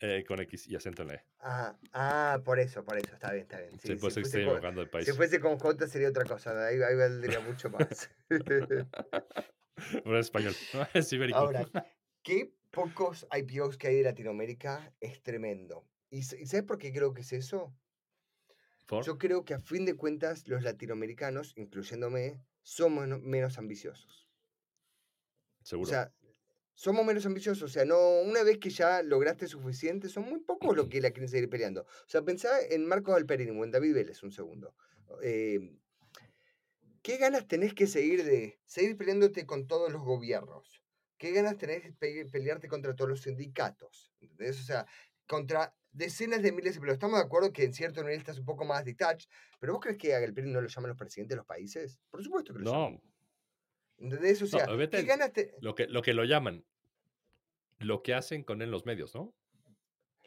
Eh, 0.00 0.24
con 0.26 0.40
X 0.40 0.66
y 0.68 0.76
acento 0.76 1.02
en 1.02 1.08
la 1.08 1.14
E. 1.14 1.22
Ah, 1.40 1.76
ah, 1.92 2.40
por 2.44 2.58
eso, 2.58 2.84
por 2.84 2.98
eso, 2.98 3.14
está 3.14 3.32
bien, 3.32 3.44
está 3.44 3.60
bien. 3.60 3.78
Sí, 3.78 3.88
Sí, 3.88 3.94
pues 3.96 4.14
si, 4.14 4.20
fuese 4.22 4.44
con, 4.44 4.78
el 4.78 4.88
país. 4.88 5.06
si 5.06 5.12
fuese 5.12 5.40
con 5.40 5.58
J 5.58 5.86
sería 5.86 6.08
otra 6.08 6.24
cosa, 6.24 6.66
ahí, 6.66 6.80
ahí 6.82 6.96
valdría 6.96 7.40
mucho 7.40 7.70
más. 7.70 8.10
Pero 8.28 10.18
es 10.18 10.26
español, 10.26 10.54
es 10.94 11.12
ibérico. 11.12 11.38
Ahora, 11.38 11.66
¿qué 12.22 12.52
pocos 12.70 13.26
IPOs 13.32 13.78
que 13.78 13.88
hay 13.88 13.96
de 13.96 14.02
Latinoamérica 14.04 14.92
es 15.00 15.22
tremendo. 15.22 15.84
¿Y 16.10 16.20
s- 16.20 16.38
y 16.40 16.46
sabes 16.46 16.66
por 16.66 16.78
qué 16.78 16.92
creo 16.92 17.14
que 17.14 17.22
es 17.22 17.32
eso? 17.32 17.74
¿Por? 18.86 19.04
Yo 19.04 19.18
creo 19.18 19.44
que 19.44 19.54
a 19.54 19.60
fin 19.60 19.84
de 19.84 19.96
cuentas 19.96 20.46
los 20.48 20.62
latinoamericanos, 20.62 21.52
incluyéndome, 21.56 22.40
somos 22.66 23.06
no- 23.06 23.20
menos 23.20 23.58
ambiciosos. 23.58 24.28
Seguro. 25.62 25.86
O 25.88 25.90
sea, 25.92 26.12
somos 26.74 27.06
menos 27.06 27.24
ambiciosos. 27.24 27.62
O 27.62 27.72
sea, 27.72 27.84
no, 27.84 28.20
una 28.22 28.42
vez 28.42 28.58
que 28.58 28.70
ya 28.70 29.02
lograste 29.02 29.46
suficiente, 29.46 30.08
son 30.08 30.24
muy 30.24 30.40
pocos 30.40 30.76
los 30.76 30.88
que 30.88 31.00
la 31.00 31.12
quieren 31.12 31.28
seguir 31.28 31.48
peleando. 31.48 31.82
O 31.82 32.08
sea, 32.08 32.22
pensá 32.22 32.60
en 32.60 32.84
Marcos 32.86 33.14
Alperín 33.14 33.56
o 33.56 33.62
en 33.64 33.70
David 33.70 33.94
Vélez 33.94 34.20
un 34.24 34.32
segundo. 34.32 34.74
Eh, 35.22 35.78
¿Qué 37.02 37.18
ganas 37.18 37.46
tenés 37.46 37.72
que 37.72 37.86
seguir 37.86 38.24
de 38.24 38.58
seguir 38.66 38.96
peleándote 38.96 39.46
con 39.46 39.68
todos 39.68 39.92
los 39.92 40.02
gobiernos? 40.02 40.82
¿Qué 41.18 41.30
ganas 41.30 41.56
tenés 41.58 41.84
de 41.84 41.92
pe- 41.92 42.26
pelearte 42.26 42.66
contra 42.66 42.96
todos 42.96 43.08
los 43.10 43.22
sindicatos? 43.22 44.12
¿Entendés? 44.20 44.58
O 44.60 44.64
sea, 44.64 44.86
contra 45.28 45.72
decenas 45.96 46.42
de 46.42 46.52
miles 46.52 46.74
de 46.74 46.76
empleados. 46.78 46.96
Estamos 46.96 47.18
de 47.20 47.24
acuerdo 47.26 47.52
que 47.52 47.64
en 47.64 47.74
cierto 47.74 48.02
nivel 48.02 48.18
estás 48.18 48.38
un 48.38 48.44
poco 48.44 48.64
más 48.64 48.84
detached, 48.84 49.28
pero 49.60 49.72
¿vos 49.74 49.82
crees 49.82 49.98
que 49.98 50.14
a 50.14 50.20
Galperín 50.20 50.52
no 50.52 50.60
lo 50.60 50.68
llaman 50.68 50.90
los 50.90 50.98
presidentes 50.98 51.30
de 51.30 51.36
los 51.36 51.46
países? 51.46 51.98
Por 52.10 52.22
supuesto 52.22 52.52
que 52.52 52.60
lo 52.60 52.66
llaman. 52.66 52.94
no, 52.94 53.02
¿Entendés? 53.98 54.42
O 54.42 54.44
No, 54.44 54.48
sea, 54.48 54.66
vete 54.76 54.98
¿qué 54.98 55.02
ganas 55.04 55.32
te- 55.32 55.54
lo 55.60 55.74
que, 55.74 55.86
lo 55.86 56.02
que 56.02 56.12
lo 56.14 56.24
llaman, 56.24 56.64
lo 57.78 58.02
que 58.02 58.14
hacen 58.14 58.42
con 58.44 58.60
él 58.62 58.70
los 58.70 58.84
medios, 58.86 59.14
¿no? 59.14 59.34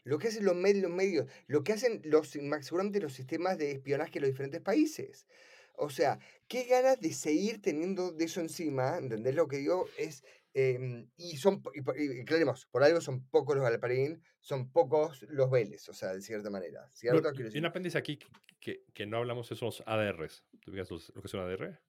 Lo 0.03 0.17
que 0.17 0.29
hacen 0.29 0.45
los 0.45 0.55
medios, 0.55 0.83
los 0.83 0.91
medios, 0.91 1.29
lo 1.47 1.63
que 1.63 1.73
hacen 1.73 2.01
los, 2.05 2.29
seguramente 2.29 2.99
los 3.01 3.13
sistemas 3.13 3.57
de 3.57 3.71
espionaje 3.71 4.13
de 4.13 4.21
los 4.21 4.29
diferentes 4.29 4.61
países. 4.61 5.27
O 5.75 5.89
sea, 5.89 6.19
qué 6.47 6.63
ganas 6.65 6.99
de 6.99 7.13
seguir 7.13 7.61
teniendo 7.61 8.11
de 8.11 8.25
eso 8.25 8.41
encima, 8.41 8.97
¿entendés 8.97 9.35
lo 9.35 9.47
que 9.47 9.57
digo? 9.57 9.91
Es, 9.97 10.23
em, 10.53 11.09
y 11.17 11.37
son, 11.37 11.61
y, 11.73 12.17
y 12.17 12.21
aclaremos, 12.21 12.65
por 12.67 12.83
algo 12.83 13.01
son 13.01 13.25
pocos 13.29 13.55
los 13.55 13.63
Galparín, 13.63 14.21
son 14.39 14.71
pocos 14.71 15.21
los 15.29 15.49
Vélez, 15.51 15.87
o 15.89 15.93
sea, 15.93 16.13
de 16.13 16.21
cierta 16.21 16.49
manera. 16.49 16.89
¿Cierto? 16.91 17.21
Bueno, 17.21 17.31
Quiero 17.35 17.43
y 17.43 17.49
decir, 17.49 17.61
un 17.61 17.65
apéndice 17.67 17.97
aquí 17.97 18.17
que- 18.17 18.27
que, 18.59 18.83
que 18.93 19.05
no 19.05 19.17
hablamos 19.17 19.51
es 19.51 19.61
los 19.61 19.81
ADRs. 19.85 20.43
¿Tú 20.61 20.71
los- 20.71 20.89
lo 21.15 21.21
que 21.21 21.27
es 21.27 21.33
un 21.33 21.39
ADR? 21.41 21.79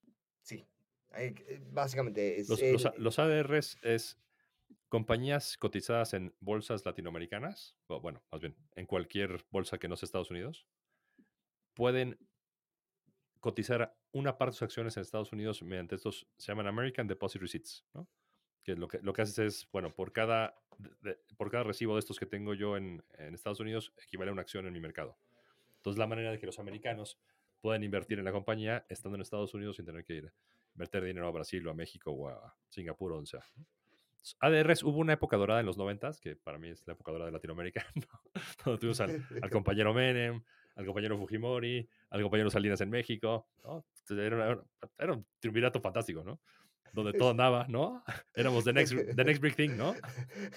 sí. 0.43 0.67
Ahí, 1.13 1.35
eh, 1.49 1.61
básicamente 1.73 2.39
es 2.39 2.49
Los, 2.49 2.63
el- 2.63 2.73
los, 2.75 2.89
los 2.97 3.19
ADRs 3.19 3.79
es 3.83 4.17
compañías 4.89 5.57
cotizadas 5.57 6.15
en 6.15 6.33
bolsas 6.39 6.85
latinoamericanas, 6.87 7.77
o 7.89 8.01
bueno, 8.01 8.23
más 8.31 8.41
bien, 8.41 8.55
en 8.77 8.87
cualquier 8.87 9.45
bolsa 9.51 9.79
que 9.79 9.89
no 9.89 9.97
sea 9.97 10.07
Estados 10.07 10.31
Unidos, 10.31 10.69
pueden 11.75 12.17
cotizar 13.41 13.97
una 14.13 14.37
parte 14.39 14.51
de 14.51 14.55
sus 14.59 14.63
acciones 14.63 14.97
en 14.97 15.01
Estados 15.03 15.33
Unidos 15.33 15.63
mediante 15.63 15.95
estos, 15.97 16.27
se 16.39 16.49
llaman 16.49 16.67
American 16.67 17.07
Deposit 17.07 17.41
Receipts, 17.41 17.85
¿no? 17.95 18.09
Que 18.75 18.81
lo 18.81 18.89
que, 18.89 18.99
lo 19.03 19.13
que 19.13 19.23
haces 19.23 19.39
es, 19.39 19.69
bueno, 19.73 19.95
por 19.95 20.13
cada, 20.13 20.55
de- 21.03 21.19
por 21.37 21.51
cada 21.51 21.65
recibo 21.65 21.95
de 21.95 22.01
estos 22.01 22.19
que 22.19 22.27
tengo 22.27 22.55
yo 22.55 22.77
en, 22.77 23.03
en 23.19 23.35
Estados 23.35 23.61
Unidos, 23.61 23.93
equivale 24.03 24.31
a 24.31 24.33
una 24.33 24.43
acción 24.43 24.67
en 24.67 24.73
mi 24.73 24.81
mercado. 24.81 25.17
Entonces, 25.77 25.99
la 25.99 26.07
manera 26.07 26.31
de 26.31 26.39
que 26.39 26.47
los 26.47 26.59
americanos 26.59 27.19
pueden 27.61 27.83
invertir 27.85 28.19
en 28.19 28.25
la 28.25 28.33
compañía 28.33 28.85
estando 28.89 29.17
en 29.17 29.23
Estados 29.23 29.53
Unidos 29.55 29.77
sin 29.77 29.85
tener 29.87 30.05
que 30.05 30.15
ir 30.15 30.33
meter 30.75 31.03
dinero 31.05 31.27
a 31.27 31.31
Brasil 31.31 31.67
o 31.67 31.71
a 31.71 31.75
México 31.75 32.11
o 32.13 32.29
a 32.29 32.57
Singapur 32.69 33.13
o 33.13 33.15
donde 33.17 33.29
sea. 33.31 33.45
ADRs 34.39 34.83
hubo 34.83 34.99
una 34.99 35.15
época 35.15 35.37
dorada 35.37 35.61
en 35.61 35.67
los 35.67 35.77
90 35.79 36.11
que 36.21 36.37
para 36.37 36.59
mí 36.59 36.69
es 36.69 36.87
la 36.87 36.93
época 36.93 37.11
dorada 37.13 37.27
de 37.27 37.33
Latinoamérica, 37.33 37.85
¿no? 37.97 38.07
donde 38.65 38.79
tuvimos 38.79 39.01
al, 39.01 39.27
al 39.43 39.51
compañero 39.51 39.95
Menem, 39.95 40.43
al 40.77 40.85
compañero 40.87 41.19
Fujimori, 41.19 41.89
al 42.11 42.23
compañero 42.23 42.51
Salinas 42.51 42.81
en 42.83 42.91
México, 42.91 43.49
¿no? 43.65 43.85
Era, 44.11 44.37
una- 44.37 44.63
era 44.99 45.13
un 45.15 45.27
triunvirato 45.39 45.81
fantástico, 45.81 46.23
¿no? 46.23 46.41
Donde 46.93 47.13
todo 47.13 47.31
andaba, 47.31 47.67
¿no? 47.69 48.03
Éramos 48.35 48.65
the 48.65 48.73
next, 48.73 48.93
the 48.95 49.25
next 49.25 49.41
big 49.43 49.55
thing, 49.55 49.77
¿no? 49.77 49.95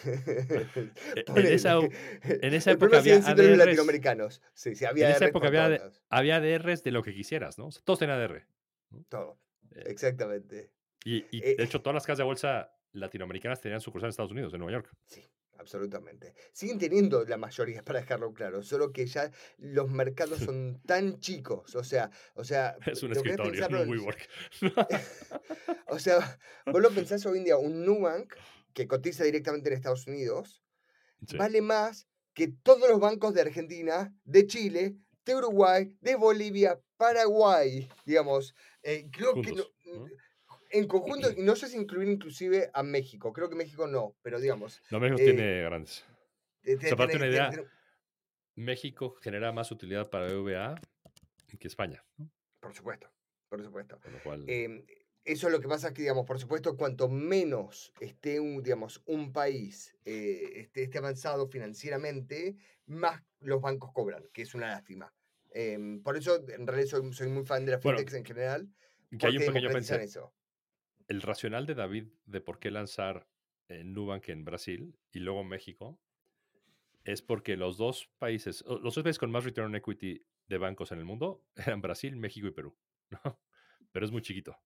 en 0.04 1.26
Ponele. 1.26 1.54
esa- 1.54 1.80
en 2.24 2.54
esa 2.54 2.72
época 2.72 2.98
había 3.00 3.18
ADRs. 3.18 3.58
latinoamericanos. 3.58 4.42
Sí, 4.54 4.76
sí, 4.76 4.86
había 4.86 5.10
En 5.10 5.16
esa 5.16 5.26
época 5.28 5.48
había, 5.48 5.78
todos 5.78 6.02
había 6.10 6.38
ADRs 6.38 6.84
de 6.84 6.92
lo 6.92 7.04
que 7.04 7.14
quisieras, 7.14 7.58
¿no? 7.58 7.68
O 7.68 7.72
sea, 7.72 7.82
todos 7.86 8.00
tenían 8.00 8.20
ADR. 8.20 8.46
Todo. 9.10 9.40
Eh, 9.76 9.84
Exactamente. 9.88 10.72
Y, 11.06 11.26
y, 11.32 11.44
Eh, 11.44 11.56
de 11.58 11.64
hecho, 11.64 11.82
todas 11.82 11.96
las 11.96 12.06
casas 12.06 12.20
de 12.20 12.24
bolsa 12.26 12.74
latinoamericanas 12.94 13.60
tenían 13.62 13.82
sucursal 13.82 14.08
en 14.08 14.12
Estados 14.12 14.32
Unidos, 14.32 14.54
en 14.54 14.60
Nueva 14.60 14.74
York. 14.80 14.92
Sí, 15.08 15.22
absolutamente. 15.58 16.34
Siguen 16.52 16.78
teniendo 16.80 17.24
la 17.26 17.38
mayoría, 17.38 17.84
para 17.84 18.00
dejarlo 18.02 18.34
claro, 18.34 18.64
solo 18.64 18.92
que 18.92 19.06
ya 19.06 19.32
los 19.58 19.90
mercados 19.90 20.40
son 20.52 20.82
tan 20.86 21.20
chicos. 21.20 21.76
O 21.76 21.84
sea, 21.84 22.10
o 22.36 22.44
sea, 22.44 22.78
Es 22.86 23.04
un 23.04 23.12
escritorio, 23.14 23.52
pensarlo 23.52 23.82
en- 23.84 23.90
un 23.90 23.98
WeWork. 23.98 24.30
O 25.88 26.00
sea, 26.00 26.40
vos 26.66 26.82
lo 26.82 26.90
pensás 26.90 27.26
hoy 27.26 27.38
en 27.40 27.44
día, 27.46 27.58
un 27.58 27.86
Nubank 27.86 28.34
que 28.74 28.88
cotiza 28.88 29.24
directamente 29.24 29.70
en 29.70 29.76
Estados 29.76 30.08
Unidos 30.08 30.64
Sí. 31.28 31.38
vale 31.38 31.62
más 31.62 32.08
que 32.34 32.48
todos 32.50 32.90
los 32.90 33.00
bancos 33.00 33.34
de 33.34 33.42
Argentina, 33.42 34.14
de 34.26 34.48
Chile, 34.48 34.96
de 35.26 35.36
Uruguay, 35.36 35.96
de 36.02 36.16
Bolivia, 36.16 36.82
Paraguay, 36.98 37.88
digamos. 38.06 38.56
Eh, 38.82 39.08
creo 39.12 39.36
que 39.42 39.52
¿no? 39.54 39.64
En 40.74 40.88
conjunto, 40.88 41.28
y 41.38 41.42
no 41.44 41.56
sé 41.56 41.70
si 41.70 41.78
incluir 41.78 42.10
inclusive 42.10 42.70
a 42.74 42.84
México, 42.84 43.32
creo 43.32 43.50
que 43.50 43.56
México 43.56 43.88
no, 43.88 44.16
pero 44.22 44.40
digamos. 44.40 44.82
No, 44.92 45.00
México 45.00 45.22
eh, 45.22 45.26
tiene 45.26 45.62
grandes. 45.64 46.04
te- 46.62 46.76
O 46.76 46.80
te- 46.80 46.88
sea, 46.88 46.98
para 46.98 47.14
darte 47.14 47.18
tenés- 47.18 47.22
una 47.22 47.32
idea, 47.32 47.50
te- 47.52 47.68
México 48.56 49.16
genera 49.22 49.52
más 49.52 49.72
utilidad 49.72 50.10
para 50.10 50.28
BVA 50.28 50.76
que 51.60 51.68
España. 51.68 52.04
Por 52.60 52.74
supuesto, 52.74 53.10
por 53.50 53.64
supuesto. 53.64 54.00
Con 54.00 54.14
lo 54.14 54.20
cual, 54.20 54.44
Em, 54.48 54.84
eso 55.24 55.48
es 55.48 55.54
lo 55.54 55.60
que 55.62 55.68
pasa 55.68 55.94
que, 55.94 56.02
digamos, 56.02 56.26
por 56.26 56.40
supuesto, 56.40 56.76
cuanto 56.76 57.08
menos 57.08 57.94
esté 58.02 58.40
un, 58.40 58.62
digamos, 58.64 59.02
un 59.06 59.32
país 59.32 59.96
eh, 60.04 60.62
esté, 60.62 60.84
esté 60.84 60.98
avanzado 60.98 61.48
financieramente, 61.48 62.58
más 62.88 63.22
los 63.40 63.62
bancos 63.62 63.92
cobran, 63.94 64.26
que 64.34 64.42
es 64.42 64.56
una 64.56 64.68
lástima. 64.70 65.14
Em, 65.52 66.02
por 66.02 66.18
eso, 66.18 66.44
en 66.50 66.66
realidad, 66.66 66.88
soy, 66.90 67.14
soy 67.14 67.28
muy 67.28 67.46
fan 67.46 67.66
de 67.66 67.72
la 67.74 67.78
Bueno, 67.78 68.00
fintechs 68.00 68.18
en 68.18 68.26
general, 68.26 68.70
que 69.18 69.28
hay 69.28 69.38
un 69.38 69.46
pequeño 69.46 69.70
eso. 69.70 70.34
El 71.08 71.22
racional 71.22 71.66
de 71.66 71.76
David 71.76 72.08
de 72.26 72.42
por 72.42 72.60
qué 72.60 72.72
lanzar 72.72 73.28
en 73.68 73.94
Nubank 73.94 74.30
en 74.30 74.46
Brasil 74.46 74.98
y 75.12 75.20
luego 75.20 75.44
México 75.44 76.00
es 77.04 77.22
porque 77.22 77.58
los 77.58 77.78
dos 77.78 78.10
países, 78.18 78.64
los 78.68 78.96
dos 78.96 79.04
países 79.04 79.20
con 79.20 79.32
más 79.32 79.44
return 79.44 79.68
on 79.68 79.76
equity 79.76 80.26
de 80.48 80.58
bancos 80.58 80.92
en 80.92 81.00
el 81.00 81.06
mundo 81.06 81.46
eran 81.56 81.82
Brasil, 81.82 82.16
México 82.16 82.48
y 82.48 82.52
Perú. 82.52 82.78
¿no? 83.10 83.40
Pero 83.92 84.06
es 84.06 84.12
muy 84.12 84.22
chiquito. 84.22 84.58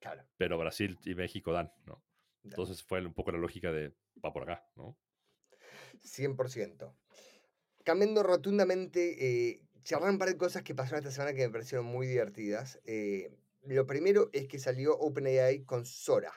Claro. 0.00 0.24
Pero 0.36 0.58
Brasil 0.58 0.98
y 1.04 1.14
México 1.14 1.52
dan, 1.52 1.72
¿no? 1.84 2.04
Entonces 2.44 2.82
fue 2.82 3.04
un 3.04 3.14
poco 3.14 3.32
la 3.32 3.38
lógica 3.38 3.72
de 3.72 3.94
va 4.24 4.32
por 4.32 4.44
acá, 4.44 4.66
¿no? 4.76 4.96
100%. 6.02 6.94
Cambiando 7.84 8.22
rotundamente, 8.22 9.50
eh, 9.50 9.60
charlar 9.82 10.10
un 10.10 10.18
par 10.18 10.28
de 10.28 10.36
cosas 10.36 10.62
que 10.62 10.74
pasaron 10.74 11.00
esta 11.00 11.10
semana 11.10 11.34
que 11.34 11.46
me 11.46 11.52
parecieron 11.52 11.86
muy 11.86 12.06
divertidas. 12.06 12.80
Eh, 12.84 13.36
lo 13.74 13.86
primero 13.86 14.30
es 14.32 14.46
que 14.48 14.58
salió 14.58 14.96
OpenAI 14.98 15.64
con 15.64 15.84
Sora. 15.86 16.32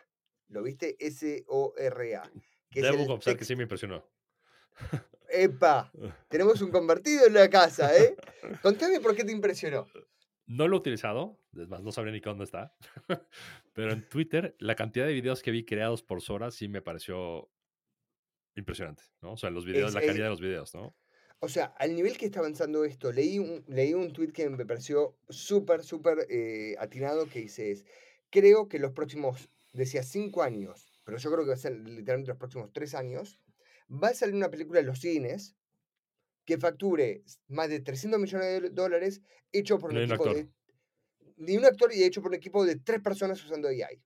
¿Lo 0.49 0.63
viste? 0.63 0.95
S-O-R-A. 0.99 2.31
Debo 2.71 3.05
confesar 3.07 3.37
que 3.37 3.45
sí 3.45 3.55
me 3.55 3.63
impresionó. 3.63 4.05
¡Epa! 5.29 5.91
Tenemos 6.29 6.61
un 6.61 6.71
convertido 6.71 7.25
en 7.25 7.33
la 7.33 7.49
casa, 7.49 7.95
¿eh? 7.97 8.15
Contame 8.61 8.99
por 8.99 9.15
qué 9.15 9.23
te 9.23 9.31
impresionó. 9.31 9.87
No 10.47 10.67
lo 10.67 10.75
he 10.75 10.79
utilizado, 10.79 11.39
es 11.55 11.69
más, 11.69 11.81
no 11.83 11.91
sabría 11.93 12.11
ni 12.13 12.19
dónde 12.19 12.43
está. 12.43 12.75
Pero 13.73 13.93
en 13.93 14.07
Twitter, 14.09 14.55
la 14.59 14.75
cantidad 14.75 15.05
de 15.05 15.13
videos 15.13 15.41
que 15.41 15.51
vi 15.51 15.63
creados 15.63 16.03
por 16.03 16.21
Sora 16.21 16.51
sí 16.51 16.67
me 16.67 16.81
pareció 16.81 17.49
impresionante, 18.55 19.03
¿no? 19.21 19.33
O 19.33 19.37
sea, 19.37 19.49
los 19.49 19.63
videos, 19.65 19.89
Es- 19.89 19.93
la 19.95 20.01
es- 20.01 20.07
calidad 20.07 20.25
de 20.25 20.29
los 20.31 20.41
videos, 20.41 20.73
¿no? 20.75 20.93
O 21.43 21.49
sea, 21.49 21.73
al 21.79 21.95
nivel 21.95 22.19
que 22.19 22.27
está 22.27 22.39
avanzando 22.39 22.85
esto, 22.85 23.11
leí 23.11 23.39
un, 23.39 23.63
leí 23.67 23.95
un 23.95 24.13
tweet 24.13 24.31
que 24.31 24.47
me 24.47 24.63
pareció 24.63 25.17
súper, 25.27 25.83
súper 25.83 26.27
eh, 26.29 26.75
atinado 26.77 27.27
que 27.27 27.39
dice 27.39 27.71
es, 27.71 27.83
creo 28.29 28.67
que 28.67 28.77
los 28.77 28.91
próximos, 28.91 29.49
decía 29.73 30.03
cinco 30.03 30.43
años, 30.43 31.01
pero 31.03 31.17
yo 31.17 31.31
creo 31.31 31.43
que 31.43 31.49
va 31.49 31.55
a 31.55 31.57
ser 31.57 31.73
literalmente 31.73 32.29
los 32.29 32.37
próximos 32.37 32.71
tres 32.71 32.93
años, 32.93 33.39
va 33.91 34.09
a 34.09 34.13
salir 34.13 34.35
una 34.35 34.51
película 34.51 34.81
en 34.81 34.85
los 34.85 34.99
cines 34.99 35.55
que 36.45 36.59
facture 36.59 37.23
más 37.47 37.69
de 37.69 37.79
300 37.79 38.19
millones 38.19 38.61
de 38.61 38.69
dólares 38.69 39.21
hecho 39.51 39.79
por 39.79 39.91
un 39.91 39.97
equipo 39.97 40.31
de... 40.31 40.47
De 41.37 41.57
un 41.57 41.65
actor 41.65 41.91
y 41.91 42.03
hecho 42.03 42.21
por 42.21 42.29
un 42.29 42.35
equipo 42.35 42.63
de 42.63 42.75
tres 42.75 43.01
personas 43.01 43.43
usando 43.43 43.67
AI. 43.67 43.99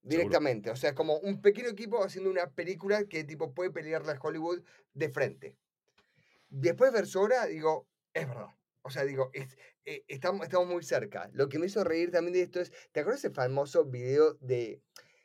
Directamente. 0.00 0.70
O 0.70 0.76
sea, 0.76 0.94
como 0.94 1.18
un 1.18 1.42
pequeño 1.42 1.70
equipo 1.70 2.04
haciendo 2.04 2.30
una 2.30 2.48
película 2.50 3.04
que 3.06 3.24
tipo 3.24 3.52
puede 3.52 3.72
pelearla 3.72 4.12
a 4.12 4.20
Hollywood 4.20 4.62
de 4.94 5.08
frente. 5.08 5.56
Después 6.48 6.92
de 6.92 6.98
ver 6.98 7.06
Sora, 7.06 7.46
digo, 7.46 7.88
es 8.14 8.26
verdad. 8.26 8.48
O 8.82 8.90
sea, 8.90 9.04
digo, 9.04 9.30
es- 9.32 9.56
eh, 9.84 10.04
estamos, 10.08 10.42
estamos 10.44 10.68
muy 10.68 10.82
cerca. 10.82 11.28
Lo 11.32 11.48
que 11.48 11.58
me 11.58 11.66
hizo 11.66 11.84
reír 11.84 12.10
también 12.10 12.32
de 12.34 12.42
esto 12.42 12.60
es, 12.60 12.72
¿te 12.92 13.00
acuerdas 13.00 13.24
ese 13.24 13.34
famoso 13.34 13.84
video 13.84 14.34
de, 14.40 14.80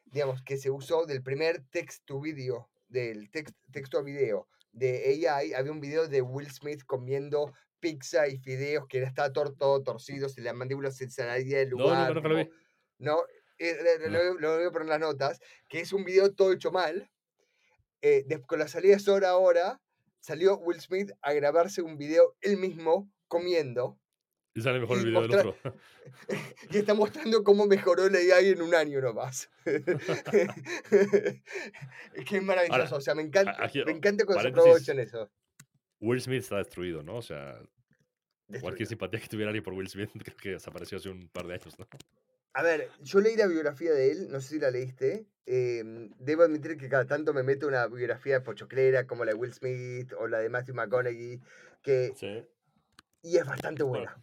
digamos, 0.06 0.42
que 0.44 0.58
se 0.58 0.70
usó 0.70 1.06
del 1.06 1.24
primer 1.24 1.64
text 1.70 2.04
to 2.06 2.20
video, 2.20 2.70
del 2.88 3.30
text, 3.32 3.56
texto 3.72 4.00
a 4.00 4.02
video 4.04 4.48
de 4.72 5.06
AI? 5.28 5.54
Había 5.54 5.72
un 5.72 5.80
video 5.80 6.08
de 6.08 6.22
Will 6.22 6.52
Smith 6.52 6.84
comiendo 6.86 7.54
pizza 7.80 8.28
y 8.28 8.38
fideos 8.38 8.86
que 8.88 8.98
era- 9.00 9.08
estaba 9.08 9.32
tor- 9.32 9.56
todo 9.58 9.82
torcido, 9.84 10.30
se 10.30 10.42
la 10.42 10.54
mandíbula 10.54 10.92
se 10.92 11.10
salía 11.10 11.60
del 11.60 11.70
No, 11.72 11.78
lugar. 11.78 12.14
no, 12.16 12.22
tipo, 12.22 12.52
¿no? 13.00 13.20
Eh, 13.60 13.78
le- 14.00 14.10
No. 14.10 14.24
Lo, 14.24 14.40
lo 14.40 14.56
voy 14.58 14.66
a 14.66 14.72
poner 14.72 14.84
en 14.84 14.90
las 14.90 15.00
notas, 15.00 15.40
que 15.70 15.80
es 15.82 15.94
un 15.94 16.04
video 16.04 16.34
todo 16.34 16.52
hecho 16.52 16.72
mal. 16.72 17.10
eh, 18.06 18.24
des- 18.28 18.42
con 18.46 18.60
la 18.60 18.68
salida 18.68 18.96
de 18.96 19.00
Sora 19.00 19.30
ahora, 19.30 19.80
salió 20.24 20.58
Will 20.58 20.80
Smith 20.80 21.12
a 21.22 21.34
grabarse 21.34 21.82
un 21.82 21.98
video 21.98 22.38
él 22.40 22.56
mismo 22.58 23.12
comiendo 23.28 24.00
Y 24.56 24.62
sale 24.62 24.80
mejor 24.80 25.00
el 25.00 25.06
video 25.06 25.22
del 25.24 25.34
otro. 25.34 25.58
y 26.72 26.78
está 26.78 26.94
mostrando 26.94 27.44
cómo 27.44 27.66
mejoró 27.68 28.08
la 28.10 28.20
AI 28.20 28.50
en 28.50 28.62
un 28.62 28.74
año 28.74 29.02
nomás. 29.02 29.50
es 32.16 32.44
maravilloso, 32.44 32.96
o 32.96 33.02
sea, 33.02 33.16
me 33.16 33.24
encanta, 33.24 33.58
aquí, 33.60 33.84
me 33.84 33.92
encanta 33.92 34.26
cuando 34.26 34.44
se 34.44 34.50
aprovechan 34.50 35.00
eso. 35.00 35.30
Will 36.00 36.22
Smith 36.22 36.44
está 36.44 36.58
destruido, 36.58 37.04
¿no? 37.04 37.16
O 37.18 37.22
sea, 37.22 37.56
cualquier 38.48 38.62
Destruido. 38.62 38.90
simpatía 38.90 39.20
que 39.20 39.28
tuviera 39.28 39.50
alguien 39.50 39.64
por 39.64 39.74
Will 39.74 39.90
Smith 39.90 40.10
creo 40.24 40.38
que 40.38 40.50
desapareció 40.52 41.00
hace 41.00 41.10
un 41.10 41.28
par 41.30 41.48
de 41.48 41.56
años, 41.56 41.78
¿no? 41.78 41.88
A 42.54 42.62
ver, 42.64 42.90
yo 43.02 43.20
leí 43.20 43.36
la 43.36 43.48
biografía 43.48 43.92
de 43.92 44.12
él, 44.12 44.28
no 44.32 44.40
sé 44.42 44.50
si 44.50 44.60
la 44.60 44.72
leíste. 44.72 45.26
em, 45.46 46.10
debo 46.20 46.44
admitir 46.44 46.78
que 46.78 46.88
cada 46.88 47.06
tanto 47.06 47.34
me 47.34 47.44
meto 47.44 47.68
una 47.68 47.86
biografía 47.88 48.36
de 48.36 48.42
pochoclera 48.42 49.06
como 49.06 49.26
la 49.26 49.34
de 49.34 49.38
Will 49.38 49.54
Smith 49.54 50.14
o 50.18 50.28
la 50.28 50.40
de 50.40 50.48
Matthew 50.48 50.74
McConaughey, 50.76 51.42
que, 51.82 52.14
Sí. 52.16 52.48
y 53.24 53.36
es 53.38 53.46
bastante 53.46 53.84
buena. 53.84 54.18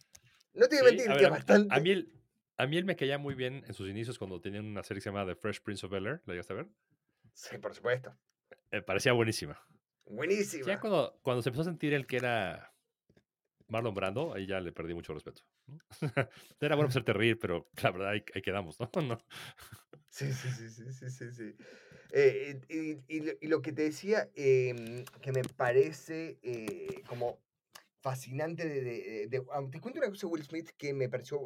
No 0.54 0.66
te 0.66 0.80
voy 0.80 0.86
a 0.86 0.90
Sí, 0.92 0.96
mentir 0.96 1.16
que 1.18 1.24
es 1.24 1.30
bastante... 1.30 1.74
A, 1.74 1.78
mí 1.80 1.90
él, 1.90 2.12
a 2.56 2.66
mí 2.66 2.78
él 2.78 2.86
me 2.86 2.96
caía 2.96 3.18
muy 3.18 3.34
bien 3.34 3.64
en 3.66 3.74
sus 3.74 3.86
inicios 3.90 4.18
cuando 4.18 4.40
tenían 4.40 4.64
una 4.64 4.82
serie 4.82 5.00
que 5.00 5.04
se 5.04 5.10
llamaba 5.10 5.34
The 5.34 5.38
Fresh 5.38 5.60
Prince 5.60 5.84
of 5.84 5.92
Bel-Air. 5.92 6.22
¿La 6.24 6.32
llegaste 6.32 6.54
a 6.54 6.56
ver? 6.56 6.68
Sí, 7.34 7.58
por 7.58 7.74
supuesto. 7.74 8.16
Me 8.72 8.80
parecía 8.82 9.12
buenísima. 9.12 9.60
Buenísima. 10.06 10.66
Ya 10.66 10.80
cuando, 10.80 11.18
cuando 11.22 11.42
se 11.42 11.50
empezó 11.50 11.62
a 11.62 11.64
sentir 11.64 11.92
el 11.92 12.06
que 12.06 12.16
era 12.16 12.69
Marlon 13.70 13.94
Brando, 13.94 14.34
ahí 14.34 14.46
ya 14.46 14.60
le 14.60 14.72
perdí 14.72 14.94
mucho 14.94 15.14
respeto. 15.14 15.42
¿no? 15.66 15.78
Era 16.60 16.74
bueno 16.76 16.88
hacerte 16.88 17.12
reír, 17.12 17.38
pero 17.38 17.68
la 17.82 17.90
verdad 17.90 18.10
ahí, 18.10 18.24
ahí 18.34 18.42
quedamos, 18.42 18.78
¿no? 18.80 18.90
No. 19.02 19.18
Sí, 20.08 20.32
sí, 20.32 20.48
sí, 20.50 20.68
sí, 20.68 20.92
sí, 20.92 21.10
sí, 21.10 21.32
sí. 21.32 21.54
Eh, 22.12 22.60
y, 22.68 23.16
y 23.16 23.20
lo- 23.20 23.32
y 23.40 23.46
lo 23.46 23.62
que 23.62 23.72
te 23.72 23.82
decía, 23.82 24.28
em, 24.34 25.04
que 25.22 25.32
me 25.32 25.42
parece 25.44 26.38
eh, 26.42 27.02
como 27.08 27.38
fascinante 28.00 28.68
de, 28.68 28.80
de- 28.82 29.26
de- 29.28 29.42
ah, 29.52 29.62
Te 29.70 29.80
cuento 29.80 30.00
una 30.00 30.08
cosa 30.08 30.26
de 30.26 30.32
Will 30.32 30.42
Smith 30.44 30.70
que 30.76 30.92
me 30.94 31.08
pareció 31.08 31.40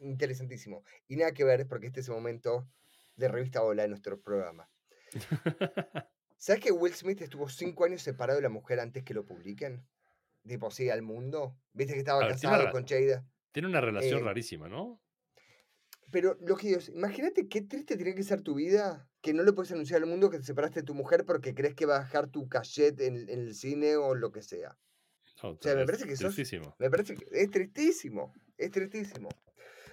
interesantísimo. 0.00 0.84
Y 1.08 1.16
nada 1.16 1.32
que 1.32 1.44
ver, 1.44 1.66
porque 1.66 1.86
este 1.86 2.00
es 2.00 2.08
el 2.08 2.14
momento 2.14 2.68
de 3.16 3.28
revista 3.28 3.62
Hola 3.62 3.82
de 3.82 3.88
nuestro 3.88 4.20
programa. 4.20 4.68
¿Sabes 6.36 6.62
que 6.62 6.72
Will 6.72 6.92
Smith 6.94 7.22
estuvo 7.22 7.48
cinco 7.48 7.84
años 7.86 8.02
separado 8.02 8.38
de 8.38 8.42
la 8.42 8.48
mujer 8.50 8.80
antes 8.80 9.02
que 9.04 9.14
lo 9.14 9.24
publiquen? 9.24 9.86
Tipo, 10.46 10.70
sí, 10.70 10.90
al 10.90 11.02
mundo. 11.02 11.56
Viste 11.72 11.94
que 11.94 12.00
estaba 12.00 12.20
ver, 12.20 12.32
casado 12.32 12.70
con 12.70 12.86
Jada. 12.86 13.26
Tiene 13.52 13.68
una 13.68 13.80
relación 13.80 14.20
Eh, 14.20 14.24
rarísima, 14.24 14.68
¿no? 14.68 15.00
Pero 16.10 16.36
lo 16.40 16.56
que 16.56 16.68
digo 16.68 16.78
es, 16.78 16.90
imagínate 16.90 17.48
qué 17.48 17.62
triste 17.62 17.96
tiene 17.96 18.14
que 18.14 18.22
ser 18.22 18.42
tu 18.42 18.54
vida 18.54 19.08
que 19.20 19.32
no 19.32 19.42
le 19.42 19.52
puedes 19.52 19.72
anunciar 19.72 20.02
al 20.02 20.08
mundo 20.08 20.30
que 20.30 20.38
te 20.38 20.44
separaste 20.44 20.80
de 20.80 20.84
tu 20.86 20.94
mujer 20.94 21.24
porque 21.24 21.54
crees 21.54 21.74
que 21.74 21.86
va 21.86 21.96
a 21.96 22.00
bajar 22.00 22.28
tu 22.28 22.48
cachet 22.48 23.00
en, 23.00 23.16
en 23.28 23.40
el 23.40 23.54
cine 23.54 23.96
o 23.96 24.14
lo 24.14 24.30
que 24.30 24.42
sea. 24.42 24.76
No, 25.42 25.58
sea, 25.60 25.74
me 25.74 25.86
parece 25.86 26.06
que 26.06 26.14
sos- 26.16 26.34
tristísimo. 26.34 26.76
Me 26.78 26.90
parece 26.90 27.14
que 27.14 27.26
es 27.30 27.50
tristísimo, 27.50 28.32
es 28.58 28.70
tristísimo. 28.70 29.28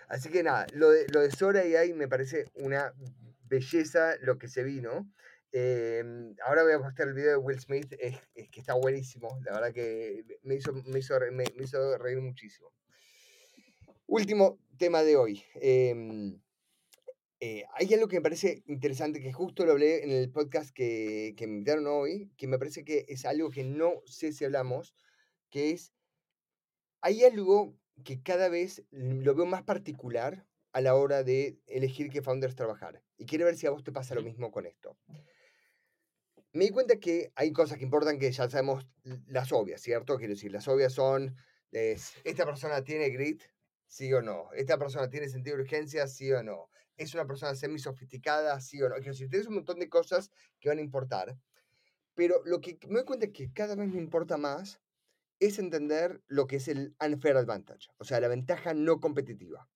Así 0.10 0.30
que 0.30 0.44
nada, 0.44 0.68
lo 0.74 0.92
de, 0.92 1.08
lo 1.14 1.22
de 1.22 1.32
Sora 1.32 1.66
y 1.66 1.76
ahí 1.76 1.94
me 1.94 2.08
parece 2.10 2.46
una 2.56 2.94
belleza 3.46 4.16
lo 4.22 4.38
que 4.38 4.48
se 4.50 4.64
vino. 4.64 5.10
Em, 5.54 6.34
ahora 6.46 6.64
voy 6.64 6.72
a 6.74 6.80
mostrar 6.80 7.10
el 7.10 7.14
video 7.14 7.32
de 7.32 7.38
Will 7.38 7.60
Smith, 7.60 7.94
es, 8.00 8.18
es 8.36 8.50
que 8.50 8.60
está 8.62 8.74
buenísimo, 8.74 9.28
la 9.44 9.54
verdad 9.54 9.74
que 9.74 10.24
me 10.44 10.56
hizo, 10.56 10.72
me 10.74 11.00
hizo, 11.00 11.20
re- 11.20 11.32
me- 11.32 11.44
me 11.58 11.64
hizo 11.66 11.98
reír 11.98 12.22
muchísimo. 12.22 12.74
Último 14.08 14.60
tema 14.78 15.04
de 15.04 15.16
hoy. 15.18 15.44
em, 15.56 16.40
eh, 17.44 17.66
hay 17.74 17.94
algo 17.96 18.08
que 18.08 18.18
me 18.18 18.22
parece 18.22 18.62
interesante, 18.68 19.20
que 19.20 19.34
justo 19.34 19.66
lo 19.66 19.72
hablé 19.72 20.04
en 20.04 20.12
el 20.12 20.32
podcast 20.32 20.70
que, 20.74 21.34
que 21.36 21.48
me 21.48 21.54
invitaron 21.56 21.88
hoy, 21.88 22.32
que 22.38 22.48
me 22.48 22.60
parece 22.60 22.86
que 22.86 23.06
es 23.08 23.26
algo 23.26 23.50
que 23.50 23.64
no 23.64 24.02
sé 24.06 24.32
si 24.32 24.46
hablamos, 24.46 24.96
que 25.50 25.72
es, 25.72 25.92
hay 27.02 27.24
algo 27.24 27.76
que 28.06 28.22
cada 28.22 28.48
vez 28.48 28.84
lo 28.92 29.34
veo 29.34 29.46
más 29.48 29.64
particular 29.64 30.46
a 30.72 30.82
la 30.82 30.96
hora 30.96 31.24
de 31.24 31.60
elegir 31.66 32.10
qué 32.10 32.22
founders 32.22 32.56
trabajar. 32.56 33.04
Y 33.18 33.26
quiero 33.26 33.46
ver 33.46 33.58
si 33.58 33.66
a 33.66 33.72
vos 33.72 33.84
te 33.84 33.92
pasa 33.92 34.14
lo 34.16 34.22
mismo 34.22 34.52
con 34.52 34.66
esto. 34.68 34.98
Me 36.54 36.66
di 36.66 36.72
cuenta 36.72 36.98
que 36.98 37.32
hay 37.36 37.54
cosas 37.54 37.78
que 37.78 37.86
importan 37.86 38.20
que 38.20 38.32
ya 38.32 38.50
sabemos 38.50 38.86
las 39.28 39.52
obvias, 39.54 39.82
¿cierto? 39.82 40.18
Quiero 40.18 40.34
decir, 40.34 40.52
las 40.52 40.68
obvias 40.68 40.94
son, 40.94 41.36
es, 41.72 42.14
¿esta 42.24 42.46
persona 42.46 42.84
tiene 42.84 43.10
grit? 43.10 43.44
¿Sí 43.88 44.12
o 44.14 44.22
no? 44.22 44.52
¿Esta 44.54 44.78
persona 44.78 45.10
tiene 45.10 45.30
sentido 45.30 45.56
de 45.56 45.64
urgencia? 45.64 46.08
¿Sí 46.08 46.32
o 46.32 46.44
no? 46.44 46.70
¿Es 46.98 47.14
una 47.14 47.26
persona 47.26 47.56
semi-sofisticada? 47.56 48.60
¿Sí 48.60 48.82
o 48.82 48.90
no? 48.90 48.96
Quiero 48.96 49.12
decir, 49.12 49.30
tienes 49.30 49.48
un 49.48 49.56
montón 49.56 49.80
de 49.80 49.90
cosas 49.90 50.30
que 50.60 50.70
van 50.70 50.80
a 50.80 50.82
importar. 50.82 51.38
Pero 52.16 52.42
lo 52.46 52.60
que 52.60 52.78
me 52.88 52.96
doy 52.96 53.06
cuenta 53.06 53.26
es 53.26 53.32
que 53.32 53.52
cada 53.54 53.76
vez 53.76 53.88
me 53.88 53.98
importa 53.98 54.38
más 54.38 54.82
es 55.40 55.58
entender 55.58 56.22
lo 56.28 56.46
que 56.46 56.58
es 56.58 56.68
el 56.68 56.96
unfair 57.04 57.36
advantage, 57.36 57.90
o 57.98 58.04
sea, 58.04 58.20
la 58.20 58.28
ventaja 58.28 58.76
no 58.76 59.00
competitiva. 59.00 59.68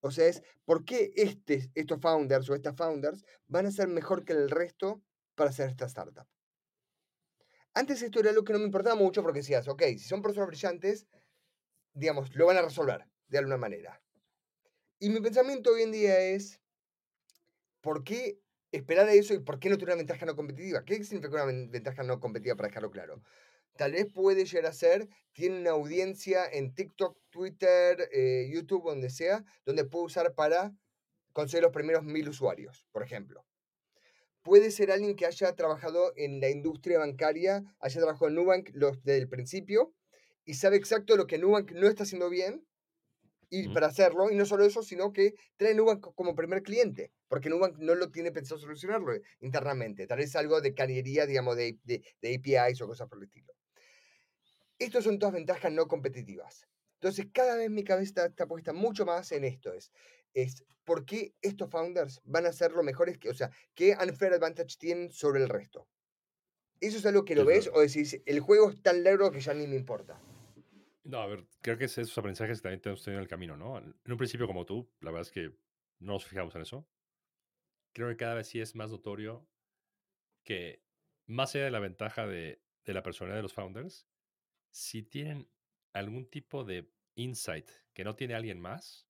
O 0.00 0.10
sea, 0.10 0.26
es 0.26 0.42
por 0.64 0.84
qué 0.84 1.12
este, 1.16 1.70
estos 1.74 2.00
founders 2.00 2.48
o 2.48 2.54
estas 2.54 2.76
founders 2.76 3.24
van 3.48 3.66
a 3.66 3.72
ser 3.72 3.88
mejor 3.88 4.24
que 4.24 4.32
el 4.32 4.48
resto 4.48 5.02
para 5.34 5.50
hacer 5.50 5.70
esta 5.70 5.86
startup. 5.86 6.26
Antes 7.74 8.02
esto 8.02 8.20
era 8.20 8.30
algo 8.30 8.44
que 8.44 8.52
no 8.52 8.58
me 8.58 8.64
importaba 8.66 8.96
mucho 8.96 9.22
porque 9.22 9.40
decías, 9.40 9.68
ok, 9.68 9.82
si 9.82 10.00
son 10.00 10.22
personas 10.22 10.48
brillantes, 10.48 11.06
digamos, 11.94 12.34
lo 12.36 12.46
van 12.46 12.58
a 12.58 12.62
resolver 12.62 13.06
de 13.28 13.38
alguna 13.38 13.58
manera. 13.58 14.02
Y 14.98 15.10
mi 15.10 15.20
pensamiento 15.20 15.72
hoy 15.72 15.82
en 15.82 15.92
día 15.92 16.18
es, 16.20 16.60
¿por 17.80 18.04
qué 18.04 18.40
esperar 18.70 19.08
a 19.08 19.12
eso 19.12 19.34
y 19.34 19.40
por 19.40 19.58
qué 19.58 19.68
no 19.68 19.76
tener 19.76 19.90
una 19.94 19.96
ventaja 20.02 20.26
no 20.26 20.36
competitiva? 20.36 20.84
¿Qué 20.84 21.02
significa 21.04 21.34
una 21.34 21.44
ven- 21.44 21.70
ventaja 21.70 22.02
no 22.02 22.20
competitiva 22.20 22.56
para 22.56 22.68
dejarlo 22.68 22.90
claro? 22.90 23.22
Tal 23.76 23.92
vez 23.92 24.06
puede 24.12 24.44
llegar 24.46 24.66
a 24.66 24.74
ser, 24.74 25.08
tiene 25.32 25.60
una 25.60 25.70
audiencia 25.72 26.46
en 26.50 26.74
TikTok, 26.74 27.18
Twitter, 27.30 28.08
eh, 28.12 28.50
YouTube, 28.52 28.84
donde 28.86 29.10
sea, 29.10 29.44
donde 29.66 29.84
puede 29.86 30.06
usar 30.06 30.34
para 30.34 30.72
conseguir 31.32 31.64
los 31.64 31.72
primeros 31.72 32.04
mil 32.04 32.28
usuarios, 32.28 32.86
por 32.92 33.02
ejemplo. 33.02 33.46
Puede 34.42 34.70
ser 34.70 34.90
alguien 34.90 35.14
que 35.16 35.26
haya 35.26 35.54
trabajado 35.54 36.12
en 36.16 36.40
la 36.40 36.48
industria 36.50 36.98
bancaria, 36.98 37.62
haya 37.80 38.00
trabajado 38.00 38.28
en 38.28 38.34
Nubank 38.34 38.70
desde 38.70 39.16
el 39.18 39.28
principio 39.28 39.94
y 40.44 40.54
sabe 40.54 40.76
exacto 40.76 41.16
lo 41.16 41.26
que 41.26 41.38
Nubank 41.38 41.70
no 41.72 41.86
está 41.86 42.02
haciendo 42.02 42.28
bien 42.28 42.66
y 43.50 43.68
para 43.68 43.86
hacerlo, 43.88 44.30
y 44.30 44.34
no 44.34 44.46
solo 44.46 44.64
eso, 44.64 44.82
sino 44.82 45.12
que 45.12 45.34
trae 45.56 45.74
Nubank 45.74 46.00
co- 46.00 46.12
como 46.14 46.34
primer 46.34 46.62
cliente, 46.62 47.12
porque 47.28 47.50
Nubank 47.50 47.76
no 47.78 47.94
lo 47.94 48.10
tiene 48.10 48.32
pensado 48.32 48.58
solucionarlo 48.60 49.12
internamente, 49.40 50.06
tal 50.06 50.18
vez 50.18 50.34
algo 50.36 50.60
de 50.60 50.74
cañería, 50.74 51.26
digamos, 51.26 51.56
de, 51.56 51.78
de, 51.84 52.02
de 52.20 52.34
APIs 52.34 52.80
o 52.80 52.86
cosas 52.88 53.08
por 53.08 53.18
el 53.18 53.24
estilo. 53.24 53.52
Estos 54.78 55.04
son 55.04 55.18
todas 55.18 55.34
ventajas 55.34 55.72
no 55.72 55.86
competitivas. 55.86 56.66
Entonces, 56.94 57.26
cada 57.32 57.56
vez 57.56 57.70
mi 57.70 57.84
cabeza 57.84 58.08
está, 58.08 58.26
está 58.26 58.46
puesta 58.46 58.72
mucho 58.72 59.04
más 59.06 59.32
en 59.32 59.44
esto, 59.44 59.72
es, 59.72 59.92
es 60.34 60.64
por 60.84 61.04
qué 61.04 61.34
estos 61.40 61.70
founders 61.70 62.20
van 62.24 62.46
a 62.46 62.52
ser 62.52 62.72
lo 62.72 62.82
mejores, 62.82 63.18
que, 63.18 63.30
o 63.30 63.34
sea, 63.34 63.50
qué 63.74 63.96
unfair 64.00 64.32
advantage 64.32 64.76
tienen 64.78 65.10
sobre 65.10 65.42
el 65.42 65.48
resto. 65.48 65.88
¿Eso 66.80 66.98
es 66.98 67.06
algo 67.06 67.24
que 67.24 67.36
lo 67.36 67.44
ves 67.44 67.70
o 67.72 67.80
decís, 67.80 68.20
el 68.26 68.40
juego 68.40 68.70
es 68.70 68.82
tan 68.82 69.04
largo 69.04 69.30
que 69.30 69.40
ya 69.40 69.54
ni 69.54 69.68
me 69.68 69.76
importa? 69.76 70.20
No, 71.04 71.18
a 71.18 71.26
ver, 71.26 71.46
creo 71.60 71.78
que 71.78 71.84
es 71.84 71.96
esos 71.96 72.16
aprendizajes 72.18 72.58
que 72.58 72.62
también 72.62 72.80
tenemos 72.80 73.04
tenido 73.04 73.20
en 73.20 73.22
el 73.22 73.28
camino, 73.28 73.56
¿no? 73.56 73.78
En 73.78 73.94
un 74.04 74.16
principio 74.16 74.46
como 74.48 74.66
tú, 74.66 74.90
la 75.00 75.10
verdad 75.10 75.28
es 75.28 75.32
que 75.32 75.50
no 76.00 76.14
nos 76.14 76.26
fijamos 76.26 76.54
en 76.56 76.62
eso. 76.62 76.88
Creo 77.92 78.08
que 78.08 78.16
cada 78.16 78.34
vez 78.34 78.48
sí 78.48 78.60
es 78.60 78.74
más 78.74 78.90
notorio 78.90 79.46
que 80.42 80.82
más 81.26 81.54
allá 81.54 81.66
de 81.66 81.70
la 81.70 81.78
ventaja 81.78 82.26
de, 82.26 82.62
de 82.84 82.94
la 82.94 83.02
personalidad 83.02 83.38
de 83.38 83.42
los 83.42 83.52
founders, 83.52 84.08
si 84.70 85.02
tienen 85.02 85.48
algún 85.92 86.28
tipo 86.28 86.64
de 86.64 86.90
insight 87.14 87.70
que 87.92 88.04
no 88.04 88.16
tiene 88.16 88.34
alguien 88.34 88.60
más, 88.60 89.06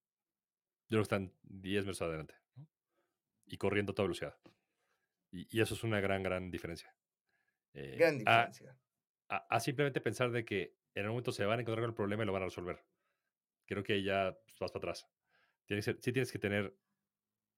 yo 0.89 0.97
creo 0.97 1.01
que 1.01 1.03
están 1.03 1.33
10 1.43 1.85
metros 1.85 2.01
adelante 2.01 2.35
¿no? 2.55 2.67
y 3.45 3.57
corriendo 3.57 3.91
a 3.93 3.95
toda 3.95 4.07
velocidad. 4.07 4.37
Y, 5.31 5.47
y 5.57 5.61
eso 5.61 5.73
es 5.75 5.83
una 5.83 6.01
gran, 6.01 6.23
gran 6.23 6.51
diferencia. 6.51 6.95
Eh, 7.73 7.97
Gran 7.97 8.17
a- 8.25 8.51
diferencia. 8.51 8.77
a, 9.29 9.37
a 9.49 9.59
simplemente 9.59 10.01
pensar 10.01 10.31
de 10.31 10.45
que 10.45 10.77
en 10.95 11.03
algún 11.05 11.15
momento 11.17 11.31
se 11.33 11.45
van 11.45 11.59
a 11.59 11.61
encontrar 11.63 11.83
con 11.83 11.91
el 11.91 11.95
problema 11.95 12.23
y 12.23 12.27
lo 12.27 12.33
van 12.33 12.43
a 12.43 12.47
resolver. 12.47 12.85
Creo 13.67 13.83
que 13.83 14.03
ya 14.03 14.37
vas 14.59 14.71
para 14.71 14.79
atrás. 14.79 15.07
Tienes, 15.65 15.85
sí 15.85 16.13
tienes 16.13 16.31
que 16.31 16.39
tener 16.39 16.79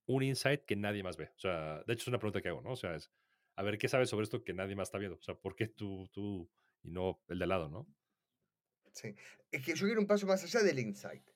un 0.06 0.22
insight 0.22 0.64
que 0.64 0.76
nadie 0.76 1.02
más 1.02 1.16
ve. 1.16 1.32
O 1.36 1.38
sea, 1.38 1.82
de 1.86 1.92
hecho 1.94 2.02
es 2.04 2.08
una 2.08 2.18
pregunta 2.18 2.42
que 2.42 2.48
hago, 2.50 2.62
¿no? 2.62 2.72
O 2.72 2.76
sea, 2.76 2.96
es, 2.96 3.12
a 3.56 3.62
ver, 3.62 3.78
¿qué 3.78 3.88
sabes 3.88 4.10
sobre 4.10 4.24
esto 4.24 4.44
que 4.44 4.54
nadie 4.54 4.76
más 4.76 4.88
está 4.88 4.98
viendo? 4.98 5.18
O 5.18 5.22
sea, 5.22 5.36
¿por 5.36 5.56
qué 5.56 5.68
tú, 5.68 6.08
tú 6.12 6.52
y 6.82 6.90
no 6.92 7.24
el 7.28 7.38
de 7.38 7.44
al 7.44 7.48
lado, 7.50 7.68
no? 7.68 7.88
Sí. 8.92 9.14
Es 9.50 9.64
que 9.64 9.74
yo 9.74 9.86
quiero 9.86 10.00
un 10.00 10.06
paso 10.06 10.26
más 10.26 10.42
allá 10.44 10.60
del 10.62 10.78
insight. 10.78 11.28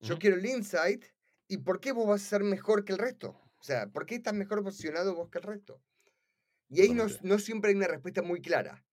Yo 0.00 0.18
Ujú. 0.18 0.18
quiero 0.18 0.36
el 0.36 0.46
insight 0.46 1.06
y 1.48 1.58
por 1.58 1.80
qué 1.80 1.92
vos 1.92 2.06
vas 2.06 2.22
a 2.22 2.28
ser 2.28 2.42
mejor 2.42 2.84
que 2.84 2.92
el 2.92 2.98
resto. 2.98 3.40
O 3.58 3.62
sea, 3.62 3.88
¿por 3.88 4.06
qué 4.06 4.16
estás 4.16 4.34
mejor 4.34 4.62
posicionado 4.62 5.14
vos 5.14 5.30
que 5.30 5.38
el 5.38 5.44
resto? 5.44 5.82
Y 6.68 6.80
ahí 6.80 6.94
no, 6.94 7.38
siempre 7.38 7.70
hay 7.70 7.76
una 7.76 7.86
respuesta 7.86 8.22
muy 8.22 8.40
clara. 8.40 8.84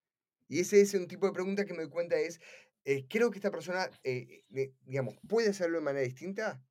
Y 0.47 0.59
ese 0.59 0.81
es 0.81 0.93
un 0.93 1.07
tipo 1.07 1.25
de 1.25 1.33
pregunta 1.33 1.65
que 1.65 1.73
me 1.73 1.83
doy 1.83 1.89
cuenta 1.89 2.17
es, 2.17 2.39
eh, 2.85 3.07
creo 3.07 3.31
que 3.31 3.39
esta 3.39 3.49
persona, 3.49 3.89
eh, 4.03 4.43
eh, 4.53 4.73
digamos, 4.81 5.15
puede 5.27 5.49
hacerlo 5.49 5.79
de 5.79 5.83
manera 5.83 6.05
distinta. 6.05 6.63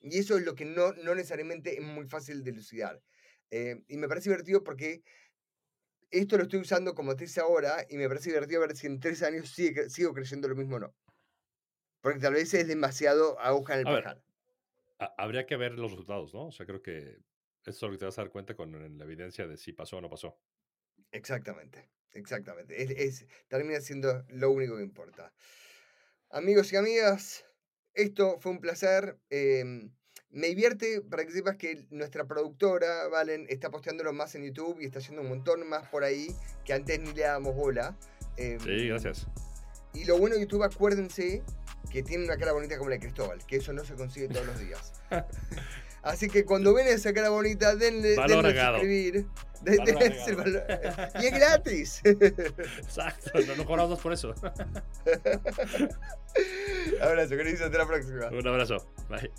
Y 0.00 0.18
eso 0.18 0.36
es 0.36 0.44
lo 0.44 0.54
que 0.54 0.64
no, 0.64 0.92
no 0.92 1.14
necesariamente 1.14 1.78
es 1.78 1.82
muy 1.82 2.06
fácil 2.06 2.42
de 2.42 2.50
elucidar. 2.50 3.02
Y 3.50 3.96
me 3.96 4.08
parece 4.08 4.28
divertido 4.28 4.62
porque 4.62 5.02
esto 6.10 6.36
lo 6.36 6.44
estoy 6.44 6.60
usando 6.60 6.94
como 6.94 7.16
tesis 7.16 7.38
ahora 7.38 7.86
y 7.88 7.96
me 7.96 8.08
parece 8.08 8.30
divertido 8.30 8.60
ver 8.60 8.76
si 8.76 8.86
en 8.86 9.00
tres 9.00 9.22
años 9.22 9.50
sigue 9.50 9.88
sigo 9.88 10.12
creyendo 10.12 10.48
lo 10.48 10.56
mismo 10.56 10.76
o 10.76 10.80
no. 10.80 10.94
Porque 12.00 12.20
tal 12.20 12.34
vez 12.34 12.52
es 12.54 12.68
demasiado 12.68 13.38
aguja 13.40 13.74
en 13.74 13.80
el 13.80 13.84
pajar. 13.86 14.22
Ha- 14.98 15.14
habría 15.18 15.46
que 15.46 15.56
ver 15.56 15.72
los 15.72 15.90
resultados, 15.90 16.32
¿no? 16.34 16.46
O 16.46 16.52
sea, 16.52 16.66
creo 16.66 16.82
que 16.82 17.18
eso 17.64 17.70
es 17.70 17.82
lo 17.82 17.90
que 17.90 17.98
te 17.98 18.04
vas 18.04 18.18
a 18.18 18.22
dar 18.22 18.30
cuenta 18.30 18.54
con 18.54 18.72
la 18.98 19.04
evidencia 19.04 19.46
de 19.46 19.56
si 19.56 19.72
pasó 19.72 19.98
o 19.98 20.00
no 20.00 20.08
pasó. 20.08 20.38
Exactamente, 21.12 21.90
exactamente. 22.12 22.82
Es, 22.82 22.90
es- 22.90 23.26
termina 23.48 23.80
siendo 23.80 24.24
lo 24.28 24.50
único 24.50 24.76
que 24.76 24.82
importa. 24.82 25.32
Amigos 26.30 26.72
y 26.72 26.76
amigas, 26.76 27.44
esto 27.94 28.38
fue 28.40 28.52
un 28.52 28.60
placer. 28.60 29.18
em, 29.30 29.92
me 30.30 30.48
divierte 30.48 31.00
para 31.02 31.24
que 31.24 31.30
sepas 31.32 31.56
que 31.56 31.86
nuestra 31.90 32.26
productora, 32.26 33.06
Valen, 33.08 33.46
está 33.48 33.70
posteándolo 33.70 34.12
más 34.12 34.34
en 34.34 34.44
YouTube 34.44 34.80
y 34.80 34.84
está 34.86 34.98
haciendo 34.98 35.22
un 35.22 35.28
montón 35.28 35.66
más 35.68 35.88
por 35.88 36.02
ahí 36.04 36.28
que 36.64 36.72
antes 36.72 36.98
ni 37.00 37.12
le 37.12 37.22
dábamos 37.22 37.54
bola. 37.54 37.96
Sí, 38.36 38.42
Em, 38.42 38.88
gracias. 38.88 39.26
Y 39.94 40.04
lo 40.04 40.18
bueno 40.18 40.34
de 40.34 40.42
YouTube, 40.42 40.64
acuérdense 40.64 41.42
que 41.90 42.02
tiene 42.02 42.24
una 42.24 42.36
cara 42.36 42.52
bonita 42.52 42.76
como 42.78 42.90
la 42.90 42.96
de 42.96 43.00
Cristóbal, 43.00 43.44
que 43.46 43.56
eso 43.56 43.72
no 43.72 43.84
se 43.84 43.94
consigue 43.94 44.28
todos 44.28 44.46
los 44.46 44.58
días. 44.58 44.92
Así 46.02 46.28
que 46.28 46.44
cuando 46.44 46.72
ven 46.72 46.86
esa 46.86 47.12
cara 47.12 47.30
bonita, 47.30 47.74
denle, 47.74 48.14
Valor 48.14 48.44
denle 48.44 48.60
suscribir. 48.62 49.26
Valor 49.62 50.36
valor- 50.36 50.64
y 51.20 51.26
es 51.26 51.32
gratis. 51.32 52.00
Exacto, 52.04 53.30
no, 53.46 53.56
no 53.56 53.64
cobramos 53.64 53.98
por 53.98 54.12
eso. 54.12 54.32
Abrazo, 57.00 57.36
Cris, 57.36 57.60
hasta 57.60 57.78
la 57.78 57.86
próxima. 57.86 58.28
Un 58.28 58.46
abrazo. 58.46 58.86
Bye. 59.08 59.32